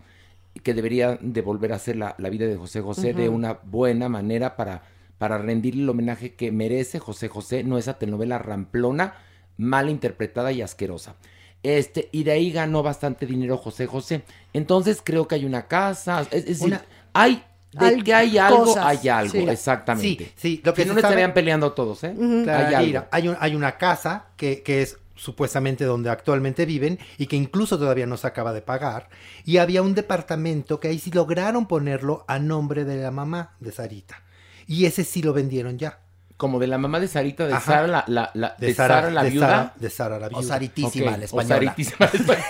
[0.62, 4.08] que debería de volver a hacer la, la vida de José José de una buena
[4.08, 4.82] manera para,
[5.18, 9.14] para rendirle el homenaje que merece José José, no esa telenovela ramplona,
[9.58, 11.14] mal interpretada y asquerosa.
[11.62, 14.22] Este, y de ahí ganó bastante dinero José José.
[14.52, 16.80] Entonces creo que hay una casa, es, es decir,
[17.12, 17.42] hay
[17.72, 19.46] de que hay algo, cosas, hay algo, sí.
[19.48, 20.24] exactamente.
[20.24, 22.14] Sí, sí, lo que si no sabe- estarían peleando todos, ¿eh?
[22.44, 22.86] Claro, hay algo.
[22.86, 27.36] mira, hay, un- hay una casa que, que es supuestamente donde actualmente viven y que
[27.36, 29.08] incluso todavía no se acaba de pagar.
[29.44, 33.72] Y había un departamento que ahí sí lograron ponerlo a nombre de la mamá de
[33.72, 34.22] Sarita.
[34.66, 36.05] Y ese sí lo vendieron ya.
[36.36, 37.64] Como de la mamá de Sarita, de Ajá.
[37.64, 39.46] Sara la, la, la- De de Sara- Sara la de viuda.
[39.48, 40.40] Sara- de Sara la viuda.
[40.40, 41.42] O Saritísima, Ok, la o.
[41.42, 42.44] Saritísima, la española.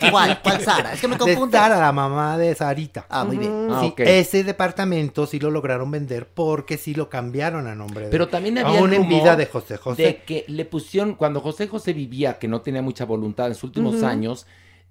[0.10, 0.40] ¿Cuál?
[0.42, 0.92] ¿Cuál Sara?
[0.92, 1.56] Es que me De confundo.
[1.56, 3.06] Sara, la mamá de Sarita.
[3.08, 3.68] Ah, muy bien.
[3.70, 3.94] Ah, Sí.
[3.98, 8.58] Ese departamento sí lo lograron vender porque sí lo cambiaron a nombre de Pero también
[8.58, 10.02] había Aún en vida de José José.
[10.02, 13.64] de que le pusieron, cuando José José vivía, que no tenía mucha voluntad en sus
[13.64, 14.46] últimos años,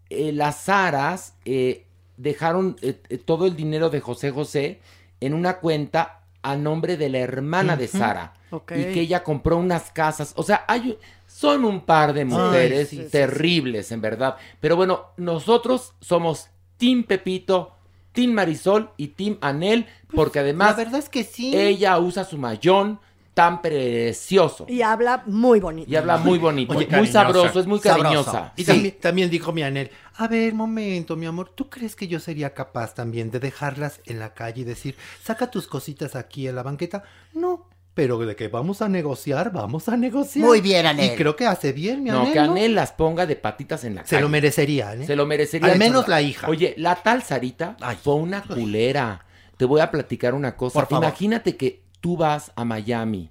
[0.10, 1.86] eh, las Saras eh,
[2.18, 2.94] dejaron eh,
[3.24, 4.80] todo el dinero de José José
[5.20, 7.88] en una cuenta a nombre de la hermana de.
[7.88, 8.34] Sara.
[8.50, 8.72] Ok.
[8.72, 10.34] Y que ella compró unas casas.
[10.36, 10.98] O sea, hay,
[11.28, 13.10] son un par de mujeres sí, sí, sí.
[13.10, 14.36] terribles, en verdad.
[14.60, 17.76] Pero bueno, nosotros somos Team Pepito,
[18.12, 21.56] Team Marisol y Team Anel, porque además la verdad es que sí.
[21.56, 23.00] ella usa su mayón
[23.34, 24.66] tan precioso.
[24.68, 25.90] Y habla muy bonito.
[25.90, 28.54] Y habla muy bonito, Oye, muy sabroso, es muy cariñosa.
[28.56, 32.20] Y también, también dijo mi Anel, a ver, momento, mi amor, ¿tú crees que yo
[32.20, 36.56] sería capaz también de dejarlas en la calle y decir, saca tus cositas aquí en
[36.56, 37.04] la banqueta?
[37.34, 40.46] No, pero de que vamos a negociar, vamos a negociar.
[40.46, 41.14] Muy bien, Anel.
[41.14, 42.34] Y creo que hace bien, mi No, Anel.
[42.34, 42.52] que ¿no?
[42.52, 44.22] Anel las ponga de patitas en la Se calle.
[44.24, 45.06] lo merecería, ¿eh?
[45.06, 45.72] Se lo merecería.
[45.72, 46.48] Al menos la hija.
[46.50, 49.26] Oye, la tal Sarita fue una culera.
[49.58, 50.74] Te voy a platicar una cosa.
[50.74, 51.06] Por favor.
[51.06, 53.30] Imagínate que tú vas a Miami.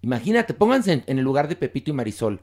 [0.00, 2.40] Imagínate, pónganse en, en el lugar de Pepito y Marisol.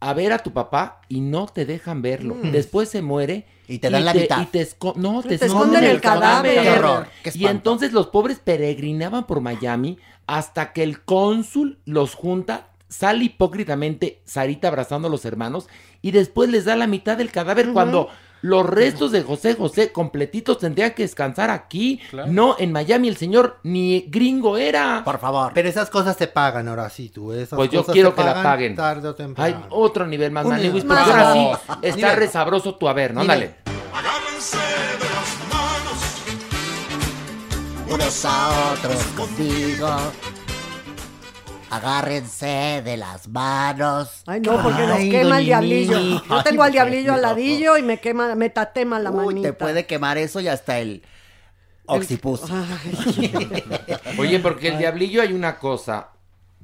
[0.00, 2.34] A ver a tu papá y no te dejan verlo.
[2.34, 2.50] Mm.
[2.50, 3.46] Después se muere.
[3.68, 4.42] Y te dan la mitad.
[4.42, 6.60] Y te esco- no, te, Te esconden el cadáver.
[6.60, 12.14] Qué horror, qué y entonces los pobres peregrinaban por Miami hasta que el cónsul los
[12.14, 15.68] junta, sale hipócritamente Sarita abrazando a los hermanos
[16.02, 18.08] y después les da la mitad del cadáver cuando
[18.42, 23.08] los restos de José José completitos tendrían que descansar aquí, no en Miami.
[23.08, 25.02] El señor ni gringo era.
[25.04, 25.52] Por favor.
[25.54, 27.32] Pero esas cosas se pagan ahora sí, tú.
[27.32, 28.76] Esas Pues yo cosas quiero se que la pagan paguen.
[28.76, 29.56] Tarde o temprano.
[29.56, 31.48] Hay otro nivel más, porque Más ahora sí
[31.82, 33.24] está resabroso tu haber, ¿no?
[33.24, 33.54] Dale.
[37.88, 39.88] Unos a otros contigo.
[41.72, 44.22] Agárrense de las manos.
[44.26, 45.98] Ay, no, porque nos Ay, quema el diablillo.
[45.98, 46.22] Nini.
[46.28, 49.48] Yo tengo al diablillo al ladillo y me quema, me tatema la Uy, manita.
[49.48, 51.02] te puede quemar eso y hasta el
[51.86, 52.42] oxipus.
[54.18, 56.08] Oye, porque el diablillo hay una cosa.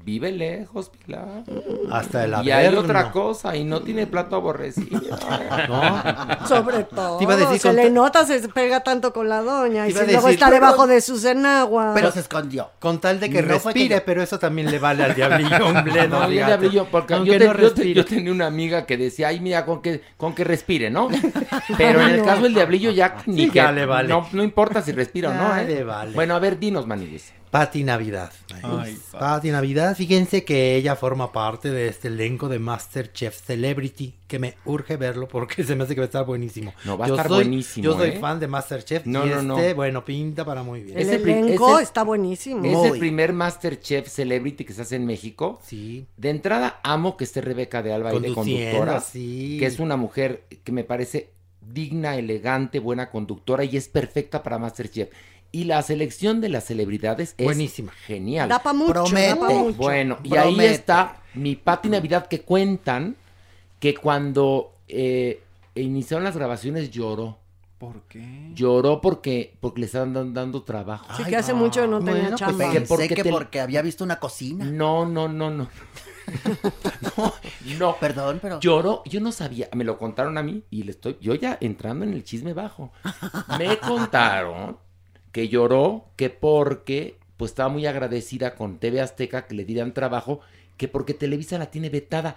[0.09, 1.45] Vive lejos, Pilar.
[1.93, 2.81] Hasta el Y hay Averno.
[2.81, 5.01] otra cosa, y no tiene plato aborrecido.
[6.49, 7.19] Sobre todo.
[7.19, 9.85] Te iba a decir se con le ta- nota, se pega tanto con la doña.
[9.85, 11.91] Te Y luego está pero- debajo de sus enaguas.
[11.95, 12.71] Pero se escondió.
[12.79, 15.15] Con tal de que No fue que respire, yo- pero eso también le vale al
[15.15, 16.09] diablillo, hombre.
[16.09, 18.87] No, No, el diablillo, porque Aunque yo, te- no yo te- yo tenía una amiga
[18.87, 21.09] que decía, ay, mira, con que, con que respire, ¿no?
[21.77, 24.09] Pero en el caso del diablillo ya ni Sí, que, ya le vale.
[24.09, 25.67] no, no importa si respira o no, ¿eh?
[25.67, 26.13] le vale.
[26.15, 27.35] Bueno, a ver, dinos, Maniguis.
[27.51, 28.33] Patti Navidad.
[28.63, 34.39] Ay, Patti Navidad, fíjense que ella forma parte de este elenco de Masterchef Celebrity, que
[34.39, 36.75] me urge verlo porque se me hace que va a estar buenísimo.
[36.85, 38.19] No, va a Yo estar soy- buenísimo, Yo soy ¿eh?
[38.21, 39.59] fan de Masterchef No, y no, no.
[39.59, 40.99] este, bueno, pinta para muy bien.
[40.99, 42.65] El elenco es el- está buenísimo.
[42.65, 42.89] Es Muy.
[42.91, 45.61] el primer Masterchef Celebrity que se hace en México.
[45.65, 46.07] Sí.
[46.17, 49.01] De entrada, amo que esté Rebeca de Alba ahí de conductora.
[49.01, 49.57] sí.
[49.59, 51.31] Que es una mujer que me parece
[51.61, 55.11] digna, elegante, buena conductora y es perfecta para Masterchef.
[55.51, 57.93] Y la selección de las celebridades es Buenísima.
[58.07, 58.49] genial.
[58.49, 59.55] Da pa' mucho, da pa' Promete.
[59.55, 59.77] mucho.
[59.79, 63.17] Bueno, y ahí está mi Pati Navidad que cuentan
[63.81, 65.41] que cuando eh,
[65.75, 67.39] iniciaron las grabaciones lloró.
[67.79, 68.51] ¿Por qué?
[68.55, 71.07] Lloró porque, porque le estaban dan- dando trabajo.
[71.17, 72.65] Sí, que hace mucho no tenía Bueno, pues, chamba.
[72.73, 74.65] que Pensé porque que te- porque había visto una cocina.
[74.65, 75.69] No, no, no, no.
[77.17, 77.33] no,
[77.79, 77.97] no.
[78.01, 78.59] Perdón, pero...
[78.61, 82.05] Lloró, yo no sabía, me lo contaron a mí y le estoy, yo ya entrando
[82.05, 82.91] en el chisme bajo.
[83.59, 84.77] Me contaron
[85.33, 90.41] que lloró, que porque, pues estaba muy agradecida con TV Azteca que le dieran trabajo,
[90.77, 92.37] que porque Televisa la tiene vetada.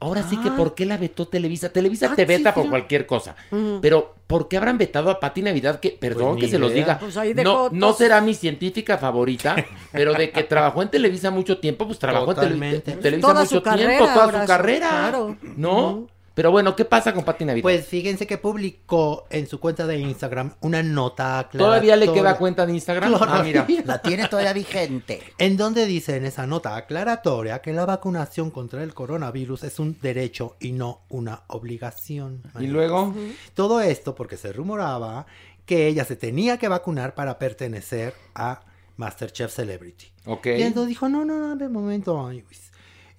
[0.00, 0.56] Ahora sí que, Ah.
[0.56, 1.70] ¿por qué la vetó Televisa?
[1.72, 2.68] Televisa Ah, te sí, veta por sí.
[2.70, 3.34] cualquier cosa.
[3.82, 5.80] Pero, ¿por qué habrán vetado a Pati Navidad?
[5.80, 7.00] Que, perdón Pues que ni se los diga.
[7.00, 9.56] Pues ahí no, no será mi científica favorita,
[9.92, 12.80] pero de que trabajó en Televisa mucho tiempo, pues trabajó en.
[12.80, 14.88] Televisa Toda mucho su carrera, tiempo, toda su sí, carrera.
[14.88, 15.36] claro.
[15.56, 16.06] ¿No?
[16.38, 17.64] Pero bueno, ¿qué pasa con Pati Navidad?
[17.64, 21.66] Pues fíjense que publicó en su cuenta de Instagram una nota aclaratoria.
[21.66, 23.08] ¿Todavía le queda cuenta de Instagram?
[23.10, 23.26] Claro.
[23.28, 23.66] Ah, mira.
[23.84, 25.20] La tiene todavía vigente.
[25.38, 29.98] En donde dice en esa nota aclaratoria que la vacunación contra el coronavirus es un
[30.00, 32.40] derecho y no una obligación.
[32.60, 33.12] Y luego,
[33.54, 35.26] Todo esto porque se rumoraba
[35.66, 38.60] que ella se tenía que vacunar para pertenecer a
[38.96, 40.06] Masterchef Celebrity.
[40.24, 40.46] ok.
[40.46, 42.67] Y entonces dijo, no, no, no, de momento, ay, Luis.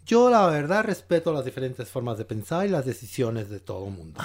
[0.10, 3.94] Yo la verdad respeto las diferentes formas de pensar y las decisiones de todo el
[3.94, 4.20] mundo.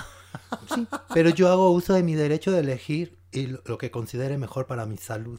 [0.74, 4.38] Sí, pero yo hago uso de mi derecho de elegir y lo- lo que considere
[4.38, 5.38] mejor para mi salud.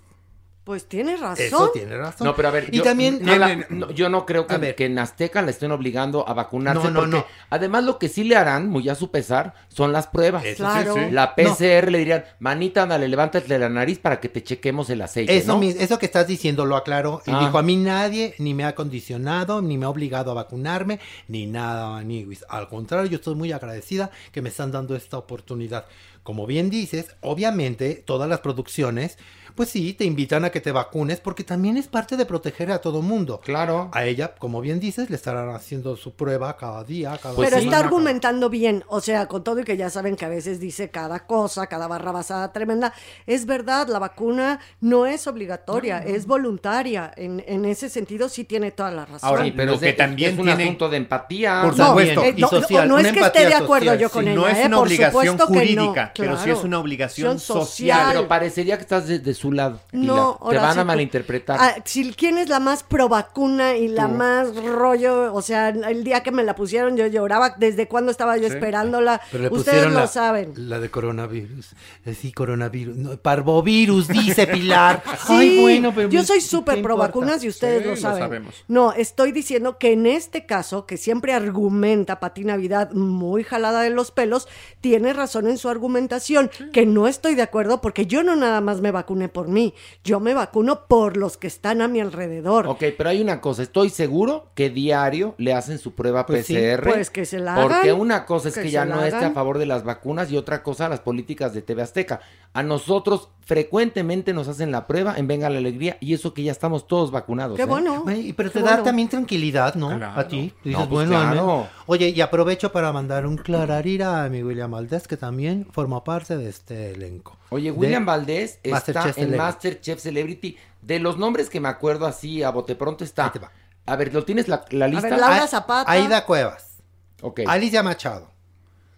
[0.65, 1.45] Pues tienes razón.
[1.45, 2.25] Eso tiene razón.
[2.25, 4.47] No, pero a ver, y yo, también no, en la- la- no, yo no creo
[4.47, 4.75] que, A ver.
[4.75, 6.85] que en Azteca la estén obligando a vacunarse.
[6.85, 7.25] No, no, porque no.
[7.51, 10.43] Además, lo que sí le harán, muy a su pesar, son las pruebas.
[10.43, 10.95] Eso Claro.
[10.95, 11.11] sí, sí.
[11.11, 15.37] La PCR le dirían, manita, ándale, levántate la nariz para que te chequemos el aceite,
[15.37, 15.59] Eso, ¿no?
[15.59, 17.39] mis- eso que estás diciendo lo aclaró y Ah.
[17.41, 21.45] dijo a mí nadie ni me ha condicionado ni me ha obligado a vacunarme ni
[21.45, 22.43] nada Niwis.
[22.49, 25.85] Al contrario, yo estoy muy agradecida que me están dando esta oportunidad.
[26.23, 29.19] Como bien dices, obviamente todas las producciones,
[29.55, 32.79] pues sí, te invitan a que te vacunes porque también es parte de proteger a
[32.81, 33.39] todo mundo.
[33.43, 33.89] Claro.
[33.93, 37.61] A ella, como bien dices, le estarán haciendo su prueba cada día, cada Pues Pero
[37.61, 40.89] está argumentando bien, o sea, con todo y que ya saben que a veces dice
[40.89, 42.93] cada cosa, cada barra basada tremenda.
[43.25, 47.11] Es verdad, la vacuna no es obligatoria, es voluntaria.
[47.15, 49.19] En, en ese sentido sí tiene toda la razón.
[49.29, 51.61] Ahora, Sí, pero lo es, que de- también es un tiene- asunto de empatía.
[51.63, 52.23] Por No, supuesto.
[52.23, 54.29] eh, y no, social, no una es que esté de acuerdo social, yo con sí,
[54.31, 54.65] ella, no es ¿eh?
[54.65, 58.07] una Por obligación jurídica, pero sí es una obligación social.
[58.13, 59.81] Pero parecería que estás de, de su lado.
[59.91, 60.05] Pilar.
[60.05, 61.57] No, Te van a malinterpretar.
[61.59, 64.13] Ah, si quién es la más pro vacuna y la Tú.
[64.13, 68.37] más rollo, o sea, el día que me la pusieron yo lloraba, desde cuándo estaba
[68.37, 68.53] yo Sí.
[68.55, 69.21] esperándola.
[69.31, 70.53] Pero Ustedes lo la, saben.
[70.55, 71.73] la de coronavirus.
[72.05, 72.95] Eh, Sí, coronavirus.
[72.95, 75.03] No, parvovirus, dice Pilar.
[75.27, 77.07] Sí, Ay, bueno, pero yo soy ¿qué súper pro importa?
[77.07, 78.19] vacunas y ustedes Sí, lo lo saben.
[78.19, 78.55] sabemos.
[78.67, 83.89] No, estoy diciendo que en este caso, que siempre argumenta Pati Navidad muy jalada de
[83.89, 84.47] los pelos,
[84.81, 88.81] tiene razón en su argumentación, que no estoy de acuerdo porque yo no nada más
[88.81, 89.73] me vacuné por mí,
[90.05, 92.67] yo me vacuno por los que están a mi alrededor.
[92.67, 96.55] Ok, pero hay una cosa, estoy seguro que diario le hacen su prueba Pues sí,
[96.55, 96.83] PCR.
[96.89, 99.31] pues que se la Porque hagan, una cosa es que, que ya no esté a
[99.31, 102.21] favor de las vacunas y otra cosa las políticas de TV Azteca.
[102.55, 106.51] A nosotros frecuentemente nos hacen la prueba en Venga la Alegría y eso que ya
[106.51, 107.57] estamos todos vacunados.
[107.57, 107.65] Qué ¿eh?
[107.65, 108.03] bueno.
[108.07, 108.83] Ay, pero te Qué da bueno.
[108.83, 109.95] también tranquilidad, ¿no?
[109.95, 110.19] Claro.
[110.19, 110.53] A ti.
[110.63, 111.67] Dices, No, pues bueno, claro.
[111.85, 116.37] Oye, y aprovecho para mandar un clararira a mi William Valdés, que también forma parte
[116.37, 117.37] de este elenco.
[117.49, 119.37] Oye, De William Valdés está Masterchef en.
[119.37, 120.57] Masterchef Celebrity.
[120.81, 123.25] De los nombres que me acuerdo así a bote pronto está.
[123.25, 123.51] Ahí te va.
[123.85, 125.09] A ver, ¿lo tienes la, la lista?
[125.09, 125.91] ver, Laura A- Zapata.
[125.91, 126.77] Aida Cuevas,
[127.21, 127.41] Ok.
[127.47, 128.31] Alicia Machado,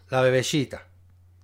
[0.10, 0.84] La Bebecita,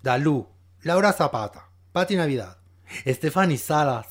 [0.01, 0.47] Dalú,
[0.83, 2.57] Laura Zapata, Pati Navidad,
[3.05, 4.07] Stephanie Salas,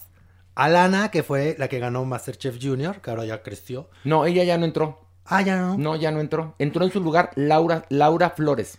[0.55, 3.91] Alana, que fue la que ganó Masterchef Junior, que ahora ya creció.
[4.05, 5.01] No, ella ya no entró.
[5.25, 5.77] Ah, ya no.
[5.77, 6.55] No, ya no entró.
[6.61, 8.79] Entró en su lugar Laura, Laura Flores.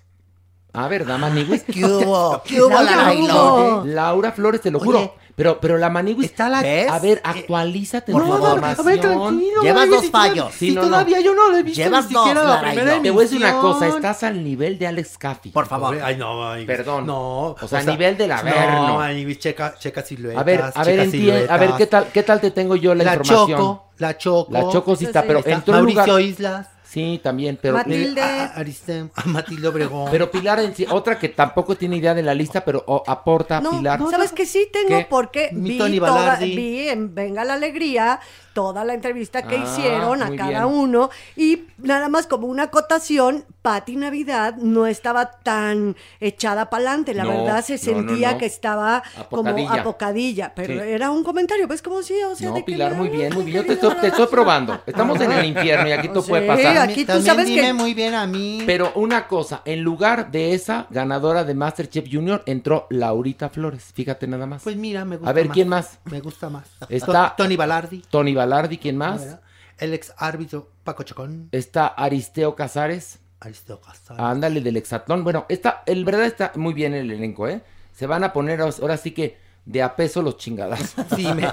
[0.73, 1.63] A ver, dama Maniguis.
[1.71, 2.41] ¿Qué hubo?
[2.43, 3.95] ¿Qué hubo, Laura la bailón?
[3.95, 4.85] Laura Flores, te lo Oye.
[4.85, 5.15] juro.
[5.35, 6.25] Pero, pero la Maniguis.
[6.25, 6.61] Está la...
[6.61, 6.89] ¿Ves?
[6.89, 8.63] A ver, actualízate Por tu favor.
[8.63, 9.61] A ver, tranquilo.
[9.61, 10.53] Llevas dos fallos.
[10.53, 10.89] Si no, no.
[10.89, 13.01] todavía yo no lo he visto Llevas ni siquiera dos, la Lara, y primera no.
[13.01, 15.49] Te voy a decir una cosa, estás al nivel de Alex Caffi.
[15.49, 15.97] Por favor.
[16.03, 17.07] Ay, no, ay, Perdón.
[17.07, 17.55] No.
[17.59, 18.87] O sea, a nivel del Averno.
[18.87, 20.41] No, ay, checa, checa siluetas.
[20.41, 23.13] A ver, a ver, a ver qué tal, qué tal te tengo yo la, La
[23.15, 23.59] información.
[23.59, 24.51] Choco, la Choco.
[24.51, 25.51] La Choco sí está, pero sí.
[25.51, 26.19] en tu Mauricio.
[26.19, 26.72] Islas.
[26.94, 27.74] Sí, también, pero...
[27.76, 28.22] Matilde.
[28.22, 30.10] A, a Aristem- a Matilde Obregón.
[30.11, 33.60] Pero Pilar en sí, otra que tampoco tiene idea de la lista, pero oh, aporta
[33.61, 33.99] No, Pilar.
[33.99, 34.90] no, ¿sabes que sí tengo?
[34.90, 35.07] ¿Qué?
[35.10, 38.20] Porque Mi vi, Tony toda- vi en Venga la Alegría
[38.53, 40.77] toda la entrevista que Ah, hicieron a cada bien.
[40.80, 47.13] uno y nada más como una acotación, Patti Navidad no estaba tan echada para adelante,
[47.13, 48.38] la No, verdad se no, no, sentía no.
[48.38, 49.81] que estaba como Apocadilla.
[49.81, 50.89] apocadilla, pero Sí.
[50.89, 53.34] era un comentario, pues como sí, o sea, No, de que Pilar, la- muy bien,
[53.34, 53.57] muy bien.
[53.57, 54.81] Yo te estoy, te estoy probando.
[54.85, 56.77] Estamos en el infierno y aquí todo Sí, puede pasar.
[56.77, 58.63] aquí tú También sabes dime que muy bien a mí.
[58.65, 63.91] Pero una cosa, en lugar de esa ganadora de Masterchef Junior entró Laurita Flores.
[63.93, 64.63] Fíjate nada más.
[64.63, 65.53] Pues mira, me gusta A ver, más.
[65.53, 65.99] ¿quién más?
[66.05, 66.63] Me gusta más.
[66.89, 68.01] Está- To- Tony Balardi.
[68.09, 68.43] Tony Balardi,
[68.78, 69.22] ¿quién más?
[69.22, 69.40] Bueno,
[69.78, 71.49] El ex árbitro Paco Chacón.
[71.52, 73.20] Está Aristeo Casares.
[73.40, 74.24] Aristeo Casares.
[74.24, 75.24] Ándale, del Hexatlón.
[75.24, 77.61] Bueno, está, el verdad está muy bien el elenco, ¿eh?
[77.91, 80.94] Se van a poner ahora sí que de a peso los chingadas.
[81.15, 81.48] Sí, me,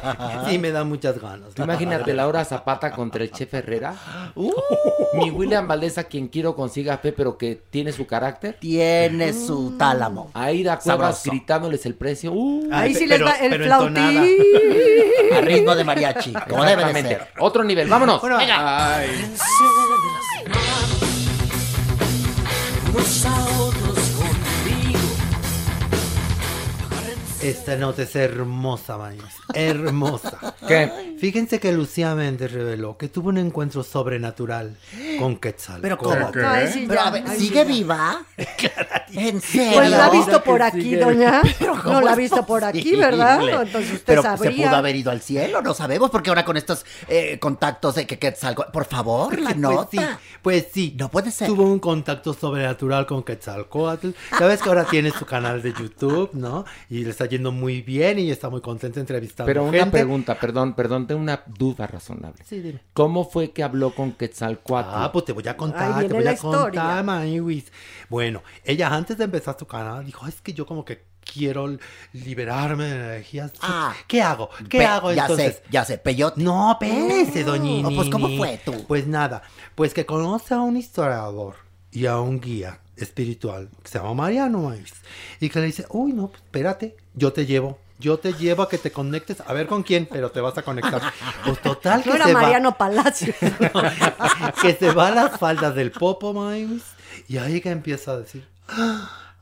[0.48, 1.54] sí, me da muchas ganas.
[1.54, 3.94] Tú Imagínate Laura Zapata contra el Chef Herrera.
[4.34, 4.52] Uh,
[5.14, 8.56] mi William Valdés, a quien quiero consiga fe, pero que tiene su carácter.
[8.60, 10.30] Tiene su tálamo.
[10.34, 11.30] Aida Cuevas Sabroso.
[11.30, 12.32] gritándoles el precio.
[12.32, 14.36] Uh, ahí sí pero- les va el flautín.
[15.36, 17.28] A ritmo de mariachi, como debe de ser.
[17.38, 18.20] Otro nivel, vámonos.
[18.20, 18.96] Bueno, Venga.
[18.98, 19.08] Ay.
[27.42, 29.22] Esta nota es hermosa, manis.
[29.54, 30.54] Hermosa.
[30.68, 31.16] ¿Qué?
[31.18, 34.76] Fíjense que Lucía Méndez reveló que tuvo un encuentro sobrenatural
[35.18, 35.80] con Quetzal.
[35.80, 36.30] Pero ¿cómo?
[36.44, 38.22] Ay, sí, Pero ya, a ver, ay, ¿sigue viva?
[39.12, 39.72] ¿En serio?
[39.72, 41.40] Pues la ha visto por aquí, doña.
[41.58, 42.94] Pero ¿cómo No la ha visto por aquí?
[42.94, 43.40] ¿verdad?
[43.62, 44.50] Entonces usted Pero sabría.
[44.52, 48.06] se pudo haber ido al cielo, no sabemos, porque ahora con estos eh, contactos de
[48.06, 48.70] que Quetzalcóatl...
[48.70, 49.88] Por favor, la Pues nota.
[49.90, 49.98] sí,
[50.42, 50.94] pues sí.
[50.98, 51.48] No puede ser.
[51.48, 54.10] Tuvo un contacto sobrenatural con Quetzalcoatl.
[54.38, 56.66] Sabes que ahora tiene su canal de YouTube, ¿no?
[56.90, 59.90] Y le está yendo muy bien y está muy contenta entrevistando Pero una gente.
[59.92, 62.44] pregunta, perdón, perdón, tengo una duda razonable.
[62.44, 62.80] Sí, dime.
[62.92, 64.90] ¿Cómo fue que habló con Quetzalcoatl?
[64.92, 67.02] Ah, pues te voy a contar, viene te voy a contar.
[67.04, 67.72] Maniwis.
[68.10, 71.68] Bueno, ella antes de empezar su canal dijo, es que yo como que quiero
[72.12, 73.52] liberarme de energías.
[73.62, 73.94] Ah.
[74.08, 74.50] ¿Qué hago?
[74.68, 75.56] ¿Qué Pe- hago ya entonces?
[75.56, 76.42] sé, ya sé, peyote.
[76.42, 77.94] No, espérese, Mm, doñini.
[77.94, 78.84] pues, ¿cómo fue tú?
[78.88, 79.42] Pues nada,
[79.74, 81.54] pues que conoce a un historiador
[81.92, 84.92] y a un guía espiritual que se llama Mariano Maíz
[85.40, 87.78] y que le dice, uy, no, pues, espérate, yo te llevo.
[87.98, 90.62] Yo te llevo a que te conectes, a ver con quién, pero te vas a
[90.62, 91.02] conectar.
[91.44, 92.40] Pues total que No era se va.
[92.40, 93.34] Mariano Palacio.
[94.62, 96.82] que se va a las faldas del Popo Mimes
[97.28, 98.48] y ahí que empieza a decir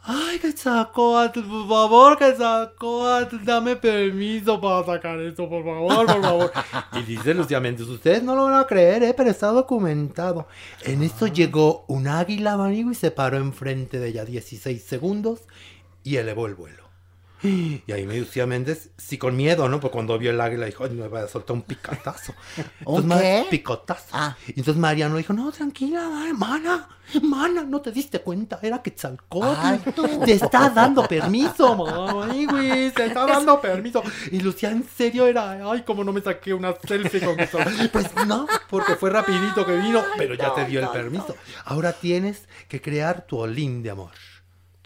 [0.02, 6.22] Ay, que Quetzalcóatl, por favor, que Quetzalcóatl, dame permiso para sacar esto, por favor, por
[6.22, 6.52] favor.
[6.94, 9.14] Y dice Lucía Méndez, ustedes no lo van a creer, ¿eh?
[9.14, 10.48] pero está documentado.
[10.82, 15.42] En esto llegó un águila, manigo, y se paró enfrente de ella 16 segundos
[16.02, 16.88] y elevó el vuelo.
[17.43, 19.78] Y ahí me Lucía Méndez, sí con miedo, ¿no?
[19.81, 22.35] Porque cuando vio el águila dijo, ay, me va a soltar un picatazo.
[22.85, 23.47] ¿Un Entonces, qué?
[23.51, 24.06] Picotazo.
[24.12, 24.36] Ah.
[24.48, 26.89] Y entonces Mariano dijo, no, tranquila, ma- mana,
[27.23, 29.90] mana, no te diste cuenta, era Quetzalcóatl.
[30.24, 34.02] Te está dando permiso, mami, güey, te está dando permiso.
[34.32, 37.89] Y Lucía, en serio, era, ay, como no me saqué una selfie con Quetzalcóatl.
[37.93, 41.36] Pues no, porque fue rapidito que vino, pero ya te dio el permiso.
[41.65, 44.10] Ahora tienes que crear tu olín de amor.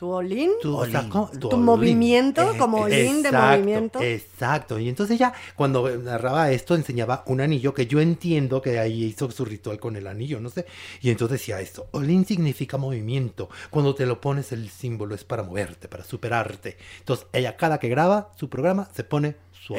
[0.03, 0.51] ¿Tu olín?
[0.61, 1.09] Tu, o sea.
[1.09, 1.63] ¿Tu olín.
[1.63, 2.57] movimiento?
[2.59, 4.01] ¿Como olín de movimiento?
[4.01, 4.81] Exacto.
[4.81, 9.31] Y entonces ella, cuando narraba esto, enseñaba un anillo que yo entiendo que ahí hizo
[9.31, 10.67] su ritual con el anillo, no sé.
[11.03, 13.49] Y entonces decía esto, olín significa movimiento.
[13.71, 16.79] Cuando te lo pones el símbolo es para moverte, para superarte.
[16.99, 19.37] Entonces ella cada que graba su programa se pone
[19.67, 19.75] su.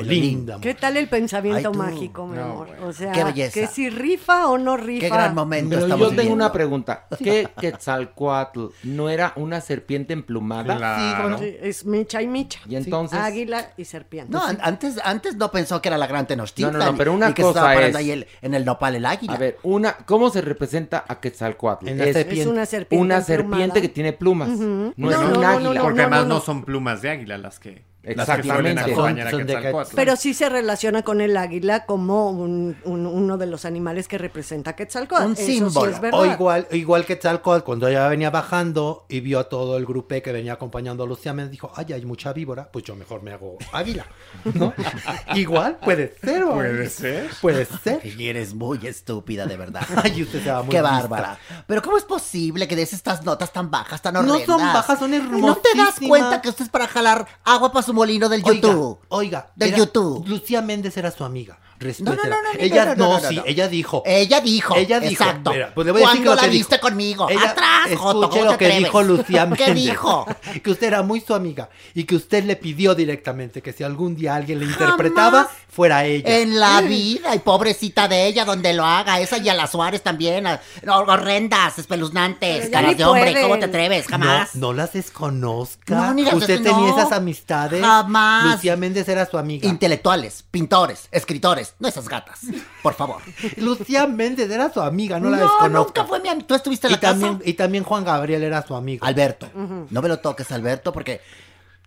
[0.61, 2.69] ¿Qué tal el pensamiento Ay, mágico, mi No, amor?
[2.83, 3.53] O sea, Qué belleza.
[3.53, 5.01] que si rifa o no rifa.
[5.01, 6.45] Qué gran momento Pero estamos yo tengo viviendo.
[6.45, 7.07] una pregunta.
[7.23, 10.77] ¿Qué Quetzalcoatl no era una serpiente emplumada?
[10.77, 11.37] Claro.
[11.37, 12.59] Sí, es micha y micha.
[12.67, 13.19] Y entonces...
[13.19, 14.31] Águila y serpiente.
[14.31, 16.73] No, an- antes, antes no pensó que era la gran Tenochtitlan.
[16.73, 19.05] No, no, no, pero una y que cosa es- ahí el- en el nopal el
[19.05, 19.33] águila.
[19.33, 21.87] A ver, una, ¿cómo se representa a Quetzalcoatl?
[21.89, 22.07] En es
[22.47, 22.97] una serpiente.
[22.97, 23.21] una emplumada.
[23.23, 24.49] serpiente que tiene plumas.
[24.49, 25.73] No, es No, un águila.
[25.73, 28.93] no, Porque no, además no, son plumas de águila las que Exactamente.
[28.95, 29.85] Son- son de.
[29.95, 34.17] Pero sí se relaciona con el águila como un- un- uno de los animales que
[34.17, 35.25] representa a Quetzalcóatl.
[35.25, 35.89] Un Eso sí símbolo.
[35.91, 36.19] es verdad.
[36.19, 40.03] O igual, igual que Quetzalcóatl, cuando ella venía bajando y vio a todo el grupo
[40.23, 43.31] que venía acompañando a Lucía, me dijo, ay, hay mucha víbora, pues yo mejor me
[43.31, 44.05] hago águila,
[44.53, 44.73] ¿no?
[45.35, 46.53] igual, puede ser, ¿o?
[46.55, 47.29] Puede ser.
[47.41, 48.05] Puede ser.
[48.05, 49.81] Y eres muy estúpida, de verdad.
[50.03, 50.91] Ay, usted se va muy Qué lista.
[50.91, 51.37] bárbara.
[51.67, 54.45] Pero ¿cómo es posible que des estas notas tan bajas, tan No horrendas?
[54.45, 56.09] son bajas, son ¿No te das hermosísimas.
[56.09, 58.99] cuenta que esto es para jalar agua para su molino del Oiga, YouTube?
[59.09, 60.27] Oiga, Del era- YouTube.
[60.27, 61.57] Lucía Méndez era su amiga.
[61.99, 63.43] No, no, no, no, ella no, no, no, no, sí, no.
[63.45, 64.03] ella dijo.
[64.05, 64.75] Ella dijo.
[64.75, 65.23] Ella dijo.
[65.23, 65.51] Exacto.
[65.51, 66.87] mira, pues le voy a decir ¿Cuándo lo la que viste dijo.
[66.87, 67.29] conmigo?
[67.29, 68.77] Ella- Atrás, Joto, escuche ¿cómo lo que atreves?
[68.85, 69.75] dijo Lucía ¿Qué Méndez.
[69.75, 70.25] dijo?
[70.63, 74.15] Que usted era muy su amiga y que usted le pidió directamente que si algún
[74.15, 76.37] día alguien le interpretaba, fuera ella.
[76.39, 79.19] En la vida, y pobrecita de ella, donde lo haga.
[79.19, 80.47] Esa y a la Suárez también.
[80.47, 83.31] a- no, horrendas, espeluznantes, caras de hombre.
[83.31, 83.41] pueden.
[83.43, 84.07] ¿Cómo te atreves?
[84.07, 84.55] Jamás.
[84.55, 85.95] No, no las desconozca.
[85.95, 86.97] No, ni las Usted des- tenía no.
[86.97, 87.81] esas amistades.
[87.81, 88.53] Jamás.
[88.55, 89.67] Lucía Méndez era su amiga.
[89.67, 92.39] Intelectuales, pintores, escritores, no esas gatas.
[92.81, 93.21] Por favor.
[93.57, 96.01] Lucía Méndez era su amiga, no la No, desconozca.
[96.01, 96.47] nunca fue mi amiga.
[96.47, 97.13] ¿Tú estuviste en y la casa?
[97.19, 99.05] también, y también Juan Gabriel era su amigo.
[99.05, 99.49] Alberto.
[99.89, 101.21] No me lo toques, Alberto, porque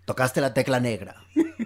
[0.04, 1.16] tocaste la tecla negra.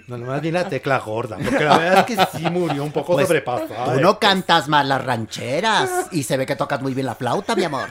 [0.06, 3.12] No, nomás bien la tecla gorda, porque la verdad es que sí murió un poco
[3.12, 3.94] Pues, sobrepasada.
[3.94, 7.54] Tú no cantas mal las rancheras y se ve que tocas muy bien la flauta,
[7.54, 7.88] mi amor.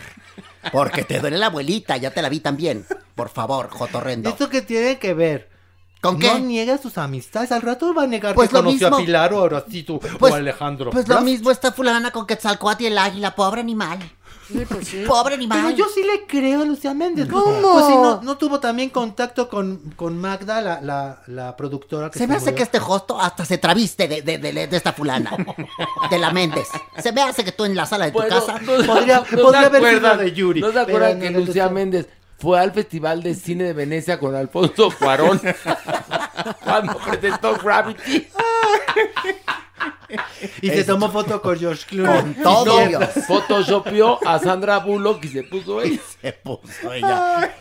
[0.72, 2.86] Porque te duele la abuelita, ya te la vi también.
[3.16, 4.30] Por favor, Jotorrendo.
[4.30, 5.50] ¿Esto qué tiene que ver?
[6.02, 6.28] ¿Con qué?
[6.28, 7.52] No niega sus amistades.
[7.52, 8.98] Al rato va a negar Pues que lo conoció mismo.
[8.98, 10.92] a Pilar o a Horacito Pues- o a Alejandro.
[10.92, 14.00] Pues lo mismo esta fulana con Quetzalcoatl y el águila, pobre animal.
[15.08, 15.60] Pobre animal.
[15.64, 17.28] Pero yo sí le creo a Lucía Méndez.
[17.30, 17.62] ¿Cómo?
[17.74, 22.18] Pues si no, no tuvo también contacto con, con Magda, la, la, la productora que
[22.18, 22.56] Se me hace murió.
[22.58, 25.32] que este hosto hasta se traviste de, de, de- de esta fulana.
[26.10, 26.68] De la Méndez.
[26.98, 28.58] Se me hace que tú en la sala de tu Bueno, casa.
[28.60, 31.70] no- Podría- ¿no se podría haber sido de Yuri, ¿No se acuerdan que Lucía.
[31.70, 32.08] Méndez
[32.40, 35.42] fue al Festival de Cine de Venecia con Alfonso Cuarón
[36.64, 38.28] cuando presentó Gravity?
[40.62, 42.34] Y se tomó foto con George Clooney.
[42.34, 43.04] Con todo, Y Dios.
[43.28, 46.00] Photoshopeó a Sandra Bullock y se puso ella.
[46.22, 47.56] Se puso ella.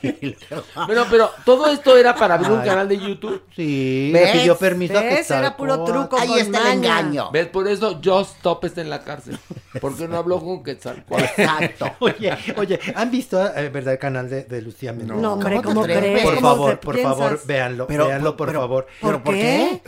[0.87, 3.41] Bueno, pero todo esto era para abrir un canal de YouTube.
[3.55, 4.35] Sí, ¿Ves?
[4.35, 5.31] le pidió permiso a ¿Ves?
[5.31, 6.99] Era puro truco Ahí está el maña.
[7.01, 7.31] engaño.
[7.31, 7.47] ¿Ves?
[7.47, 9.39] Por eso Joss Top está en la cárcel.
[9.81, 11.25] Porque no habló con Quetzalcóatl.
[11.25, 11.93] Exacto.
[12.01, 15.17] Oye, oye, ¿han visto eh, verdad el canal de, de Lucía Méndez?
[15.17, 16.23] No, hombre, ¿Cómo ¿cómo crees?
[16.25, 17.17] Por ¿Cómo favor, por piensas?
[17.17, 18.87] favor, véanlo, Pero, véanlo, por pero- favor.
[19.01, 19.83] ¿Pero por qué?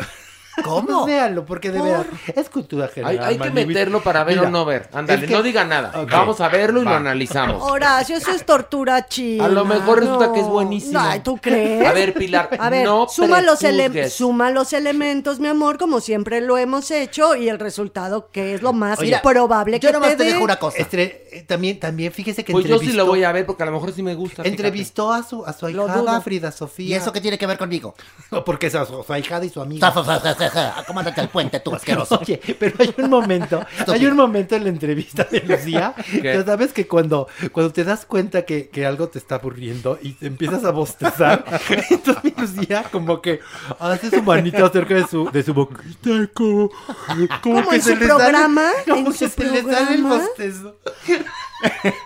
[0.64, 1.06] ¿Cómo?
[1.06, 3.24] Véanlo, porque de verdad es cultura general.
[3.24, 4.88] hay que meterlo para ver Mira, o no ver.
[4.92, 5.92] Ándale, es que- no diga nada.
[6.10, 7.62] Vamos a verlo y lo analizamos.
[7.62, 9.44] Horacio, eso es tortura china.
[9.44, 10.32] A lo mejor resulta no.
[10.32, 11.00] que es buenísimo.
[11.00, 11.86] Ay, ¿tú crees?
[11.86, 13.60] A ver, Pilar, A ver, no suma, los
[14.12, 18.62] suma los elementos, mi amor, como siempre lo hemos hecho, y el resultado que es
[18.62, 20.78] lo más Oye, probable Yo que nomás te dejo una cosa.
[20.78, 23.62] Estre- eh, también, también fíjese que Pues yo entrevistó, sí lo voy a ver porque
[23.62, 24.42] a lo mejor sí me gusta.
[24.42, 24.48] fíjate.
[24.48, 26.20] entrevistó a su, a su ahijada.
[26.20, 26.96] Frida ¿Y Sofía.
[26.96, 27.94] eso qué tiene que ver conmigo?
[28.44, 29.90] Porque es su, su ahijada y su amiga.
[30.46, 32.18] Acomódate al puente, tú asqueroso.
[32.20, 36.72] Oye, pero hay un momento, hay un momento en la entrevista de Lucía, que sabes
[36.72, 40.64] que cuando, cuando te das cuenta que, que algo te está aburriendo y te empiezas
[40.64, 41.44] a bostezar,
[41.90, 43.40] entonces Lucía como que
[43.78, 46.70] hace su manita cerca de su, de su boquita, como,
[47.42, 49.58] como Como que en se su sale- programa, como en que su se le sale
[49.58, 49.64] el
[50.02, 50.16] programa.
[50.16, 50.76] bostezo.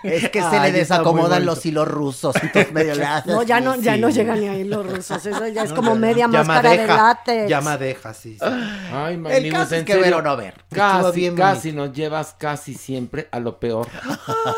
[0.03, 2.35] Es que se Ay, le desacomodan los hilos rusos.
[2.41, 4.01] Entonces medio le haces No, ya no, ya Sí.
[4.01, 5.25] no llegan ni ahí los rusos.
[5.25, 7.49] Eso ya es No, como ya media máscara de látex.
[7.49, 8.37] Ya madeja, sí.
[8.39, 8.45] sí.
[8.93, 10.55] Ay, El Manibus, caso es que ver o no ver.
[10.71, 13.87] Casi, bien casi nos llevas casi siempre a lo peor.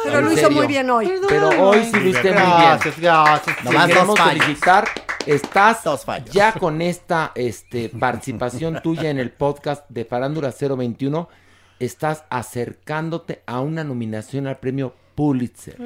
[0.04, 1.12] Pero En lo hizo muy bien hoy.
[1.28, 2.58] Pero hoy sí lo hiciste muy bien.
[2.58, 3.64] Gracias, gracias.
[3.64, 4.88] Nomás queremos felicitar.
[5.26, 5.80] Estás
[6.32, 11.28] ya con esta este, participación tuya en el podcast de Farándula 021.
[11.80, 15.78] Estás acercándote a una nominación al premio Pulitzer.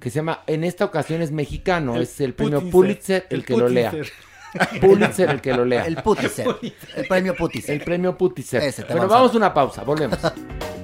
[0.00, 3.68] Que se llama, en esta ocasión es mexicano, es el premio Pulitzer, el, que lo
[3.68, 3.92] lea.
[4.80, 5.86] Pulitzer el que lo lea.
[5.86, 6.46] El Putitzer.
[6.96, 7.74] El premio Putitzer.
[7.76, 8.62] El premio Pulitzer.
[8.64, 10.18] Ese Bueno, vamos a vamos a una pausa, volvemos.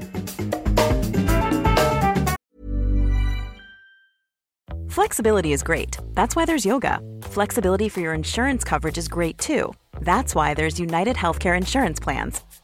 [4.89, 5.99] Flexibility is great.
[6.15, 7.01] That's why there's yoga.
[7.25, 9.75] Flexibility for your insurance coverage is great too.
[10.01, 12.43] That's why there's United Healthcare Insurance Plans.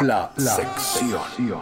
[0.00, 1.60] La, sección.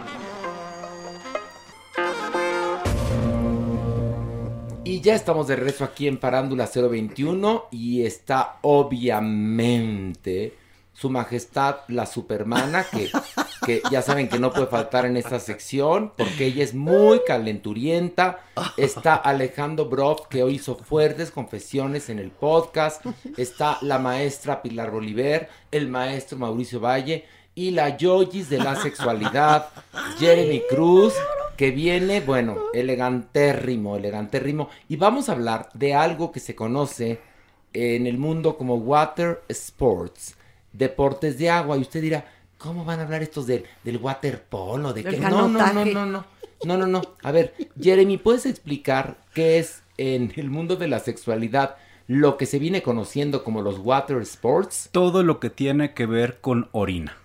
[4.85, 10.53] Y ya estamos de regreso aquí en Parándula 021 y está obviamente
[10.97, 16.47] su majestad la supermana que, ya saben que no puede faltar en esta sección porque
[16.47, 18.45] ella es muy calenturienta.
[18.79, 23.05] Está Alejandro Broff que hoy hizo fuertes confesiones en el podcast.
[23.37, 29.69] Está la maestra Pilar Bolívar, el maestro Mauricio Valle y la Yoyis de la sexualidad,
[30.19, 31.13] Jeremy Cruz,
[31.59, 34.71] que viene, bueno, elegantérrimo, elegantérrimo.
[34.89, 37.21] Y vamos a hablar de algo que se conoce
[37.75, 40.37] en el mundo como water sports,
[40.77, 41.77] deportes de agua.
[41.77, 42.27] Y usted dirá,
[42.59, 44.93] ¿cómo van a hablar estos del, del waterpolo?
[44.93, 45.19] ¿De qué?
[45.19, 46.37] No, no, no, no, no.
[46.65, 47.03] No, no, no.
[47.23, 51.77] A ver, Jeremy, ¿puedes explicar qué es en el mundo de la sexualidad
[52.07, 54.89] lo que se viene conociendo como los water sports?
[54.93, 57.17] Todo lo que tiene que ver con orina.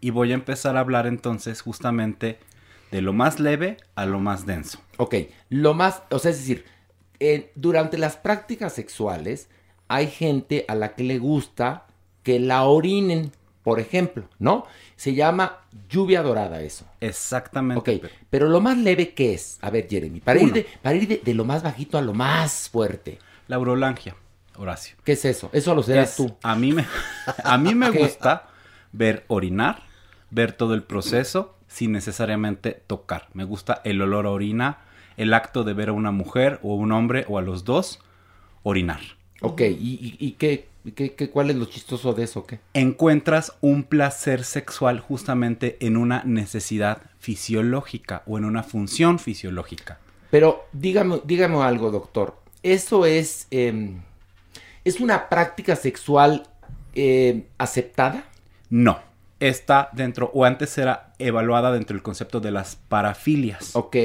[0.00, 2.38] Y voy a empezar a hablar entonces justamente
[2.90, 4.78] de lo más leve a lo más denso.
[4.98, 5.14] Ok,
[5.48, 6.64] lo más, o sea, es decir,
[7.20, 9.48] eh, durante las prácticas sexuales
[9.88, 11.86] hay gente a la que le gusta
[12.24, 13.30] que la orinen,
[13.62, 14.66] por ejemplo, ¿no?
[14.96, 16.84] Se llama lluvia dorada eso.
[17.00, 17.98] Exactamente.
[17.98, 19.58] Ok, pero lo más leve, ¿qué es?
[19.60, 22.12] A ver, Jeremy, para ir, de, para ir de, de lo más bajito a lo
[22.14, 23.18] más fuerte.
[23.48, 24.16] La urolangia,
[24.56, 24.96] Horacio.
[25.04, 25.50] ¿Qué es eso?
[25.52, 26.34] Eso lo serás Es- tú.
[26.42, 26.84] A mí me,
[27.44, 28.48] a mí me gusta
[28.92, 29.82] ver orinar,
[30.30, 33.28] ver todo el proceso sin necesariamente tocar.
[33.34, 34.78] Me gusta el olor a orina,
[35.16, 37.98] el acto de ver a una mujer o un hombre o a los dos
[38.62, 39.00] orinar.
[39.40, 42.44] Ok, ¿y, y- y qué, qué, qué- cuál es lo chistoso de eso?
[42.46, 42.60] ¿Qué?
[42.74, 49.98] Encuentras un placer sexual justamente en una necesidad fisiológica o en una función fisiológica.
[50.30, 52.36] Pero dígame, dígame algo, doctor.
[52.62, 54.00] ¿Eso es, em,
[54.84, 56.44] es una práctica sexual
[56.94, 58.24] em, aceptada?
[58.70, 58.98] No,
[59.40, 63.74] está dentro, o antes era evaluada dentro del concepto de las parafilias.
[63.76, 63.96] Ok.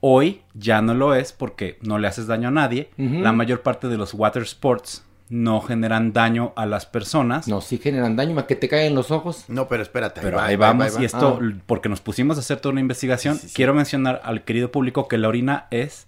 [0.00, 2.90] Hoy ya no lo es porque no le haces daño a nadie.
[2.96, 7.48] La mayor parte de los water sports no generan daño a las personas.
[7.48, 9.46] No, sí generan daño, ¿ma que te caen los ojos?
[9.48, 10.20] No, pero espérate.
[10.20, 11.00] Pero va, ahí va, vamos va, va.
[11.02, 11.52] y esto, Ah.
[11.64, 15.28] porque nos pusimos a hacer toda una investigación, quiero mencionar al querido público que la
[15.28, 16.06] orina es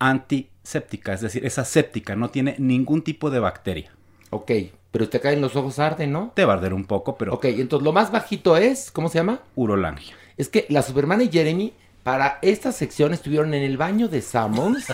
[0.00, 3.92] antiséptica, es decir, es aséptica, no tiene ningún tipo de bacteria.
[4.30, 4.50] Ok,
[4.90, 6.32] pero te caen los ojos arden, ¿no?
[6.34, 9.18] Te va a arder un poco, pero Ok, entonces lo más bajito es, ¿cómo se
[9.18, 9.40] llama?
[9.54, 10.14] urolangia.
[10.36, 11.72] Es que la Superman y Jeremy
[12.02, 14.86] para esta sección estuvieron en el baño de Sammons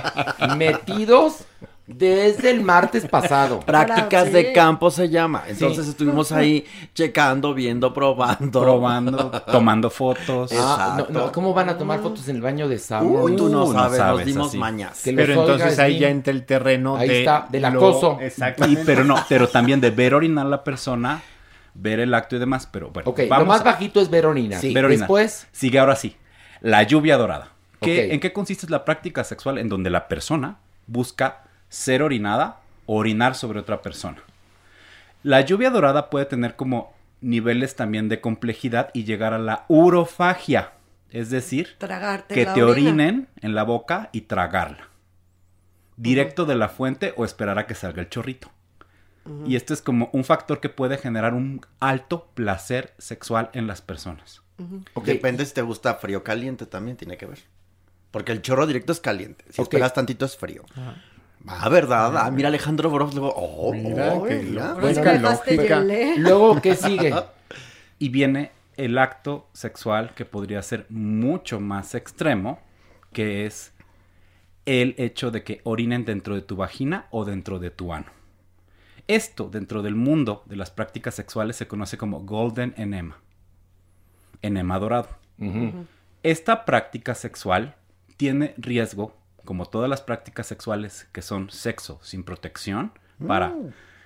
[0.56, 1.44] metidos
[1.86, 3.60] desde el martes pasado.
[3.66, 4.30] Prácticas Sí.
[4.32, 5.44] de campo se llama.
[5.46, 5.90] Entonces Sí.
[5.90, 8.62] estuvimos ahí checando, viendo, probando.
[8.62, 10.50] Probando, tomando fotos.
[10.52, 11.12] Ah, no, Exacto.
[11.26, 13.24] no, ¿Cómo van a tomar fotos en el baño de Sammons?
[13.24, 14.58] Uy, tú no no sabes, nos dimos así.
[14.58, 15.02] mañas.
[15.02, 18.18] Que Pero entonces ahí ya entra el terreno Ahí de está, del lo- acoso.
[18.20, 18.82] Y, Exactamente.
[18.86, 21.20] pero no, pero también de ver orinar a la persona,
[21.74, 23.12] ver el acto y demás, pero bueno.
[23.16, 24.60] Lo más a- bajito es ver orinar.
[24.60, 25.00] Sí, ver orinar.
[25.08, 26.16] Después, Sigue ahora sí.
[26.60, 27.48] La lluvia dorada.
[27.80, 28.12] ¿Qué- Ok.
[28.14, 30.56] ¿En qué consiste la práctica sexual en donde la persona
[30.86, 31.43] busca
[31.74, 34.18] ser orinada o orinar sobre otra persona?
[35.22, 40.72] La lluvia dorada puede tener como niveles también de complejidad y llegar a la urofagia.
[41.10, 42.90] Es decir, Tragarte que te orina.
[42.90, 44.88] orinen en la boca y tragarla.
[45.96, 48.50] Directo de la fuente o esperar a que salga el chorrito.
[49.46, 53.80] Y esto es como un factor que puede generar un alto placer sexual en las
[53.80, 54.42] personas.
[55.04, 57.38] Depende si te gusta frío o caliente, también tiene que ver.
[58.10, 59.44] Porque el chorro directo es caliente.
[59.48, 59.68] Si Ok.
[59.68, 60.64] esperas tantito es frío.
[61.46, 62.16] Ah, ¿verdad?
[62.16, 63.14] Ah, mira Alejandro Broff.
[63.14, 64.76] Luego, oh, Mira, oh, qué mira.
[64.80, 65.84] Pues lógica.
[66.16, 67.14] luego, ¿qué sigue?
[67.98, 72.58] Y viene el acto sexual que podría ser mucho más extremo,
[73.12, 73.72] que es
[74.66, 78.06] el hecho de que orinen dentro de tu vagina o dentro de tu ano.
[79.06, 83.18] Esto dentro del mundo de las prácticas sexuales se conoce como golden enema.
[84.42, 85.08] Enema dorado.
[86.22, 87.76] Esta práctica sexual
[88.16, 89.14] tiene riesgo,
[89.44, 92.92] como todas las prácticas sexuales que son sexo sin protección,
[93.26, 93.54] para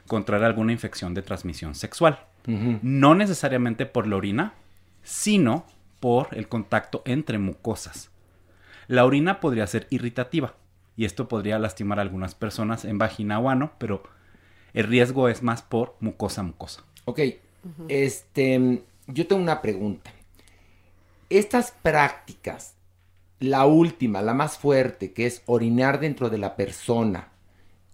[0.07, 2.25] contraer alguna infección de transmisión sexual.
[2.47, 4.55] No necesariamente por la orina,
[5.03, 5.67] sino
[6.01, 8.11] por el contacto entre mucosas.
[8.87, 10.55] La orina podría ser irritativa
[10.97, 14.03] y esto podría lastimar a algunas personas en vagina o ano, pero
[14.73, 16.85] el riesgo es más por mucosa a mucosa.
[17.05, 17.21] Ok,
[17.89, 20.11] este, yo tengo una pregunta.
[21.31, 22.75] Estas prácticas,
[23.41, 27.29] la última, la más fuerte, que es orinar dentro de la persona,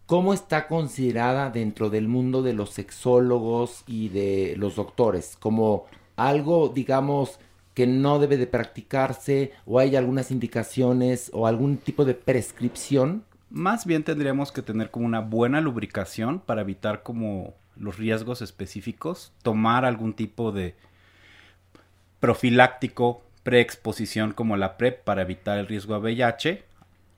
[0.06, 5.36] ¿cómo está considerada dentro del mundo de los sexólogos y de los doctores?
[5.38, 7.38] ¿Como algo, digamos,
[7.74, 13.24] que no debe de practicarse o hay algunas indicaciones o algún tipo de prescripción?
[13.50, 19.32] Más bien tendríamos que tener como una buena lubricación para evitar como los riesgos específicos,
[19.42, 20.76] tomar algún tipo de
[22.20, 26.64] profiláctico preexposición como la PrEP para evitar el riesgo a VIH,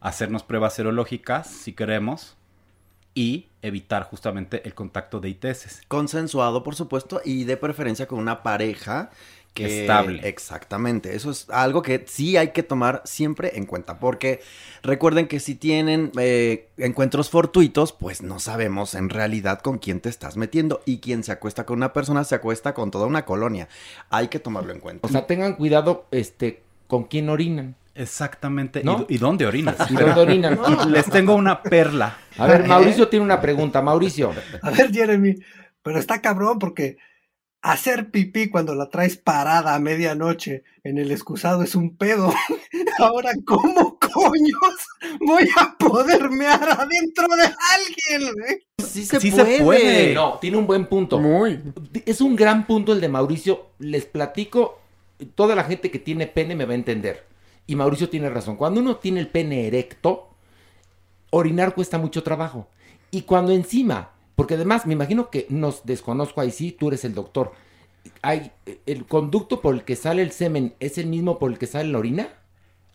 [0.01, 2.36] hacernos pruebas serológicas si queremos
[3.15, 5.82] y evitar justamente el contacto de ITS.
[5.89, 9.11] Consensuado, por supuesto, y de preferencia con una pareja
[9.57, 9.81] que...
[9.81, 10.20] Estable.
[10.28, 14.41] Exactamente, eso es algo que sí hay que tomar siempre en cuenta, porque
[14.83, 20.11] recuerden que si tienen eh, encuentros fortuitos, pues no sabemos en realidad con quién te
[20.11, 23.69] estás metiendo, y quien se acuesta con una persona se acuesta con toda una colonia.
[24.11, 25.09] Hay que tomarlo en cuenta.
[25.09, 27.74] O sea, tengan cuidado este, con quién orinan.
[27.95, 28.85] Exactamente.
[28.85, 29.07] ¿No?
[29.09, 29.91] ¿Y, y dónde orinas?
[29.91, 30.59] ¿Y dónde orinan?
[30.93, 32.19] Les tengo una perla.
[32.37, 33.81] A ver, Mauricio tiene una pregunta.
[33.81, 34.35] Mauricio.
[34.61, 35.37] A ver, Jeremy,
[35.83, 36.99] pero está cabrón porque
[37.66, 42.32] hacer pipí cuando la traes parada a medianoche en el excusado es un pedo.
[42.98, 44.86] Ahora, ¿cómo coños
[45.20, 48.62] voy a poder mear adentro de alguien?
[48.78, 49.62] Sí se, Sí se puede.
[49.64, 50.14] puede.
[50.14, 51.20] No, tiene un buen punto.
[52.05, 53.66] Es un gran punto el de Mauricio.
[53.80, 54.80] Les platico,
[55.34, 57.24] toda la gente que tiene pene me va a entender.
[57.66, 58.56] Y Mauricio tiene razón.
[58.56, 60.28] Cuando uno tiene el pene erecto,
[61.30, 62.68] orinar cuesta mucho trabajo.
[63.10, 67.14] Y cuando encima, porque además me imagino que nos desconozco ahí sí, tú eres el
[67.14, 67.52] doctor.
[68.22, 68.52] Hay
[68.86, 71.88] el conducto por el que sale el semen es el mismo por el que sale
[71.88, 72.28] la orina?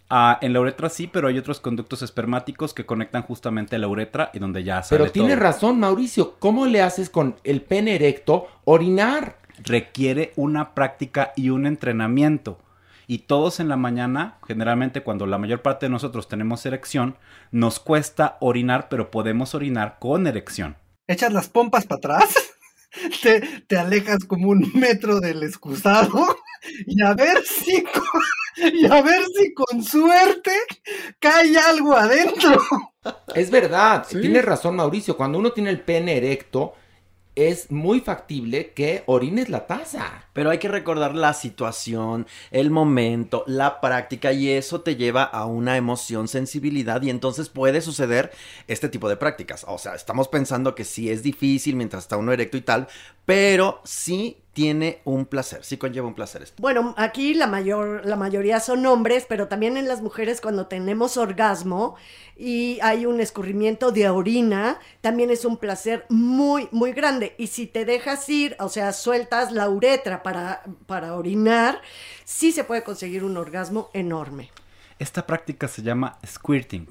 [0.10, 3.88] Ah, en la uretra sí, pero hay otros conductos espermáticos que conectan justamente a la
[3.88, 5.44] uretra y donde ya sale Pero tiene todo.
[5.44, 6.36] razón, Mauricio.
[6.40, 9.42] ¿Cómo le haces con el pene erecto orinar?
[9.64, 12.60] requiere una práctica y un entrenamiento.
[13.08, 17.16] Y todos en la mañana, generalmente cuando la mayor parte de nosotros tenemos erección,
[17.52, 20.76] nos cuesta orinar, pero podemos orinar con erección.
[21.12, 22.34] Echas las pompas para atrás,
[23.22, 26.38] te, te alejas como un metro del excusado
[26.88, 28.04] y a ver si con,
[28.74, 30.52] y a ver si con suerte
[31.20, 32.62] cae algo adentro.
[33.34, 35.18] Es verdad, tiene razón Mauricio.
[35.18, 36.74] Cuando uno tiene el pene erecto,
[37.36, 40.26] es muy factible que orines la taza.
[40.34, 45.46] Pero hay que recordar la situación, el momento, la práctica y eso te lleva a
[45.46, 48.32] una emoción, sensibilidad y entonces puede suceder
[48.68, 49.66] este tipo de prácticas.
[49.68, 52.88] O sea, estamos pensando que sí es difícil mientras está uno erecto y tal,
[53.26, 56.62] pero sí tiene un placer, sí conlleva un placer esto.
[56.62, 61.16] Bueno, aquí la mayor, la mayoría son hombres, pero también en las mujeres cuando tenemos
[61.16, 61.96] orgasmo
[62.36, 67.34] y hay un escurrimiento de orina, también es un placer muy, muy grande.
[67.38, 71.82] Y si te dejas ir, o sea, sueltas la uretra para, para orinar,
[72.26, 74.50] sí se puede conseguir un orgasmo enorme.
[75.00, 76.90] Esta práctica se llama squirting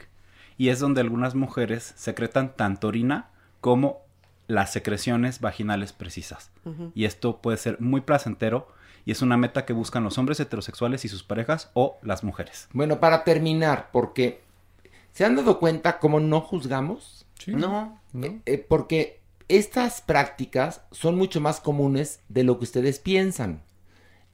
[0.57, 3.31] y es donde algunas mujeres secretan tanto orina
[3.61, 4.03] como
[4.51, 6.51] las secreciones vaginales precisas.
[6.95, 8.67] Y esto puede ser muy placentero
[9.05, 12.69] y es una meta que buscan los hombres heterosexuales y sus parejas o las mujeres.
[12.73, 14.41] Bueno, para terminar, porque
[15.13, 17.27] ¿se han dado cuenta cómo no juzgamos?
[17.47, 18.01] No.
[18.21, 23.63] Eh, eh, porque estas prácticas son mucho más comunes de lo que ustedes piensan.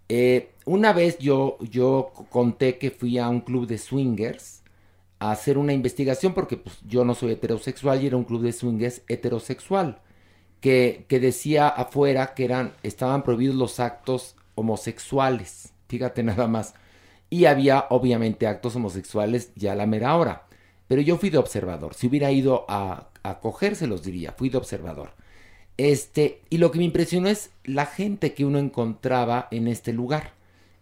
[0.08, 4.62] Eh, una vez yo, yo conté que fui a un club de swingers
[5.18, 8.52] a hacer una investigación porque pues, yo no soy heterosexual y era un club de
[8.52, 10.00] swingers heterosexual
[10.66, 15.72] que, decía afuera que eran, estaban prohibidos los actos homosexuales.
[15.86, 16.74] Fíjate nada más.
[17.30, 20.46] Y había obviamente actos homosexuales ya a la mera hora.
[20.88, 21.94] Pero yo fui de observador.
[21.94, 23.40] Si hubiera ido a, a
[23.74, 24.32] se los diría.
[24.32, 25.10] Fui de observador.
[25.76, 30.32] Este, y lo que me impresionó es la gente que uno encontraba en este lugar.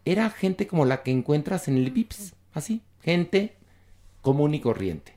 [0.06, 2.32] Era gente como la que encuentras en el VIPS.
[2.55, 2.81] Así.
[3.02, 3.55] Gente
[4.23, 5.12] común y corriente.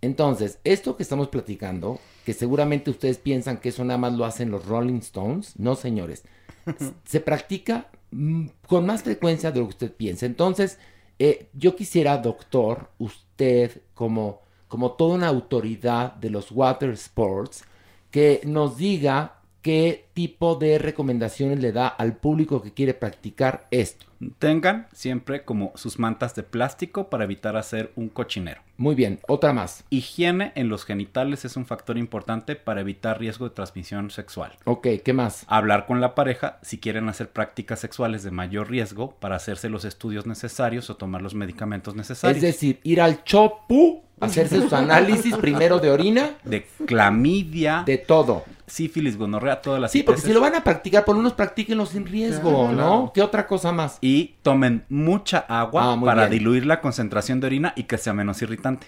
[0.00, 4.50] Entonces, esto que estamos platicando, que seguramente ustedes piensan que eso nada más lo hacen
[4.50, 6.24] los Rolling Stones, no señores,
[7.04, 10.26] se practica mm, con más frecuencia de lo que usted piensa.
[10.26, 10.78] Entonces,
[11.18, 17.64] eh, yo quisiera, doctor, usted como, como toda una autoridad de los water sports,
[18.10, 24.06] que nos diga qué tipo de recomendaciones le da al público que quiere practicar esto.
[24.38, 28.60] Tengan siempre como sus mantas de plástico para evitar hacer un cochinero.
[28.76, 29.84] Muy bien, otra más.
[29.90, 34.52] Higiene en los genitales es un factor importante para evitar riesgo de transmisión sexual.
[34.64, 35.44] Ok, ¿qué más?
[35.48, 39.84] Hablar con la pareja si quieren hacer prácticas sexuales de mayor riesgo para hacerse los
[39.84, 42.36] estudios necesarios o tomar los medicamentos necesarios.
[42.36, 48.44] Es decir, ir al chopu, hacerse sus análisis primero de orina, de clamidia, de todo.
[48.72, 51.86] Sífilis, gonorrea, todas las Sí, porque si lo van a practicar, por lo menos practíquenlo
[51.86, 52.72] sin riesgo, Claro.
[52.72, 53.12] ¿no?
[53.14, 53.98] ¿Qué otra cosa más?
[54.00, 56.38] Y tomen mucha agua Ah, para bien.
[56.40, 58.86] diluir la concentración de orina y que sea menos irritante.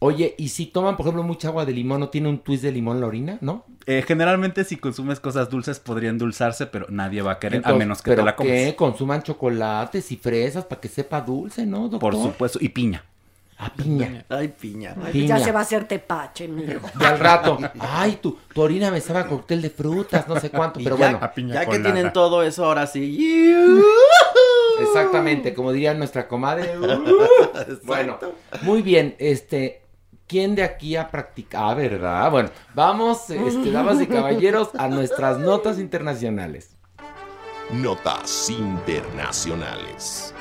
[0.00, 2.72] Oye, ¿y si toman, por ejemplo, mucha agua de limón, no tiene un twist de
[2.72, 3.64] limón la orina, no?
[3.86, 8.02] Eh, generalmente si consumes cosas dulces podría endulzarse, pero nadie va a querer a menos
[8.02, 8.52] que ¿pero te la comas.
[8.52, 8.74] qué?
[8.76, 12.00] Consuman chocolates y fresas para que sepa dulce, ¿no, doctor?
[12.00, 13.04] Por supuesto, y piña.
[13.64, 14.24] Ah, piña.
[14.28, 14.96] Ay, piña.
[15.12, 15.38] Piña.
[15.38, 16.80] Ya se va a hacer tepache, mijo.
[16.98, 20.50] Y al rato, ay, tu, tu orina me sabe a cóctel de frutas, no sé
[20.50, 21.54] cuánto, pero ya, bueno.
[21.54, 23.54] ya que tienen todo eso, ahora sí.
[24.80, 26.76] Exactamente, como diría nuestra comadre.
[27.84, 28.18] bueno,
[28.62, 29.82] muy bien, este,
[30.26, 31.70] ¿quién de aquí ha practicado?
[31.70, 32.30] Ah, ¿verdad?
[32.32, 36.76] Bueno, vamos, este, damas y caballeros, a nuestras notas internacionales.
[37.70, 40.31] Notas internacionales.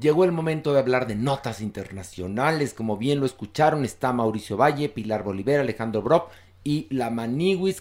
[0.00, 2.74] Llegó el momento de hablar de notas internacionales.
[2.74, 6.30] Como bien lo escucharon, está Mauricio Valle, Pilar Bolívar, Alejandro Brock
[6.62, 7.80] y la Maniguis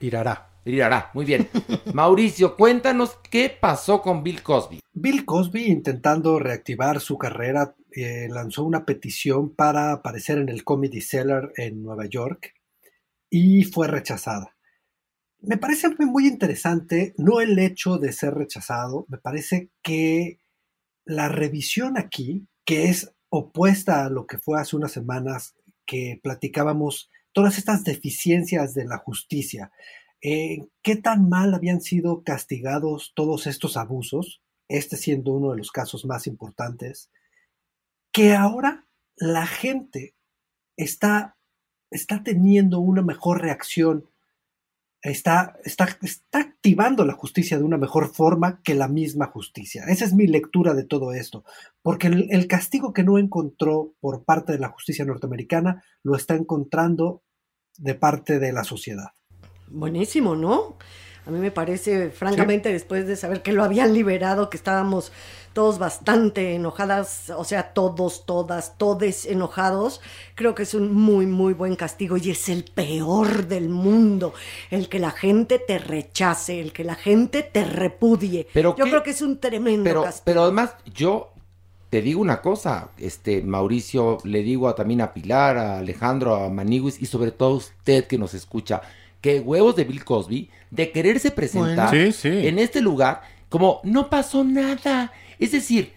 [0.00, 0.48] Irará.
[0.64, 1.48] Irará, muy bien.
[1.94, 4.80] Mauricio, cuéntanos qué pasó con Bill Cosby.
[4.92, 11.00] Bill Cosby, intentando reactivar su carrera, eh, lanzó una petición para aparecer en el Comedy
[11.00, 12.54] Cellar en Nueva York
[13.30, 14.56] y fue rechazada.
[15.42, 20.38] Me parece muy, interesante, no el hecho de ser rechazado, me parece que
[21.06, 25.54] la revisión aquí, que es opuesta a lo que fue hace unas semanas
[25.86, 29.72] que platicábamos todas estas deficiencias de la justicia,
[30.20, 35.70] eh, qué tan mal habían sido castigados todos estos abusos, este siendo uno de los
[35.70, 37.10] casos más importantes,
[38.12, 38.86] que ahora
[39.16, 40.14] la gente
[40.76, 41.38] está,
[41.90, 44.09] está teniendo una mejor reacción,
[45.02, 49.84] está, está, está activando la justicia de una mejor forma que la misma justicia.
[49.88, 51.44] Esa es mi lectura de todo esto,
[51.82, 56.34] porque el, el castigo que no encontró por parte de la justicia norteamericana lo está
[56.34, 57.22] encontrando
[57.78, 59.12] de parte de la sociedad.
[59.68, 60.76] Buenísimo, ¿no?
[61.26, 65.12] A mí me parece, francamente, después de saber que lo habían liberado, que estábamos
[65.52, 70.00] todos bastante enojadas, o sea, todos, todas, todes enojados,
[70.36, 74.32] creo que es un muy, muy buen castigo y es el peor del mundo,
[74.70, 78.46] el que la gente te rechace, el que la gente te repudie.
[78.54, 80.24] Pero Yo qué- creo que es un tremendo Pero, castigo.
[80.24, 81.32] pero además, yo
[81.90, 86.48] te digo una cosa, este Mauricio, le digo a- también a Pilar, a Alejandro, a
[86.48, 88.80] Maniguis y sobre todo a usted que nos escucha,
[89.20, 92.12] que huevos de Bill Cosby de quererse presentar Bueno.
[92.12, 92.46] Sí, sí.
[92.46, 95.12] en este lugar como no pasó nada.
[95.38, 95.92] Es decir,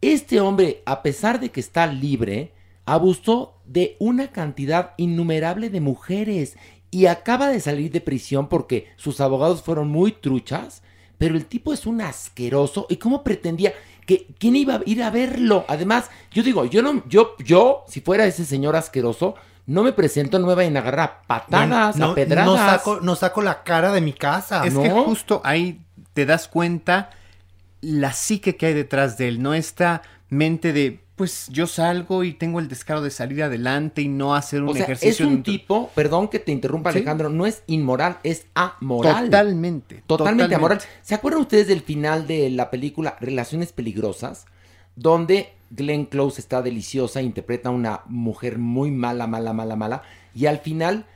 [0.00, 2.52] este hombre, a pesar de que está libre,
[2.84, 6.56] abusó de una cantidad innumerable de mujeres
[6.90, 10.82] y acaba de salir de prisión porque sus abogados fueron muy truchas,
[11.18, 13.72] pero el tipo es un asqueroso y cómo pretendía
[14.06, 15.64] que quién iba a ir a verlo.
[15.68, 19.34] Además, yo digo, yo no yo yo si fuera ese señor asqueroso,
[19.68, 22.46] no me presento, no me vayan a agarrar a patadas, no, a pedradas.
[22.46, 24.66] no saco, no saco la cara de mi casa.
[24.66, 25.80] Es que justo ahí
[26.14, 27.10] te das cuenta
[27.80, 32.32] la psique que hay detrás de él, no esta mente de, pues yo salgo y
[32.32, 35.26] tengo el descaro de salir adelante y no hacer un O sea, ejercicio.
[35.26, 36.98] es un tipo, perdón que te interrumpa Sí.
[36.98, 39.26] Alejandro, no es inmoral, es amoral.
[39.26, 40.54] Totalmente, Totalmente, totalmente.
[40.54, 40.80] amoral.
[41.02, 44.46] ¿Se acuerdan ustedes del final de la película Relaciones Peligrosas?
[44.96, 50.02] Donde Glenn Close está deliciosa, interpreta a una mujer muy mala, mala, mala, mala,
[50.34, 51.06] y al final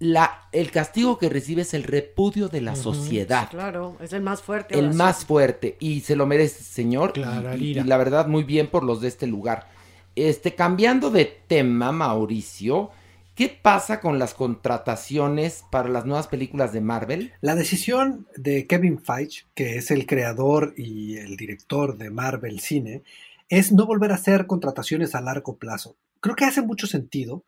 [0.00, 3.48] la, el castigo que recibe es el repudio de la sociedad.
[3.50, 4.78] Claro, es el más fuerte.
[4.78, 7.12] El más fuerte y se lo merece, señor.
[7.16, 7.20] y-
[7.64, 9.68] y, y la verdad, muy bien por los de este lugar.
[10.16, 12.90] Este, cambiando de tema, Mauricio,
[13.34, 17.32] ¿qué pasa con las contrataciones para las nuevas películas de Marvel?
[17.40, 23.02] La decisión de Kevin Feige, que es el creador y el director de Marvel Cine,
[23.48, 25.96] es no volver a hacer contrataciones a largo plazo.
[26.20, 27.44] Creo que hace mucho sentido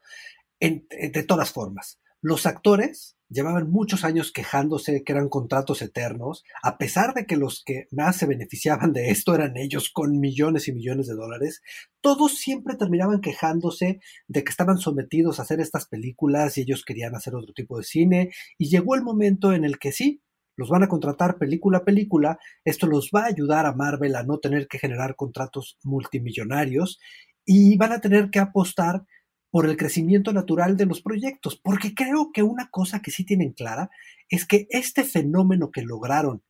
[0.61, 1.99] en- en- de todas formas.
[2.23, 7.63] Los actores llevaban muchos años quejándose que eran contratos eternos, a pesar de que los
[7.65, 11.61] que más se beneficiaban de esto eran ellos con millones y millones de dólares,
[12.01, 17.15] todos siempre terminaban quejándose de que estaban sometidos a hacer estas películas y ellos querían
[17.17, 20.23] hacer otro tipo de cine, y llegó el momento en el que sí,
[20.57, 24.25] los van a contratar película a película, esto los va a ayudar a Marvel a
[24.25, 26.99] no tener que generar contratos multimillonarios
[27.45, 29.05] y van a tener que apostar
[29.51, 33.53] por el crecimiento natural de los proyectos, porque creo que una cosa que sí tienen
[33.53, 33.91] clara
[34.29, 36.43] es que este fenómeno que lograron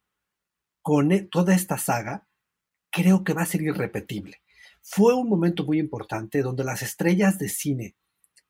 [0.83, 2.27] con e- toda esta saga,
[2.91, 4.39] creo que va a ser irrepetible.
[4.83, 7.97] Fue un momento muy importante donde las estrellas de cine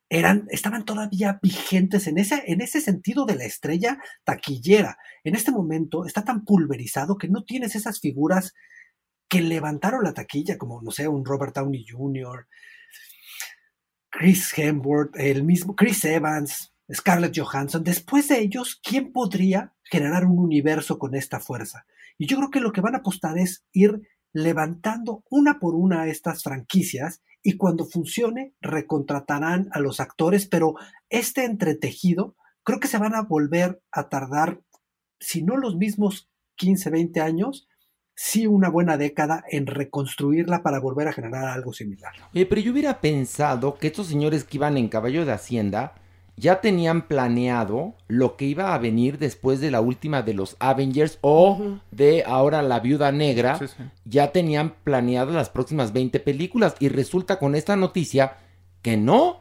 [0.09, 4.99] eran, estaban todavía vigentes en ese, en ese sentido de la estrella taquillera.
[5.25, 8.55] En este momento está tan pulverizado que no tienes esas figuras
[9.29, 12.47] que levantaron la taquilla, como, no sé, un Robert Downey Jr.,
[14.09, 17.83] Chris Hemsworth, el mismo Chris Evans, Scarlett Johansson.
[17.83, 21.85] Después de ellos, ¿quién podría generar un universo con esta fuerza?
[22.17, 24.01] Y yo creo que lo que van a apostar es ir
[24.33, 30.75] levantando una por una estas franquicias y cuando funcione recontratarán a los actores, pero
[31.11, 34.63] este entretejido creo que se van a volver a tardar,
[35.21, 37.69] si no los mismos 15, 20 años,
[38.17, 42.15] sí una buena década en reconstruirla para volver a generar algo similar.
[42.33, 45.95] Pero yo hubiera pensado que estos señores que iban en caballo de Hacienda
[46.37, 51.19] ya tenían planeado lo que iba a venir después de la última de los Avengers
[51.23, 53.59] o de ahora la Viuda Negra.
[53.59, 53.85] Sí, sí.
[54.05, 58.37] Ya tenían planeadas las próximas 20 películas y resulta con esta noticia
[58.83, 59.41] que no,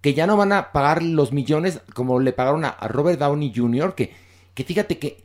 [0.00, 3.52] que ya no van a pagar los millones como le pagaron a, a Robert Downey
[3.54, 4.12] Jr., que,
[4.54, 5.24] que fíjate que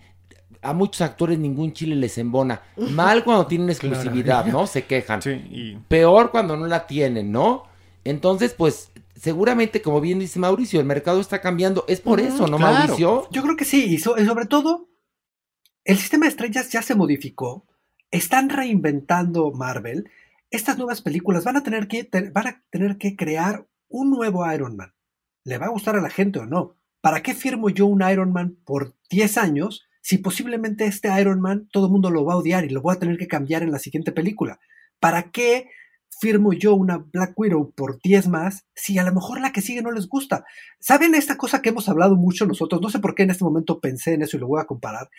[0.64, 2.62] a muchos actores ningún chile les embona.
[2.78, 4.66] Mal cuando tienen exclusividad, ¿no?
[4.66, 5.22] Se quejan.
[5.88, 7.66] Peor cuando no la tienen, ¿no?
[8.04, 11.86] Entonces, pues, seguramente, como bien dice Mauricio, el mercado está cambiando.
[11.88, 13.28] Es por eso, ¿no, Mauricio?
[13.32, 14.90] Yo creo que sí, y, so- y sobre todo,
[15.86, 17.66] el sistema de estrellas ya se modificó,
[18.12, 20.10] están reinventando Marvel,
[20.50, 24.50] estas nuevas películas van a tener que, te- van a tener que crear un nuevo
[24.52, 24.94] Iron Man.
[25.44, 26.76] ¿Le va a gustar a la gente o no?
[27.02, 31.68] ¿Para qué firmo yo un Iron Man por 10 años si posiblemente este Iron Man
[31.72, 33.72] todo el mundo lo va a odiar y lo voy a tener que cambiar en
[33.72, 34.60] la siguiente película?
[35.00, 35.68] ¿Para qué
[36.20, 39.82] firmo yo una Black Widow por 10 más si a lo mejor la que sigue
[39.82, 40.46] no les gusta?
[40.80, 42.82] ¿Saben esta cosa que hemos hablado mucho nosotros?
[42.82, 45.10] No sé por qué en este momento pensé en eso y lo voy a comparar,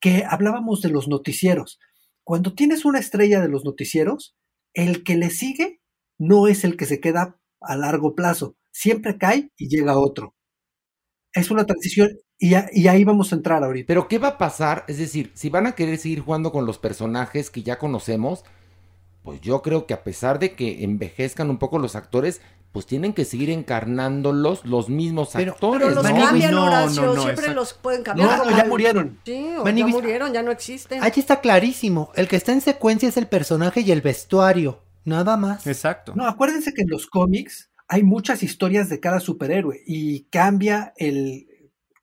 [0.00, 1.78] que hablábamos de los noticieros.
[2.24, 4.36] Cuando tienes una estrella de los noticieros,
[4.74, 5.80] el que le sigue
[6.18, 10.34] no es el que se queda a largo plazo, siempre cae y llega otro.
[11.32, 13.86] Es una transición y, y ahí vamos a entrar ahorita.
[13.86, 14.84] Pero ¿qué va a pasar?
[14.88, 18.44] Es decir, si van a querer seguir jugando con los personajes que ya conocemos,
[19.28, 22.40] pues yo creo que a pesar de que envejezcan un poco los actores,
[22.72, 25.82] pues tienen que seguir encarnándolos los mismos actores.
[25.82, 26.16] Pero los ¿no?
[26.16, 28.38] cambian, Horacio, siempre los pueden cambiar.
[28.38, 29.18] No, no, ya murieron.
[29.26, 31.02] Sí, o Manny, ya murieron, ya no existen.
[31.02, 32.10] Allí está clarísimo.
[32.14, 34.82] El que está en secuencia es el personaje y el vestuario.
[35.04, 35.66] Nada más.
[35.66, 36.14] Exacto.
[36.16, 41.48] No, acuérdense que en los cómics hay muchas historias de cada superhéroe y cambia el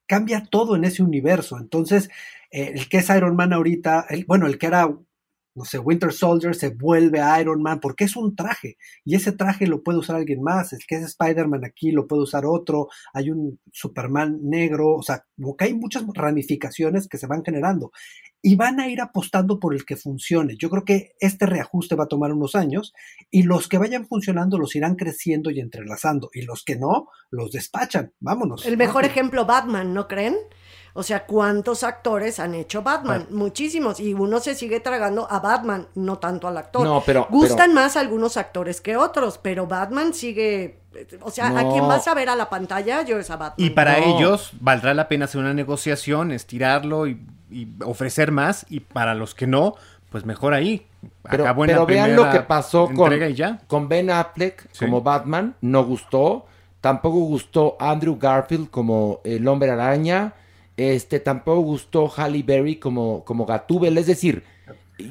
[0.06, 1.58] cambia todo en ese universo.
[1.60, 2.12] Entonces,
[2.52, 4.88] eh, el que es Iron Man ahorita, el- bueno, el que era
[5.56, 9.68] no sé, Winter Soldier se vuelve Iron Man porque es un traje y ese traje
[9.68, 10.74] lo puede usar alguien más.
[10.74, 12.90] El que es Spider-Man aquí lo puede usar otro.
[13.14, 17.92] Hay un Superman negro, o sea, como que hay muchas ramificaciones que se van generando
[18.42, 20.56] y van a ir apostando por el que funcione.
[20.60, 22.94] Yo creo que este reajuste va a tomar unos años
[23.32, 27.52] y los que vayan funcionando los irán creciendo y entrelazando y los que no, los
[27.52, 28.14] despachan.
[28.20, 28.66] Vámonos.
[28.66, 29.12] El mejor rápido.
[29.12, 30.36] ejemplo, Batman, ¿no creen?
[30.98, 33.28] O sea, ¿cuántos actores han hecho Batman?
[33.30, 34.00] Muchísimos.
[34.00, 36.86] Y uno se sigue tragando a Batman, no tanto al actor.
[36.88, 40.80] No, pero- Gustan pero- más algunos actores que otros, pero Batman sigue...
[41.22, 43.68] O sea, a quien vas a ver a la pantalla, yo es a Batman.
[43.68, 44.18] Y para No.
[44.18, 47.20] ellos valdrá la pena hacer una negociación, estirarlo y,
[47.52, 48.66] y ofrecer más.
[48.70, 49.76] Y para los que no,
[50.10, 50.88] pues mejor ahí.
[51.30, 53.60] Pero, Acabó en la pero vean lo que pasó con, ya.
[53.90, 54.86] Ben Affleck Sí.
[54.86, 56.46] como Batman, no gustó.
[56.80, 60.34] Tampoco gustó Andrew Garfield como el hombre araña.
[60.78, 63.98] Este, tampoco gustó Halle Berry como, como Gatúbel.
[63.98, 64.44] Es decir,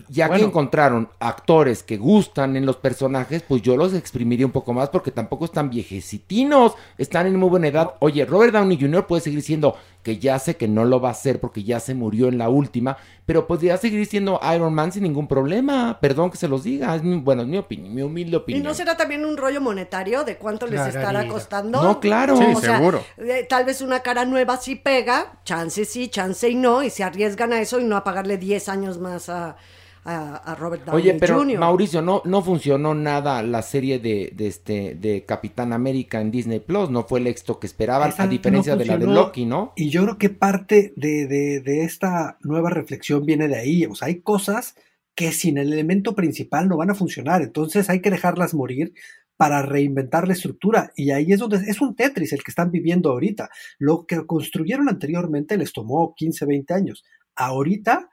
[0.09, 4.73] ya que encontraron actores que gustan en los personajes, pues yo los exprimiría un poco
[4.73, 7.95] más porque tampoco están viejecitinos, están en muy buena edad.
[8.01, 9.07] Oye, Robert Downey Jr.
[9.07, 11.95] puede seguir siendo, que ya sé que no lo va a hacer porque ya se
[11.95, 15.99] murió en la última, pero podría seguir siendo Iron Man sin ningún problema.
[16.01, 18.63] Perdón que se los diga, es mi, bueno, es mi opinión, mi humilde ¿Y opinión.
[18.65, 21.83] no será también un rollo monetario de cuánto les estará costando?
[21.83, 22.37] No, claro.
[22.37, 23.03] Sí, O sea, seguro.
[23.17, 27.03] eh, tal vez una cara nueva sí pega, chance sí, chance y no, y se
[27.03, 29.57] arriesgan a eso y no a pagarle 10 años más a,
[30.05, 31.59] a- a Robert Downey Oye, pero Jr.
[31.59, 36.61] Mauricio, no, no funcionó nada la serie de, de este de Capitán América en Disney
[36.61, 39.07] Plus, no fue el éxito que esperaban, Esa a diferencia no de la de.
[39.07, 39.73] Loki, ¿no?
[39.77, 43.87] Y yo creo que parte de, de- de esta nueva reflexión viene de ahí.
[43.87, 44.75] O sea, hay cosas
[45.15, 47.41] que sin el elemento principal no van a funcionar.
[47.43, 48.93] Entonces hay que dejarlas morir
[49.37, 50.93] para reinventar la estructura.
[50.97, 53.49] Y ahí es donde es un Tetris el que están viviendo ahorita.
[53.79, 57.05] Lo que construyeron anteriormente les tomó 15, 20 años.
[57.37, 58.11] Ahorita,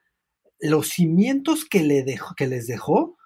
[0.62, 3.18] los cimientos que, le dejó, que les dejó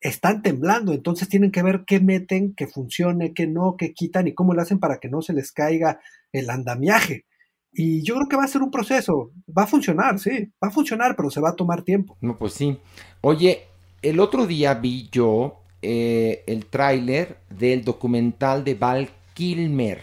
[0.00, 4.34] están temblando, entonces tienen que ver qué meten, que funcione, qué no, qué quitan y
[4.34, 6.00] cómo lo hacen para que no se les caiga
[6.32, 7.26] el andamiaje.
[7.72, 10.70] Y yo creo que va a ser un proceso, va a funcionar, sí, va a
[10.70, 12.16] funcionar, pero se va a tomar tiempo.
[12.20, 12.78] No, pues sí.
[13.20, 13.64] Oye,
[14.00, 20.00] el otro día vi yo eh, el tráiler del documental de Val Kilmer.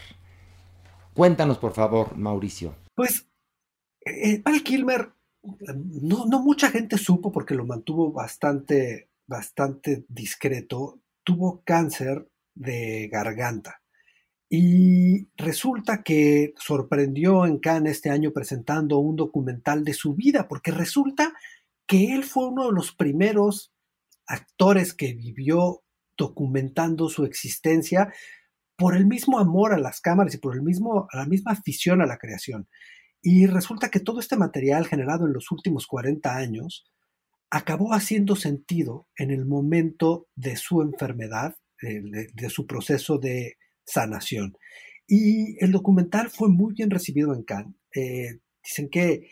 [1.14, 2.76] Cuéntanos, por favor, Mauricio.
[2.96, 3.28] Pues
[4.06, 5.10] eh, Val Kilmer,
[5.44, 13.82] no, no mucha gente supo porque lo mantuvo bastante, bastante discreto, tuvo cáncer de garganta.
[14.50, 20.72] Y resulta que sorprendió en Cannes este año presentando un documental de su vida, porque
[20.72, 21.34] resulta
[21.88, 23.74] que él fue uno de los primeros
[24.28, 25.84] actores que vivió
[26.16, 28.14] documentando su existencia
[28.78, 32.06] por el mismo amor a las cámaras y por el mismo, la misma afición a
[32.06, 32.68] la creación.
[33.24, 36.86] Y resulta que todo este material generado en los últimos 40 años
[37.50, 43.58] acabó haciendo sentido en el momento de su enfermedad, de, de- de su proceso de
[43.86, 44.58] sanación.
[45.08, 47.76] Y el documental fue muy bien recibido en Cannes.
[47.96, 49.30] Eh, dicen que,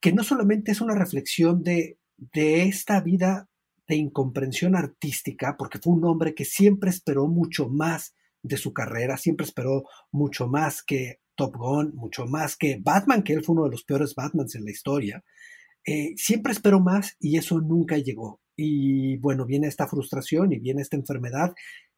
[0.00, 3.48] que no solamente es una reflexión de, de esta vida
[3.86, 9.16] de incomprensión artística, porque fue un hombre que siempre esperó mucho más de su carrera,
[9.16, 13.64] siempre esperó mucho más que Top Gun, mucho más que Batman, que él fue uno
[13.64, 15.24] de los peores Batmans en la historia.
[15.86, 18.40] Eh, siempre esperó más y eso nunca llegó.
[18.56, 21.54] Y bueno, viene esta frustración y viene esta enfermedad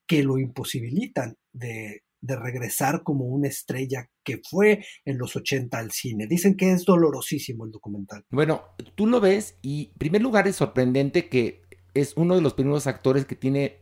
[0.06, 5.90] que lo imposibilitan de, de regresar como una estrella que fue en los 80 al
[5.90, 6.26] cine.
[6.26, 8.26] Dicen que es dolorosísimo el documental.
[8.30, 8.64] Bueno,
[8.94, 11.62] tú lo ves y en primer lugar es sorprendente que
[11.94, 13.78] es uno de los primeros actores que tiene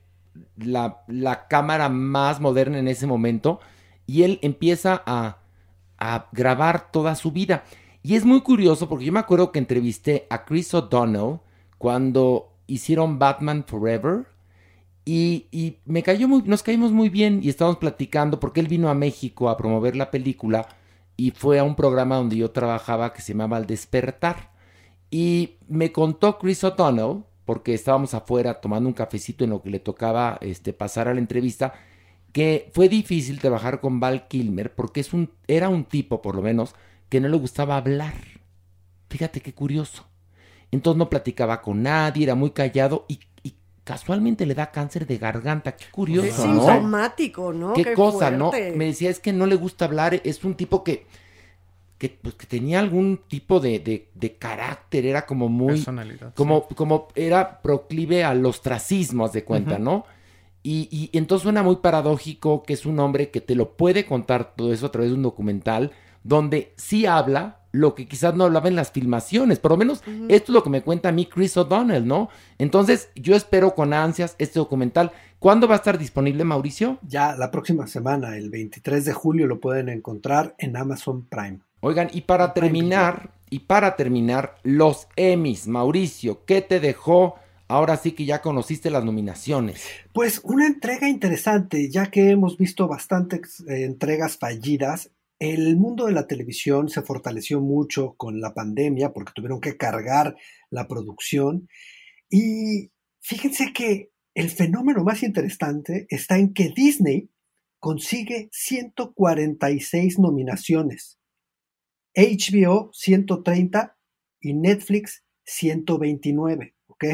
[0.57, 3.59] la, la cámara más moderna en ese momento
[4.07, 5.48] y él empieza a,
[5.99, 7.65] a grabar toda su vida.
[8.03, 11.41] Y es muy curioso porque yo me acuerdo que entrevisté a Chris O'Donnell
[11.79, 14.27] cuando hicieron Batman Forever
[15.05, 18.89] y, y me cayó muy, nos caímos muy bien y estábamos platicando porque él vino
[18.89, 20.69] a México a promover la película
[21.17, 24.53] y fue a un programa donde yo trabajaba que se llamaba El Despertar.
[25.11, 29.81] Y me contó Chris O'Donnell, porque estábamos afuera tomando un cafecito en lo que le
[29.81, 31.73] tocaba este, pasar a la entrevista,
[32.33, 36.43] que fue difícil trabajar con Val Kilmer porque es un, era un tipo, por lo
[36.43, 36.75] menos,
[37.09, 38.15] que no le gustaba hablar.
[39.09, 40.07] Fíjate qué curioso.
[40.71, 45.17] Entonces no platicaba con nadie, era muy callado y, y casualmente le da cáncer de
[45.17, 45.75] garganta.
[45.77, 46.45] Qué curioso, Es ¿no?
[46.67, 47.73] sintomático, ¿no?
[47.73, 48.51] Qué, cosa, ¿no?
[48.75, 51.07] Me decía, es que no le gusta hablar, es un tipo que,
[51.97, 55.77] que, pues, que tenía algún tipo de, de- de carácter, era como muy...
[55.77, 59.79] Personalidad, Como, como era proclive al ostracismo, haz de cuenta.
[59.79, 60.05] ¿no?
[60.71, 64.55] Y, y entonces suena muy paradójico que es un hombre que te lo puede contar
[64.55, 65.93] todo eso a través de un documental
[66.25, 69.61] donde sí habla lo que quizás no hablaba en las filmaciones.
[69.61, 72.29] Por lo menos esto es lo que me cuenta a mí Chris O'Donnell, ¿no?
[72.59, 75.11] Entonces yo espero con ansias este documental.
[75.39, 76.99] ¿Cuándo va a estar disponible, Mauricio?
[77.01, 81.61] Ya la próxima semana, el 23 de julio, lo pueden encontrar en Amazon Prime.
[81.81, 87.37] Oigan, y para terminar, y para terminar, los Emmys, Mauricio, ¿qué te dejó?
[87.69, 89.87] Ahora sí que ya conociste las nominaciones.
[90.15, 95.13] Pues una entrega interesante, ya que hemos visto bastantes eh, entregas fallidas.
[95.39, 100.35] El mundo de la televisión se fortaleció mucho con la pandemia porque tuvieron que cargar
[100.71, 101.69] la producción.
[102.31, 102.91] Y
[103.21, 107.31] fíjense que el fenómeno más interesante está en que Disney
[107.79, 111.19] consigue 146 nominaciones,
[112.15, 113.97] HBO 130
[114.41, 117.05] y Netflix 129, ¿ok?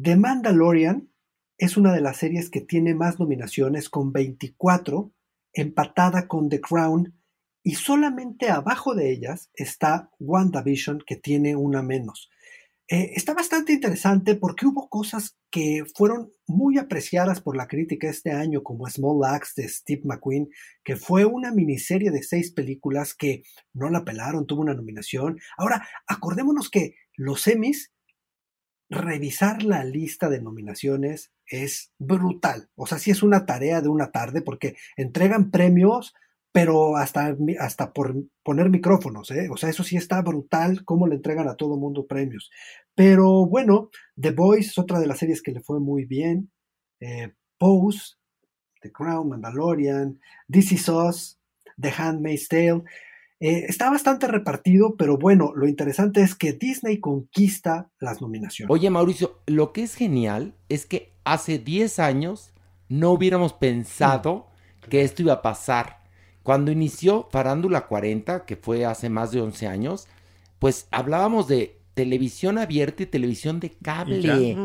[0.00, 1.10] The Mandalorian
[1.58, 5.12] es una de las series que tiene más nominaciones con 24,
[5.52, 7.20] empatada con The Crown,
[7.62, 12.30] y solamente abajo de ellas está WandaVision, que tiene una menos.
[12.88, 18.32] Eh, está bastante interesante porque hubo cosas que fueron muy apreciadas por la crítica este
[18.32, 20.48] año, como Small Axe de Steve McQueen,
[20.82, 23.42] que fue una miniserie de seis películas que
[23.74, 25.38] no la pelaron, tuvo una nominación.
[25.58, 27.92] Ahora, acordémonos que los Emmys
[28.90, 32.68] revisar la lista de nominaciones es brutal.
[32.74, 36.12] O sea, sí es una tarea de una tarde porque entregan premios,
[36.52, 39.48] pero hasta, hasta por poner micrófonos, ¿eh?
[39.50, 42.50] O sea, eso sí está brutal cómo le entregan a todo mundo premios.
[42.96, 43.90] Pero bueno,
[44.20, 46.50] The Voice es otra de las series que le fue muy bien.
[46.98, 48.16] Eh, Pose,
[48.82, 50.18] The Crown, Mandalorian,
[50.50, 51.38] This Is Us,
[51.80, 52.82] The Handmaid's Tale.
[53.40, 58.70] Eh, está bastante repartido, pero bueno, lo interesante es que Disney conquista las nominaciones.
[58.70, 62.52] Oye, Mauricio, lo que es genial es que hace 10 años
[62.90, 64.48] no hubiéramos pensado
[64.90, 66.00] que esto iba a pasar.
[66.42, 70.06] Cuando inició Farándula 40, que fue hace más de 11 años,
[70.58, 74.58] pues hablábamos de televisión abierta y televisión de cable.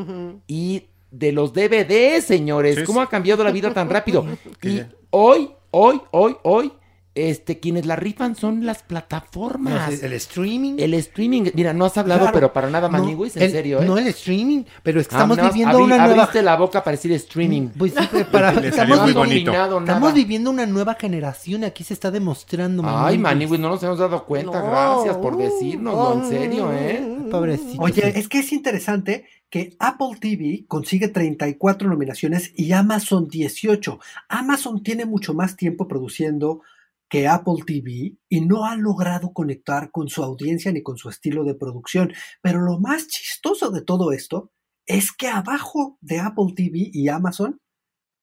[0.48, 2.76] y de los DVDs, señores.
[2.76, 4.26] Sí, ¿Cómo ha cambiado la vida tan rápido?
[4.62, 4.82] Y
[5.12, 6.74] hoy, hoy, hoy, hoy,
[7.16, 9.90] este, quienes la rifan son las plataformas.
[10.02, 10.76] No, el streaming.
[10.78, 12.34] El streaming, mira, no has hablado, Claro.
[12.34, 13.86] pero para nada, No, Maniguis, en el- serio, ¿eh?
[13.86, 16.24] No el streaming, pero es que Ah, estamos más viviendo abrí- una nueva.
[16.24, 17.70] Abriste la boca para decir streaming.
[17.78, 19.80] Pues sí, pero para, estamos, muy viviendo- nada.
[19.80, 22.84] estamos viviendo una nueva generación y aquí se está demostrando.
[22.86, 23.22] Ay, Maniguis.
[23.22, 24.60] Maniguis, no nos hemos dado cuenta.
[24.62, 27.00] No, Gracias por uh, decirnoslo, en serio, ¿eh?
[27.02, 27.82] Ay, Pobrecito.
[27.82, 34.00] Oye, es que es interesante que Apple TV consigue 34 nominaciones y Amazon 18.
[34.28, 36.62] Amazon tiene mucho más tiempo produciendo
[37.10, 41.44] que Apple TV y no ha logrado conectar con su audiencia ni con su estilo
[41.44, 42.14] de producción.
[42.42, 44.52] Pero lo más chistoso de todo esto
[44.86, 47.60] es que abajo de Apple TV y Amazon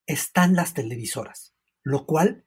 [0.06, 2.44] están las televisoras, lo cual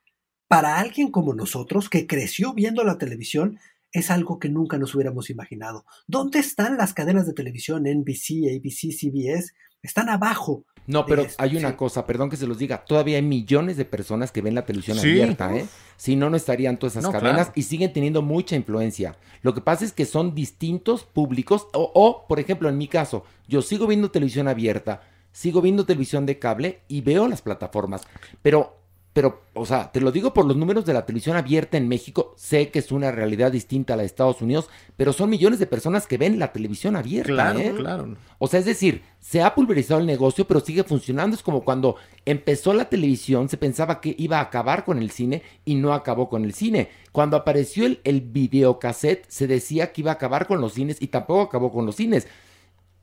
[0.47, 3.59] para alguien como nosotros que creció viendo la televisión
[3.91, 5.85] es algo que nunca nos hubiéramos imaginado.
[6.05, 9.53] ¿Dónde están las cadenas de televisión NBC, ABC, CBS?
[9.81, 11.75] Están abajo No, pero hay una sí.
[11.75, 14.97] cosa, perdón que se los diga, todavía hay millones de personas que ven la televisión
[14.97, 15.09] Sí.
[15.09, 15.65] abierta, ¿eh?
[15.97, 17.51] Si no, no estarían todas esas No, cadenas claro.
[17.55, 19.15] y siguen teniendo mucha influencia.
[19.41, 23.23] Lo que pasa es que son distintos públicos o, o, por ejemplo, en mi caso,
[23.47, 25.01] yo sigo viendo televisión abierta,
[25.31, 28.03] sigo viendo televisión de cable y veo las plataformas,
[28.41, 28.77] pero...
[29.15, 32.33] Pero, o sea, te lo digo por los números de la televisión abierta en México.
[32.35, 35.67] Sé que es una realidad distinta a la de Estados Unidos, pero son millones de
[35.67, 37.31] personas que ven la televisión abierta.
[37.31, 37.73] Claro, ¿eh?
[37.77, 38.17] claro.
[38.39, 41.33] O sea, es decir, se ha pulverizado el negocio, pero sigue funcionando.
[41.33, 45.43] Es como cuando empezó la televisión, se pensaba que iba a acabar con el cine
[45.63, 46.89] y no acabó con el cine.
[47.13, 51.07] Cuando apareció el, el videocassette, se decía que iba a acabar con los cines y
[51.07, 52.27] tampoco acabó con los cines.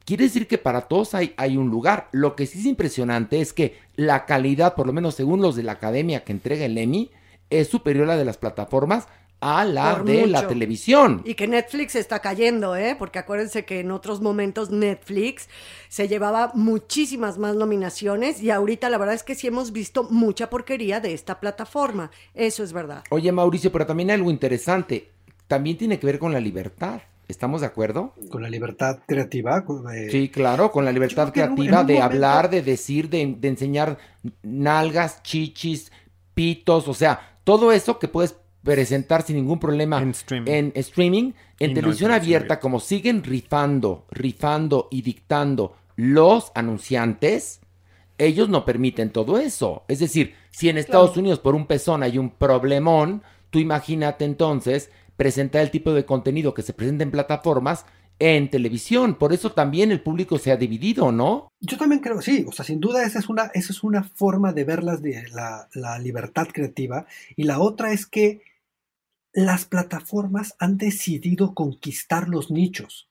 [0.05, 2.09] Quiere decir que para todos hay, hay un lugar.
[2.13, 5.63] Lo que sí es impresionante es que la calidad, por lo menos según los de
[5.63, 7.11] la academia que entrega el Emmy,
[7.51, 9.07] es superior a la de las plataformas
[9.43, 11.21] a la Por de la televisión.
[11.25, 12.95] Y que Netflix está cayendo, ¿eh?
[12.97, 15.49] Porque acuérdense que en otros momentos Netflix
[15.89, 20.49] se llevaba muchísimas más nominaciones y ahorita la verdad es que sí hemos visto mucha
[20.49, 22.13] porquería de esta plataforma.
[22.35, 23.03] Eso es verdad.
[23.11, 25.11] Oye, Mauricio, pero también hay algo interesante.
[25.49, 27.03] También tiene que ver con la libertad.
[27.29, 28.15] ¿Estamos de acuerdo?
[28.31, 29.65] Con la libertad creativa.
[29.65, 33.09] con, eh, Sí, claro, con la libertad creativa en un de momento- hablar, de decir,
[33.09, 33.97] de, de enseñar
[34.43, 35.93] nalgas, chichis,
[36.35, 41.33] pitos, o sea, todo eso que puedes presentar sin ningún problema en streaming, en, streaming,
[41.59, 47.61] no televisión abierta, como siguen rifando, rifando y dictando los anunciantes,
[48.19, 49.83] ellos no permiten todo eso.
[49.89, 54.91] Es decir, si en Estados Unidos por un pezón hay un problemón, tú imagínate entonces
[55.23, 57.87] presentar el tipo de contenido que se presenta en plataformas
[58.19, 59.15] en televisión.
[59.15, 61.53] Por eso también el público se ha dividido, ¿no?
[61.61, 64.53] Yo también creo, sí, o sea, sin duda esa es una, esa es una forma
[64.53, 67.07] de ver las de la, la libertad creativa.
[67.37, 68.43] Y la otra es que
[69.33, 73.09] las plataformas han decidido conquistar los nichos,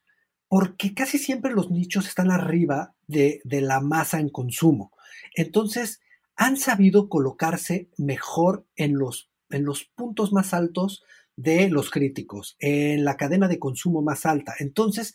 [0.49, 4.91] porque casi siempre los nichos están arriba de, de la masa en consumo.
[5.33, 6.01] Entonces,
[6.35, 11.05] han sabido colocarse mejor en los, en los puntos más altos
[11.41, 14.53] de los críticos, en la cadena de consumo más alta.
[14.59, 15.13] Entonces,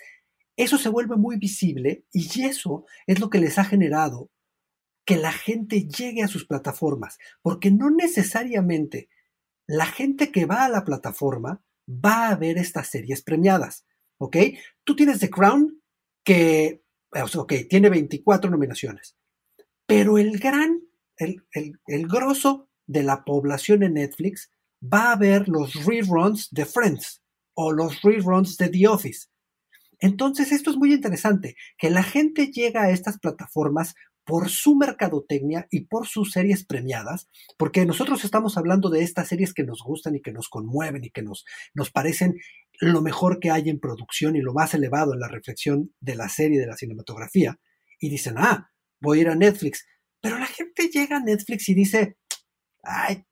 [0.57, 4.31] eso se vuelve muy visible y eso es lo que les ha generado
[5.05, 9.09] que la gente llegue a sus plataformas, porque no necesariamente
[9.69, 13.86] la gente que va a la plataforma va a ver estas series premiadas,
[14.19, 14.36] ¿ok?
[14.82, 15.81] Tú tienes The Crown,
[16.24, 16.82] que,
[17.36, 19.16] ok, tiene 24 nominaciones,
[19.86, 20.81] pero el gran,
[21.19, 24.51] el, el, el grosso de la población en Netflix
[24.82, 27.23] va a ver los reruns de Friends
[27.55, 29.28] o los reruns de The Office.
[29.98, 33.94] Entonces, esto es muy interesante, que la gente llega a estas plataformas
[34.24, 39.55] por su mercadotecnia y por sus series premiadas, porque nosotros estamos hablando de estas series
[39.55, 41.44] que nos gustan y que nos conmueven y que nos,
[41.74, 42.35] nos parecen
[42.81, 46.28] lo mejor que hay en producción y lo más elevado en la reflexión de la
[46.28, 47.59] serie, de la cinematografía,
[48.01, 48.70] y dicen, ah,
[49.01, 49.86] voy a ir a Netflix,
[50.20, 52.19] pero la gente llega a Netflix y dice,
[52.82, 53.24] ay,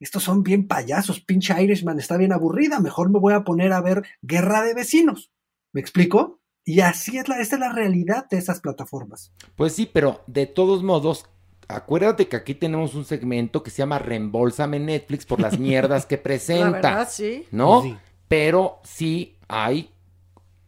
[0.00, 3.80] estos son bien payasos, pinche Irishman está bien aburrida, mejor me voy a poner a
[3.80, 5.30] ver Guerra de Vecinos.
[5.72, 6.40] ¿Me explico?
[6.64, 9.32] Y así es la, esta es la realidad de esas plataformas.
[9.56, 11.26] Pues sí, pero de todos modos,
[11.66, 16.18] acuérdate que aquí tenemos un segmento que se llama Reembolsame Netflix por las mierdas que
[16.18, 16.70] presenta.
[16.70, 17.46] verdad, sí.
[17.50, 17.82] ¿No?
[17.82, 17.96] Sí.
[18.28, 19.90] Pero sí hay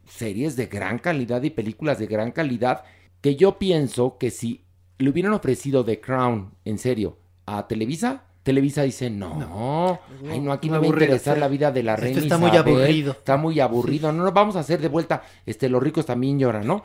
[0.07, 2.83] series de gran calidad y películas de gran calidad
[3.21, 4.65] que yo pienso que si
[4.97, 10.67] le hubieran ofrecido The Crown, en serio, a Televisa, Televisa dice, no, ay no, aquí
[10.67, 13.11] no me va a interesar la vida de la Esto reina está muy aburrido.
[13.11, 16.65] Está muy aburrido, no, no, vamos a hacer de vuelta, este, los ricos también lloran,
[16.65, 16.83] ¿no?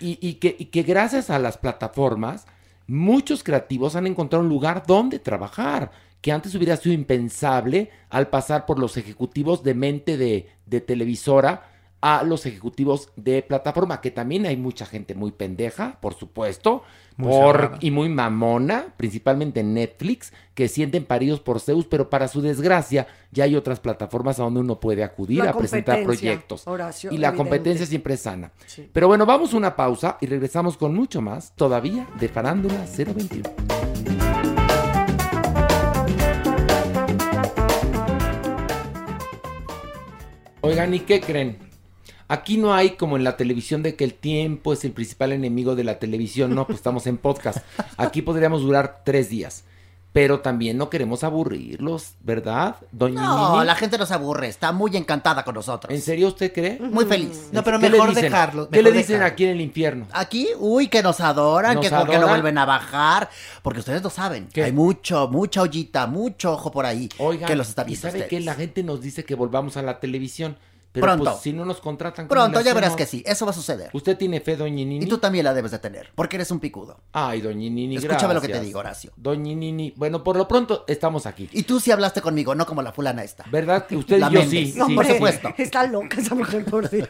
[0.00, 2.46] Y, y que, y que gracias a las plataformas,
[2.86, 5.90] muchos creativos han encontrado un lugar donde trabajar,
[6.20, 11.71] que antes hubiera sido impensable al pasar por los ejecutivos de mente de, de televisora
[12.02, 16.82] a los ejecutivos de plataforma, que también hay mucha gente muy pendeja, por supuesto,
[17.16, 17.78] Muy por- cerrada.
[17.80, 23.06] y muy mamona, principalmente en Netflix, que sienten paridos por Zeus, pero para su desgracia
[23.30, 26.66] ya hay otras plataformas a donde uno puede acudir La a presentar proyectos.
[26.66, 27.36] Horacio, y la evidente.
[27.38, 28.50] competencia siempre es sana.
[28.66, 28.90] Sí.
[28.92, 33.48] Pero bueno, vamos a una pausa y regresamos con mucho más todavía de Farándula 021.
[40.60, 41.58] Oigan, ¿y qué creen?
[42.28, 45.74] Aquí no hay como en la televisión de que el tiempo es el principal enemigo
[45.74, 46.54] de la televisión.
[46.54, 47.58] No, pues estamos en podcast.
[47.96, 49.64] Aquí podríamos durar tres días.
[50.14, 53.64] Pero también no queremos aburrirlos, ¿verdad, doña No, Nini?
[53.64, 55.90] la gente nos aburre, está muy encantada con nosotros.
[55.90, 56.78] ¿En serio usted cree?
[56.78, 57.48] Muy feliz.
[57.50, 58.32] ¿Qué le dicen?
[58.70, 60.06] ¿Qué le dicen aquí en el infierno?
[60.12, 62.34] Aquí, uy, que nos adoran, ¿Nos que como que lo adoran?
[62.34, 63.30] vuelven a bajar,
[63.62, 64.48] porque ustedes lo saben.
[64.54, 68.18] Hay mucho, mucha ollita, mucho ojo por ahí Oigan, que los está ¿y viendo sabe
[68.24, 68.28] ustedes.
[68.28, 70.58] que La gente nos dice que volvamos a la televisión.
[70.92, 71.24] Pero Pronto.
[71.24, 72.26] pues, si no nos contratan...
[72.28, 73.88] ¿cómo Pronto, ya verás que sí, eso va a suceder.
[73.94, 75.04] ¿Usted tiene fe, doña Nini?
[75.04, 76.98] Y tú también la debes de tener, porque eres un picudo.
[77.12, 79.10] Ay, doña Nini, Escúchame lo que te digo, Horacio.
[79.16, 81.48] Doña Nini, bueno, por lo pronto estamos aquí.
[81.52, 83.44] Y tú sí hablaste conmigo, no como la fulana esta.
[83.50, 84.74] ¿Verdad que usted La y yo sí?
[84.76, 85.12] No, sí, por sí.
[85.14, 85.54] supuesto.
[85.58, 87.08] Está loca esa mujer, por Dios.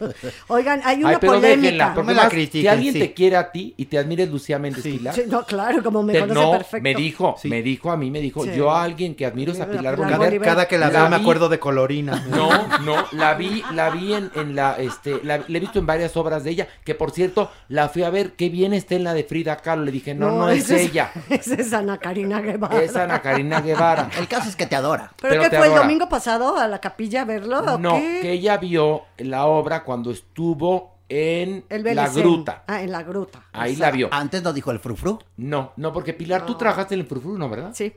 [0.49, 1.61] Oigan, hay una Ay, pero polémica.
[1.63, 2.99] déjenla, porque No me la critiquen, si alguien sí.
[3.01, 5.13] te quiere a ti y te admira es Lucía Méndez Pilar.
[5.15, 6.83] Sí, no, claro, como me Te- conoce no, perfecto.
[6.83, 8.51] me dijo, me dijo a mí, me dijo, Sí.
[8.57, 9.97] yo a alguien que admiro es a Pilar.
[9.97, 10.39] Bolívar.
[10.41, 12.25] Cada que la veo me acuerdo de Colorina.
[12.31, 15.87] No, no, la vi, la vi en, en la, este, la, la he visto en
[15.87, 19.05] varias obras de ella, que por cierto, la fui a ver, qué bien está en
[19.05, 22.83] la de Frida Kahlo, le dije, no, no, es ella, Esa es Ana Karina Guevara.
[22.83, 24.09] es Ana Karina Guevara.
[24.19, 25.13] El caso es que te adora.
[25.21, 27.59] ¿Pero, pero qué fue el domingo pasado a la capilla a verlo?
[27.61, 28.19] o No, qué?
[28.23, 32.09] que ella vio la obra cuando estuvo en El La.
[32.09, 32.65] Gruta.
[32.67, 33.43] Ah, en la gruta.
[33.53, 34.09] Ahí la vio.
[34.11, 35.19] Antes no dijo el frufru.
[35.37, 37.71] No, no, porque Pilar, tú trabajaste en el Frufru, ¿no, verdad?
[37.75, 37.93] Sí.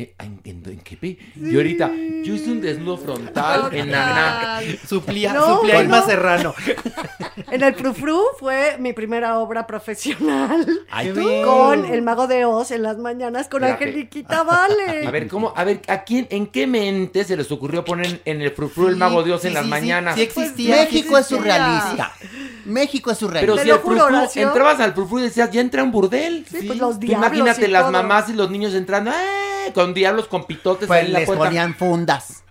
[0.00, 1.18] Eh, ¿en, en- en qué pe?
[1.36, 1.90] Y ahorita,
[2.24, 4.60] yo hice un desnudo frontal en Naná.
[4.86, 6.02] Suplía, No, suplía Irma.
[6.02, 6.54] Serrano.
[7.50, 10.66] En el Frufru fue mi primera obra profesional.
[10.90, 11.12] Ay.
[11.44, 13.84] Con el Mago de Oz en las mañanas con Espérate.
[13.86, 15.04] Angeliquita Vale.
[15.06, 15.52] A ver, ¿cómo?
[15.56, 18.96] A ver, ¿a quién, en qué mente se les ocurrió poner en el frufru el
[18.96, 20.14] mago Dios en sí, las mañanas?
[20.14, 20.76] sí existía.
[20.76, 21.38] México es existía.
[21.38, 22.12] surrealista.
[22.66, 23.56] México es Pero surrealista.
[23.56, 24.46] Te si el juro, frufru, Horacio.
[24.46, 26.46] entrabas al frufru y decías, ya entra un burdel.
[26.48, 27.92] Sí, pues los diablos imagínate y las todo.
[27.92, 29.14] mamás y los niños entrando, ¡eh!
[29.72, 32.44] Con diablos, con pitotes Pues en les ponían fundas.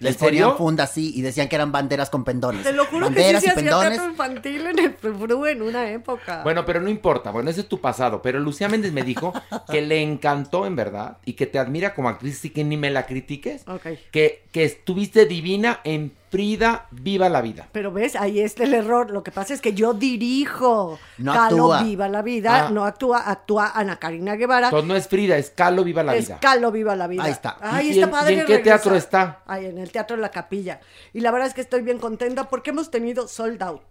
[0.00, 2.62] Les ponían fundas, sí, y decían que eran banderas con pendones.
[2.62, 3.90] Te lo juro que sí se y hacía pendones.
[3.90, 6.42] teatro infantil en el Frufru en una época.
[6.42, 8.22] Bueno, pero no importa, bueno, ese es tu pasado.
[8.22, 9.32] Pero Lucía Méndez me dijo
[9.70, 12.90] que le encantó en verdad y que te admira como actriz y que ni me
[12.90, 13.62] la critiques.
[13.68, 13.86] Ok.
[14.10, 17.68] Que, que estuviste divina en Frida Viva la Vida.
[17.70, 19.10] Pero ves, ahí está el error.
[19.10, 20.98] Lo que pasa es que yo dirijo.
[21.18, 21.82] No Calo actúa.
[21.84, 22.66] Viva la Vida.
[22.66, 22.70] Ah.
[22.70, 24.66] No actúa, actúa Ana Karina Guevara.
[24.66, 26.38] Entonces no es Frida, es Calo Viva la es Vida.
[26.40, 27.22] Calo Viva la Vida.
[27.24, 27.56] Ahí está.
[27.60, 28.34] Ay, ¿Y está en- padre.
[28.34, 29.42] y en qué teatro está?
[29.46, 30.80] Ay, en el Teatro La Capilla.
[31.12, 33.82] Y la verdad es que estoy bien contenta porque hemos tenido sold out.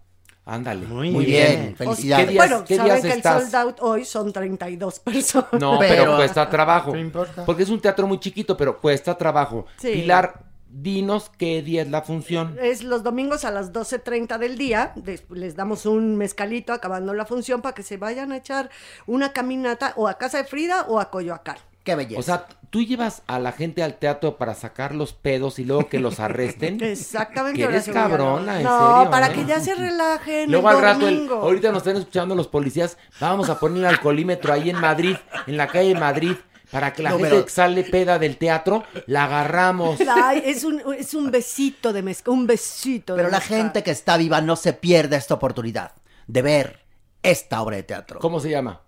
[0.46, 0.84] Ándale.
[0.86, 1.46] Muy Muy bien.
[1.62, 2.26] bien, felicidades.
[2.26, 3.42] ¿Qué días- bueno, qué saben días que estás?
[3.44, 5.48] el sold out hoy son 32 personas.
[5.54, 6.92] No, pero, Pero- cuesta trabajo.
[6.92, 7.46] No importa.
[7.46, 9.64] Porque es un teatro muy chiquito, pero cuesta trabajo.
[9.78, 9.92] Sí.
[9.92, 10.34] Pilar,
[10.82, 12.56] dinos qué día es la función.
[12.60, 14.92] Es los domingos a las 12.30 del día.
[15.30, 18.70] les damos un mezcalito acabando la función para que se vayan a echar
[19.06, 21.56] una caminata o a Casa de Frida o a Coyoacán.
[21.84, 22.18] Qué belleza.
[22.18, 25.86] O sea, tú llevas a la gente al teatro para sacar los pedos y luego
[25.90, 26.78] que los arresten.
[26.82, 27.58] Exactamente.
[27.58, 29.32] Que eres cabrona, en no, serio, para ¿eh?
[29.34, 30.50] que ya se relajen.
[30.50, 32.96] Luego el al rato, el- ahorita nos están escuchando los policías.
[33.20, 35.14] Vamos a poner el alcoholímetro ahí en Madrid,
[35.46, 36.36] en la calle Madrid,
[36.74, 39.96] para que la No, gente pero- que sale peda del teatro la agarramos.
[40.24, 43.92] Ay, es un, es un besito de mezcal, un besito de Pero la gente que
[43.92, 45.92] está viva no se pierde esta oportunidad
[46.26, 46.80] de ver
[47.22, 48.18] esta obra de teatro.
[48.18, 48.80] ¿Cómo se llama?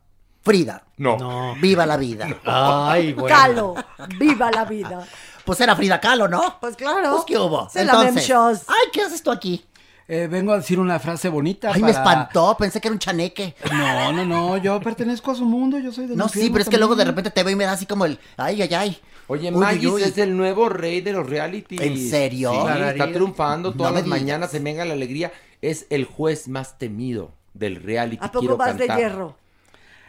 [0.43, 1.17] Frida, No.
[1.17, 1.55] No.
[1.61, 2.27] viva la vida.
[2.45, 3.37] Ay, bueno.
[3.37, 3.75] Calo,
[4.19, 5.07] viva la vida.
[5.45, 6.59] Pues era Frida Kahlo, ¿no?
[6.61, 7.13] Pues claro.
[7.13, 7.69] Pues, ¿qué hubo?
[7.71, 8.63] Se la Entonces, shows.
[8.67, 9.65] ay, ¿qué haces tú aquí?
[10.09, 11.73] Eh, vengo a decir una frase bonita.
[11.75, 13.57] Ay, me espantó, pensé que era un chaneque.
[13.71, 16.69] No, no, no, yo pertenezco a su mundo, yo soy de No, sí, pero es
[16.69, 18.99] que luego de repente te veo y me da así como el, ay, ay, ay.
[19.29, 21.81] Oye, Uy, Magis uy, es el nuevo rey de los realities.
[21.81, 22.53] ¿En serio?
[22.53, 25.33] Sí, está triunfando todas No las mañanas en Venga la Alegría.
[25.63, 28.25] Es el juez más temido del reality.
[28.25, 29.37] ¿A poco Quiero vas de hierro?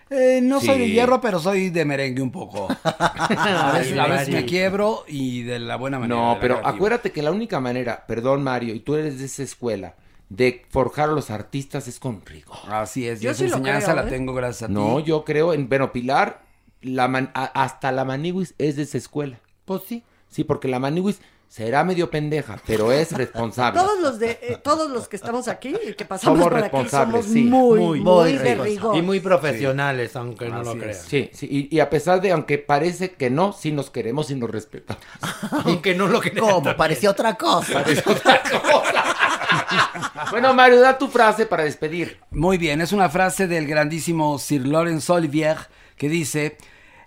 [0.10, 2.68] Eh, no soy de hierro, pero soy de merengue un poco.
[2.84, 6.20] A veces, a Ay, veces me quiebro y de la buena manera.
[6.20, 6.76] No, pero creativa.
[6.76, 9.96] acuérdate que la única manera, perdón Mario, y tú eres de esa escuela,
[10.30, 12.58] de forjar a los artistas es con rigor.
[12.70, 14.12] Así es, Yo esa sí lo enseñanza creo, la ¿eh?
[14.12, 14.74] tengo gracias a ti.
[14.74, 16.42] No, yo creo en, bueno, Pilar,
[16.82, 19.40] la man- a- hasta la Maniwis es de esa escuela.
[19.66, 20.04] Pues sí.
[20.30, 23.80] Sí, porque la Maniwis será medio pendeja, pero es responsable.
[23.80, 26.64] Todos los de eh, todos los que estamos aquí y que pasamos Somos por aquí
[26.64, 27.44] responsables, somos sí.
[27.44, 28.98] muy, Muy, muy, muy de rigor.
[28.98, 30.80] Y muy profesionales, aunque no Así lo es.
[30.82, 31.06] creas.
[31.08, 34.36] Sí, sí, y, y a pesar de, aunque parece que no, sí nos queremos y
[34.36, 35.02] nos respetamos.
[35.66, 36.40] Aunque no lo creas.
[36.40, 36.76] ¿Cómo?
[36.76, 37.84] Parecía otra cosa.
[40.32, 42.20] bueno, Mario, da tu frase para despedir.
[42.32, 45.58] Muy bien, es una frase del grandísimo Sir Laurence Olivier
[45.96, 46.58] que dice: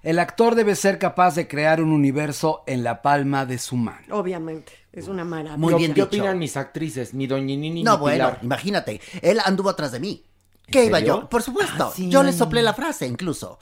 [0.03, 4.17] El actor debe ser capaz de crear un universo en la palma de su mano.
[4.17, 5.57] Obviamente, es una maravilla.
[5.59, 6.07] Muy ¿Qué- bien ¿Qué dicho.
[6.07, 8.39] opinan mis actrices, mi doñinini No, mi bueno, Pilar?
[8.43, 10.25] imagínate, él anduvo atrás de mí.
[10.67, 11.29] ¿Qué iba yo?
[11.29, 11.89] Por supuesto.
[11.89, 12.09] Ah, sí.
[12.09, 13.59] Yo le soplé la frase, incluso.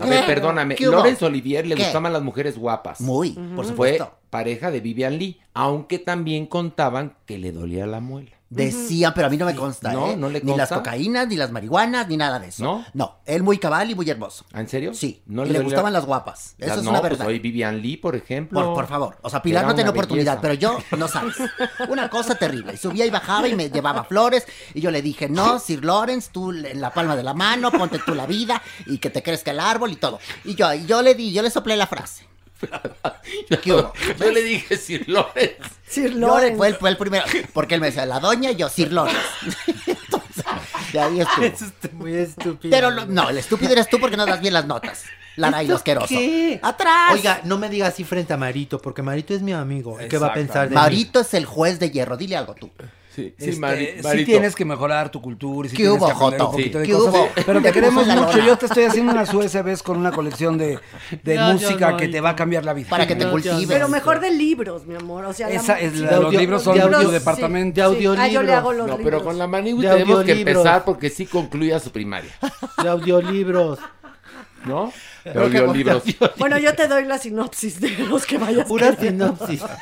[0.00, 0.74] A ver, perdóname.
[0.80, 1.82] Lawrence Olivier le ¿Qué?
[1.82, 3.00] gustaban las mujeres guapas.
[3.02, 4.12] Muy, por Fue supuesto.
[4.30, 8.30] pareja de Vivian Lee, aunque también contaban que le dolía la muela.
[8.50, 10.16] Decían, pero a mí no me consta, No, ¿eh?
[10.16, 10.76] no le Ni las consta.
[10.76, 12.64] cocaínas, ni las marihuanas, ni nada de eso.
[12.64, 12.84] ¿No?
[12.94, 14.44] No, él muy cabal y muy hermoso.
[14.52, 14.94] ¿Ah, ¿En serio?
[14.94, 16.54] Sí, ¿No y le gustaban las guapas.
[16.58, 17.26] Eso es no, una pues verdad.
[17.26, 18.64] hoy Vivian Lee, por ejemplo.
[18.64, 19.16] Por, por favor.
[19.22, 21.34] O sea, Pilar Era no tiene una oportunidad, pero yo no sabes.
[21.90, 22.76] Una cosa terrible.
[22.78, 24.46] Subía y bajaba y me llevaba flores.
[24.72, 27.98] Y yo le dije, no, Sir Lawrence, tú en la palma de la mano, ponte
[27.98, 30.18] tú la vida y que te crezca el árbol y todo.
[30.44, 32.26] Y yo, y yo le di, yo le soplé la frase.
[33.62, 33.92] ¿Qué hubo?
[34.18, 35.56] Yo le dije Sir Lawrence.
[35.86, 37.24] Sir Lawrence fue el, fue el primero.
[37.52, 39.20] Porque él me decía la doña y yo Sir Lawrence.
[39.86, 40.44] Entonces,
[40.92, 41.44] de ahí estuvo.
[41.44, 42.70] Es usted muy estúpido.
[42.70, 45.04] Pero lo- no, el estúpido eres tú porque no das bien las notas.
[45.36, 46.08] Lara y lo ¿Esto asqueroso.
[46.08, 46.58] qué?
[46.62, 47.12] ¡Atrás!
[47.12, 49.96] Oiga, no me diga así frente a Marito, porque Marito es mi amigo.
[50.10, 50.74] ¿Qué va a pensar de mí?
[50.74, 52.16] Marito es el juez de hierro.
[52.16, 52.70] Dile algo tú.
[53.18, 56.06] Sí, Este, sí, Mari- sí tienes que mejorar tu cultura y sí ¿Qué tienes hubo,
[56.06, 57.14] que aprender un poquito de ¿Qué cosas.
[57.14, 57.28] hubo?
[57.46, 58.38] Pero te queremos mucho.
[58.38, 60.78] Yo te estoy haciendo unas USBs con una colección de,
[61.24, 62.88] de música no, que te va a cambiar la vida.
[62.88, 63.66] Para que te No, cultives.
[63.66, 65.24] Pero mejor de libros, mi amor.
[65.24, 65.98] O sea, la- Esa es sí.
[65.98, 67.74] la- los libros son de tu audio- departamento.
[67.80, 67.94] De Sí.
[67.94, 68.24] audiolibros.
[68.24, 69.04] Ah, yo le hago los No, libros.
[69.04, 72.30] pero con la Manigui De tenemos que empezar porque sí concluya su primaria,
[72.82, 73.80] De audiolibros.
[74.64, 74.92] ¿no?
[75.34, 76.02] Audiolibros.
[76.38, 79.34] Bueno, yo te doy la sinopsis de los que vayas Pura queriendo.
[79.36, 79.62] sinopsis.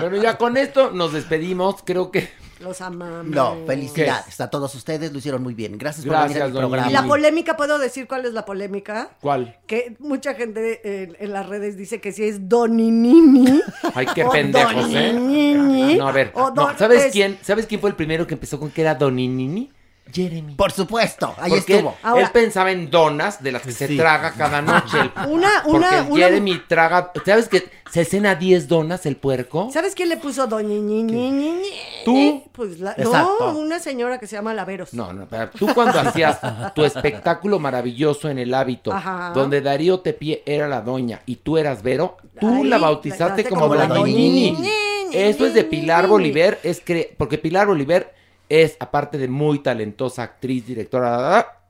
[0.00, 1.76] Bueno, ya con esto nos despedimos.
[1.84, 2.28] Creo que
[2.60, 3.26] Los amamos.
[3.26, 5.78] No, felicidades a todos ustedes, lo hicieron muy bien.
[5.78, 6.90] Gracias, por venir al programa.
[6.90, 9.10] Y la polémica, ¿puedo decir cuál es la polémica?
[9.20, 9.56] ¿Cuál?
[9.66, 13.60] Que mucha gente en, en las redes dice que si es Doninini.
[13.94, 15.12] Ay, qué o pendejos, ¿eh?
[15.12, 16.32] Doninini, No, a ver.
[16.34, 17.38] o no, Don- ¿Sabes es- quién?
[17.42, 19.70] ¿Sabes quién fue el primero que empezó con que era Doninini?
[20.12, 20.54] Jeremy.
[20.54, 21.90] Por supuesto, ahí Porque estuvo.
[21.90, 24.98] Él, Ahora- él pensaba en donas de las que se traga cada noche.
[25.00, 26.16] el- Una, porque una, una.
[26.16, 27.10] Jeremy traga.
[27.24, 29.70] ¿Sabes que se cena 10 donas el puerco?
[29.72, 31.62] ¿Sabes quién le puso Doñiñiñiñi?
[32.04, 32.44] ¿Tú?
[32.52, 34.94] Pues la, no, una señora que se llama Laveros.
[34.94, 36.38] No, no, pero tú cuando hacías
[36.74, 39.32] tu espectáculo maravilloso en el hábito, Ajá.
[39.34, 43.48] donde Darío Tepié era la doña y tú eras Vero, tú Ahí, la bautizaste la-
[43.48, 43.86] como, como la.
[43.86, 44.68] Doñinini.
[45.12, 48.12] Eso es de Pilar Bolívar, es que, porque Pilar Bolívar
[48.48, 51.60] es, aparte de muy talentosa actriz, directora,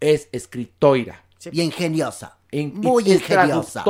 [0.00, 1.22] es escritora.
[1.52, 2.38] Y ingeniosa.
[2.50, 3.84] En- Muy es ingeniosa.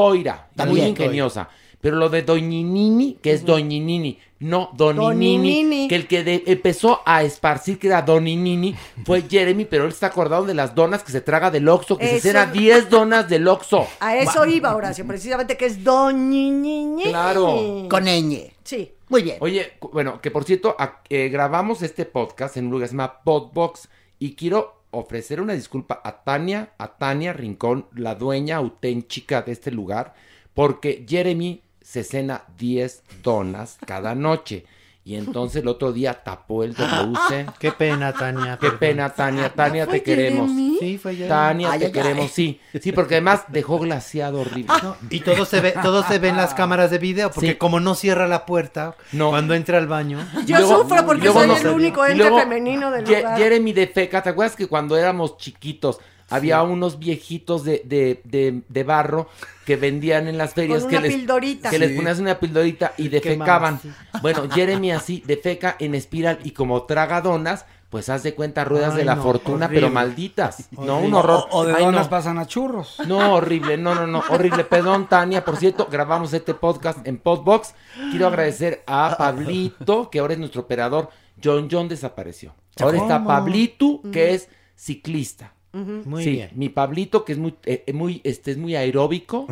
[0.66, 1.49] muy ingeniosa.
[1.81, 5.89] Pero lo de Doñinini, que es Doñinini, no Doninini, Doninini.
[5.89, 10.07] que el que de- empezó a esparcir que era Doninini fue Jeremy, pero él está
[10.07, 13.47] acordado de las donas que se traga del Oxxo, que se cena 10 donas del
[13.47, 13.87] Oxxo.
[14.01, 17.05] A eso iba Horacio, precisamente que es Doñiñiñi.
[17.05, 17.87] Claro.
[17.91, 18.51] Con ñ.
[18.65, 18.94] Sí.
[19.09, 19.36] Muy bien.
[19.40, 20.76] Oye, bueno, que por cierto,
[21.09, 25.52] eh, grabamos este podcast en un lugar que se llama Podbox y quiero ofrecer una
[25.52, 30.14] disculpa a Tania, a Tania Rincón, la dueña auténtica de este lugar,
[30.55, 34.64] porque Jeremy se cena 10 donas cada noche.
[35.06, 37.47] Y entonces el otro día tapó el WC.
[37.59, 38.56] Qué pena, Tania.
[38.59, 39.51] Qué pena, Tania.
[39.52, 40.51] Tania, te queremos.
[40.51, 41.28] Sí, fue Jeremy.
[41.28, 42.31] Tania, Ay, te ay, queremos, ay.
[42.32, 42.60] sí.
[42.81, 44.72] Sí, porque además dejó glaciado horrible.
[45.10, 47.55] Y todo se ve, todo se ve en las cámaras de video, porque Sí.
[47.56, 49.28] como no cierra la puerta No.
[49.28, 50.26] cuando entra al baño.
[50.47, 53.36] Yo luego- sufro porque soy no el único ente luego femenino del lugar.
[53.36, 55.98] Jeremy de Feca, ¿te acuerdas que cuando éramos chiquitos
[56.35, 59.28] había unos viejitos de, de, de, de barro
[59.65, 61.70] que vendían en las ferias Con que, una les, pildorita.
[61.70, 63.81] que les ponías una pildorita y defecaban?
[64.23, 68.93] Bueno, Jeremy así defeca en espiral y como traga donas, pues haz de cuenta ruedas
[68.93, 69.81] Ay, de la no, fortuna, horrible.
[69.82, 70.69] pero malditas.
[70.73, 71.47] No, un horror.
[71.51, 72.11] O, o de Ay, donas no.
[72.11, 72.97] pasan a churros.
[73.06, 74.65] No, horrible, no, no, no, horrible.
[74.65, 77.74] Perdón, Tania, por cierto, grabamos este podcast en Podbox.
[78.11, 81.09] Quiero agradecer a Pablito, que ahora es nuestro operador.
[81.43, 82.52] John John desapareció.
[82.81, 83.24] Ahora está.
[83.24, 85.53] Pablito, que es ciclista.
[85.74, 86.51] Muy sí, bien.
[86.55, 89.46] mi Pablito, que es muy, eh, muy, este, es muy aeróbico.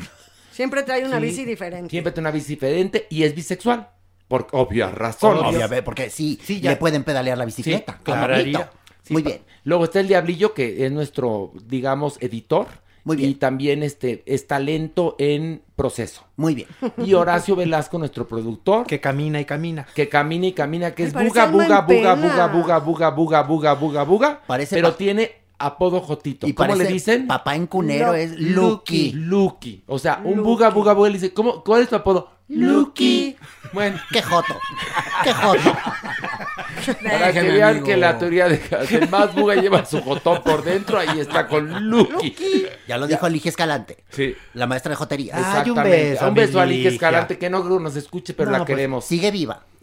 [0.53, 1.23] Siempre trae una Sí.
[1.27, 1.91] bici diferente.
[1.91, 3.89] Siempre tiene una bici diferente y es bisexual.
[4.29, 5.43] Por obvias razones.
[5.45, 6.71] Obviamente, porque sí, ya.
[6.71, 8.01] le pueden pedalear la bicicleta.
[8.05, 8.55] Sí.
[9.03, 9.41] Sí, Muy bien.
[9.65, 12.69] Luego está el Diablillo, que es nuestro, digamos, editor.
[13.05, 13.31] Muy bien.
[13.31, 16.25] Y también este, es talento en proceso.
[16.37, 16.69] Muy bien.
[17.05, 18.87] Y Horacio Velasco, nuestro productor.
[18.87, 19.87] Que camina y camina.
[19.95, 22.15] Que camina y camina, que es buga, buga, buga, pena.
[22.15, 24.41] buga, buga, buga, buga, buga, buga, buga.
[24.47, 26.47] Parece pero tiene apodo Jotito.
[26.47, 27.27] Y ¿Cómo le dicen?
[27.27, 29.13] papá en cunero es Lucky.
[29.13, 29.85] Lucky.
[29.87, 32.29] O sea, un buga, buga, buga, le dice, ¿cómo, ¿cuál es tu apodo?
[32.55, 33.37] Lucky.
[33.73, 33.99] Bueno.
[34.11, 34.59] Qué joto.
[35.25, 35.61] Qué joto.
[37.03, 37.87] Para que vean amigo.
[37.87, 41.47] que la teoría de que el más buga lleva su jotón por dentro, ahí está
[41.47, 42.67] con Lucky.
[42.89, 44.05] Ya lo dijo Ligia Escalante.
[44.11, 44.35] Sí.
[44.55, 45.39] La maestra de jotería.
[45.39, 46.19] Exactamente.
[46.25, 49.05] un beso a Ligia Escalante, que no creo nos escuche, pero No, la pues, queremos.
[49.05, 49.63] Sigue viva.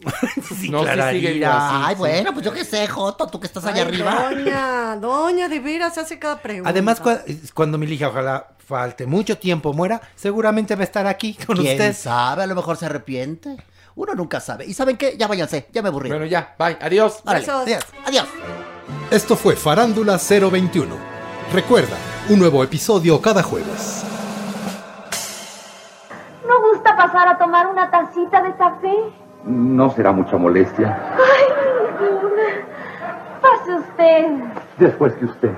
[0.70, 1.86] no, sí sigue viva.
[1.86, 4.30] Ay, bueno, pues yo qué sé, Joto, tú que estás allá Ay, arriba.
[4.30, 6.70] Doña, doña, de veras hace cada pregunta.
[6.70, 7.22] Además, cua-
[7.54, 11.72] cuando mi hija ojalá falte mucho tiempo, muera, seguramente va a estar aquí con ¿Quién
[11.72, 11.92] usted.
[11.92, 12.44] sabe?
[12.44, 13.56] A lo mejor se arrepiente.
[13.96, 14.64] Uno nunca sabe.
[14.64, 15.16] ¿Y saben qué?
[15.18, 16.08] Ya váyanse, ya me aburrí.
[16.08, 17.20] Bueno, ya, bye, adiós.
[17.26, 18.28] Órale, adiós, adiós.
[19.10, 20.94] Esto fue Farándula 021.
[21.52, 21.96] Recuerda,
[22.28, 24.04] un nuevo episodio cada jueves.
[26.46, 28.94] ¿No gusta pasar a tomar una tacita de café?
[29.44, 30.96] No será mucha molestia.
[31.16, 32.48] Ay, ninguna.
[33.42, 34.26] Pase usted.
[34.78, 35.50] Después que usted.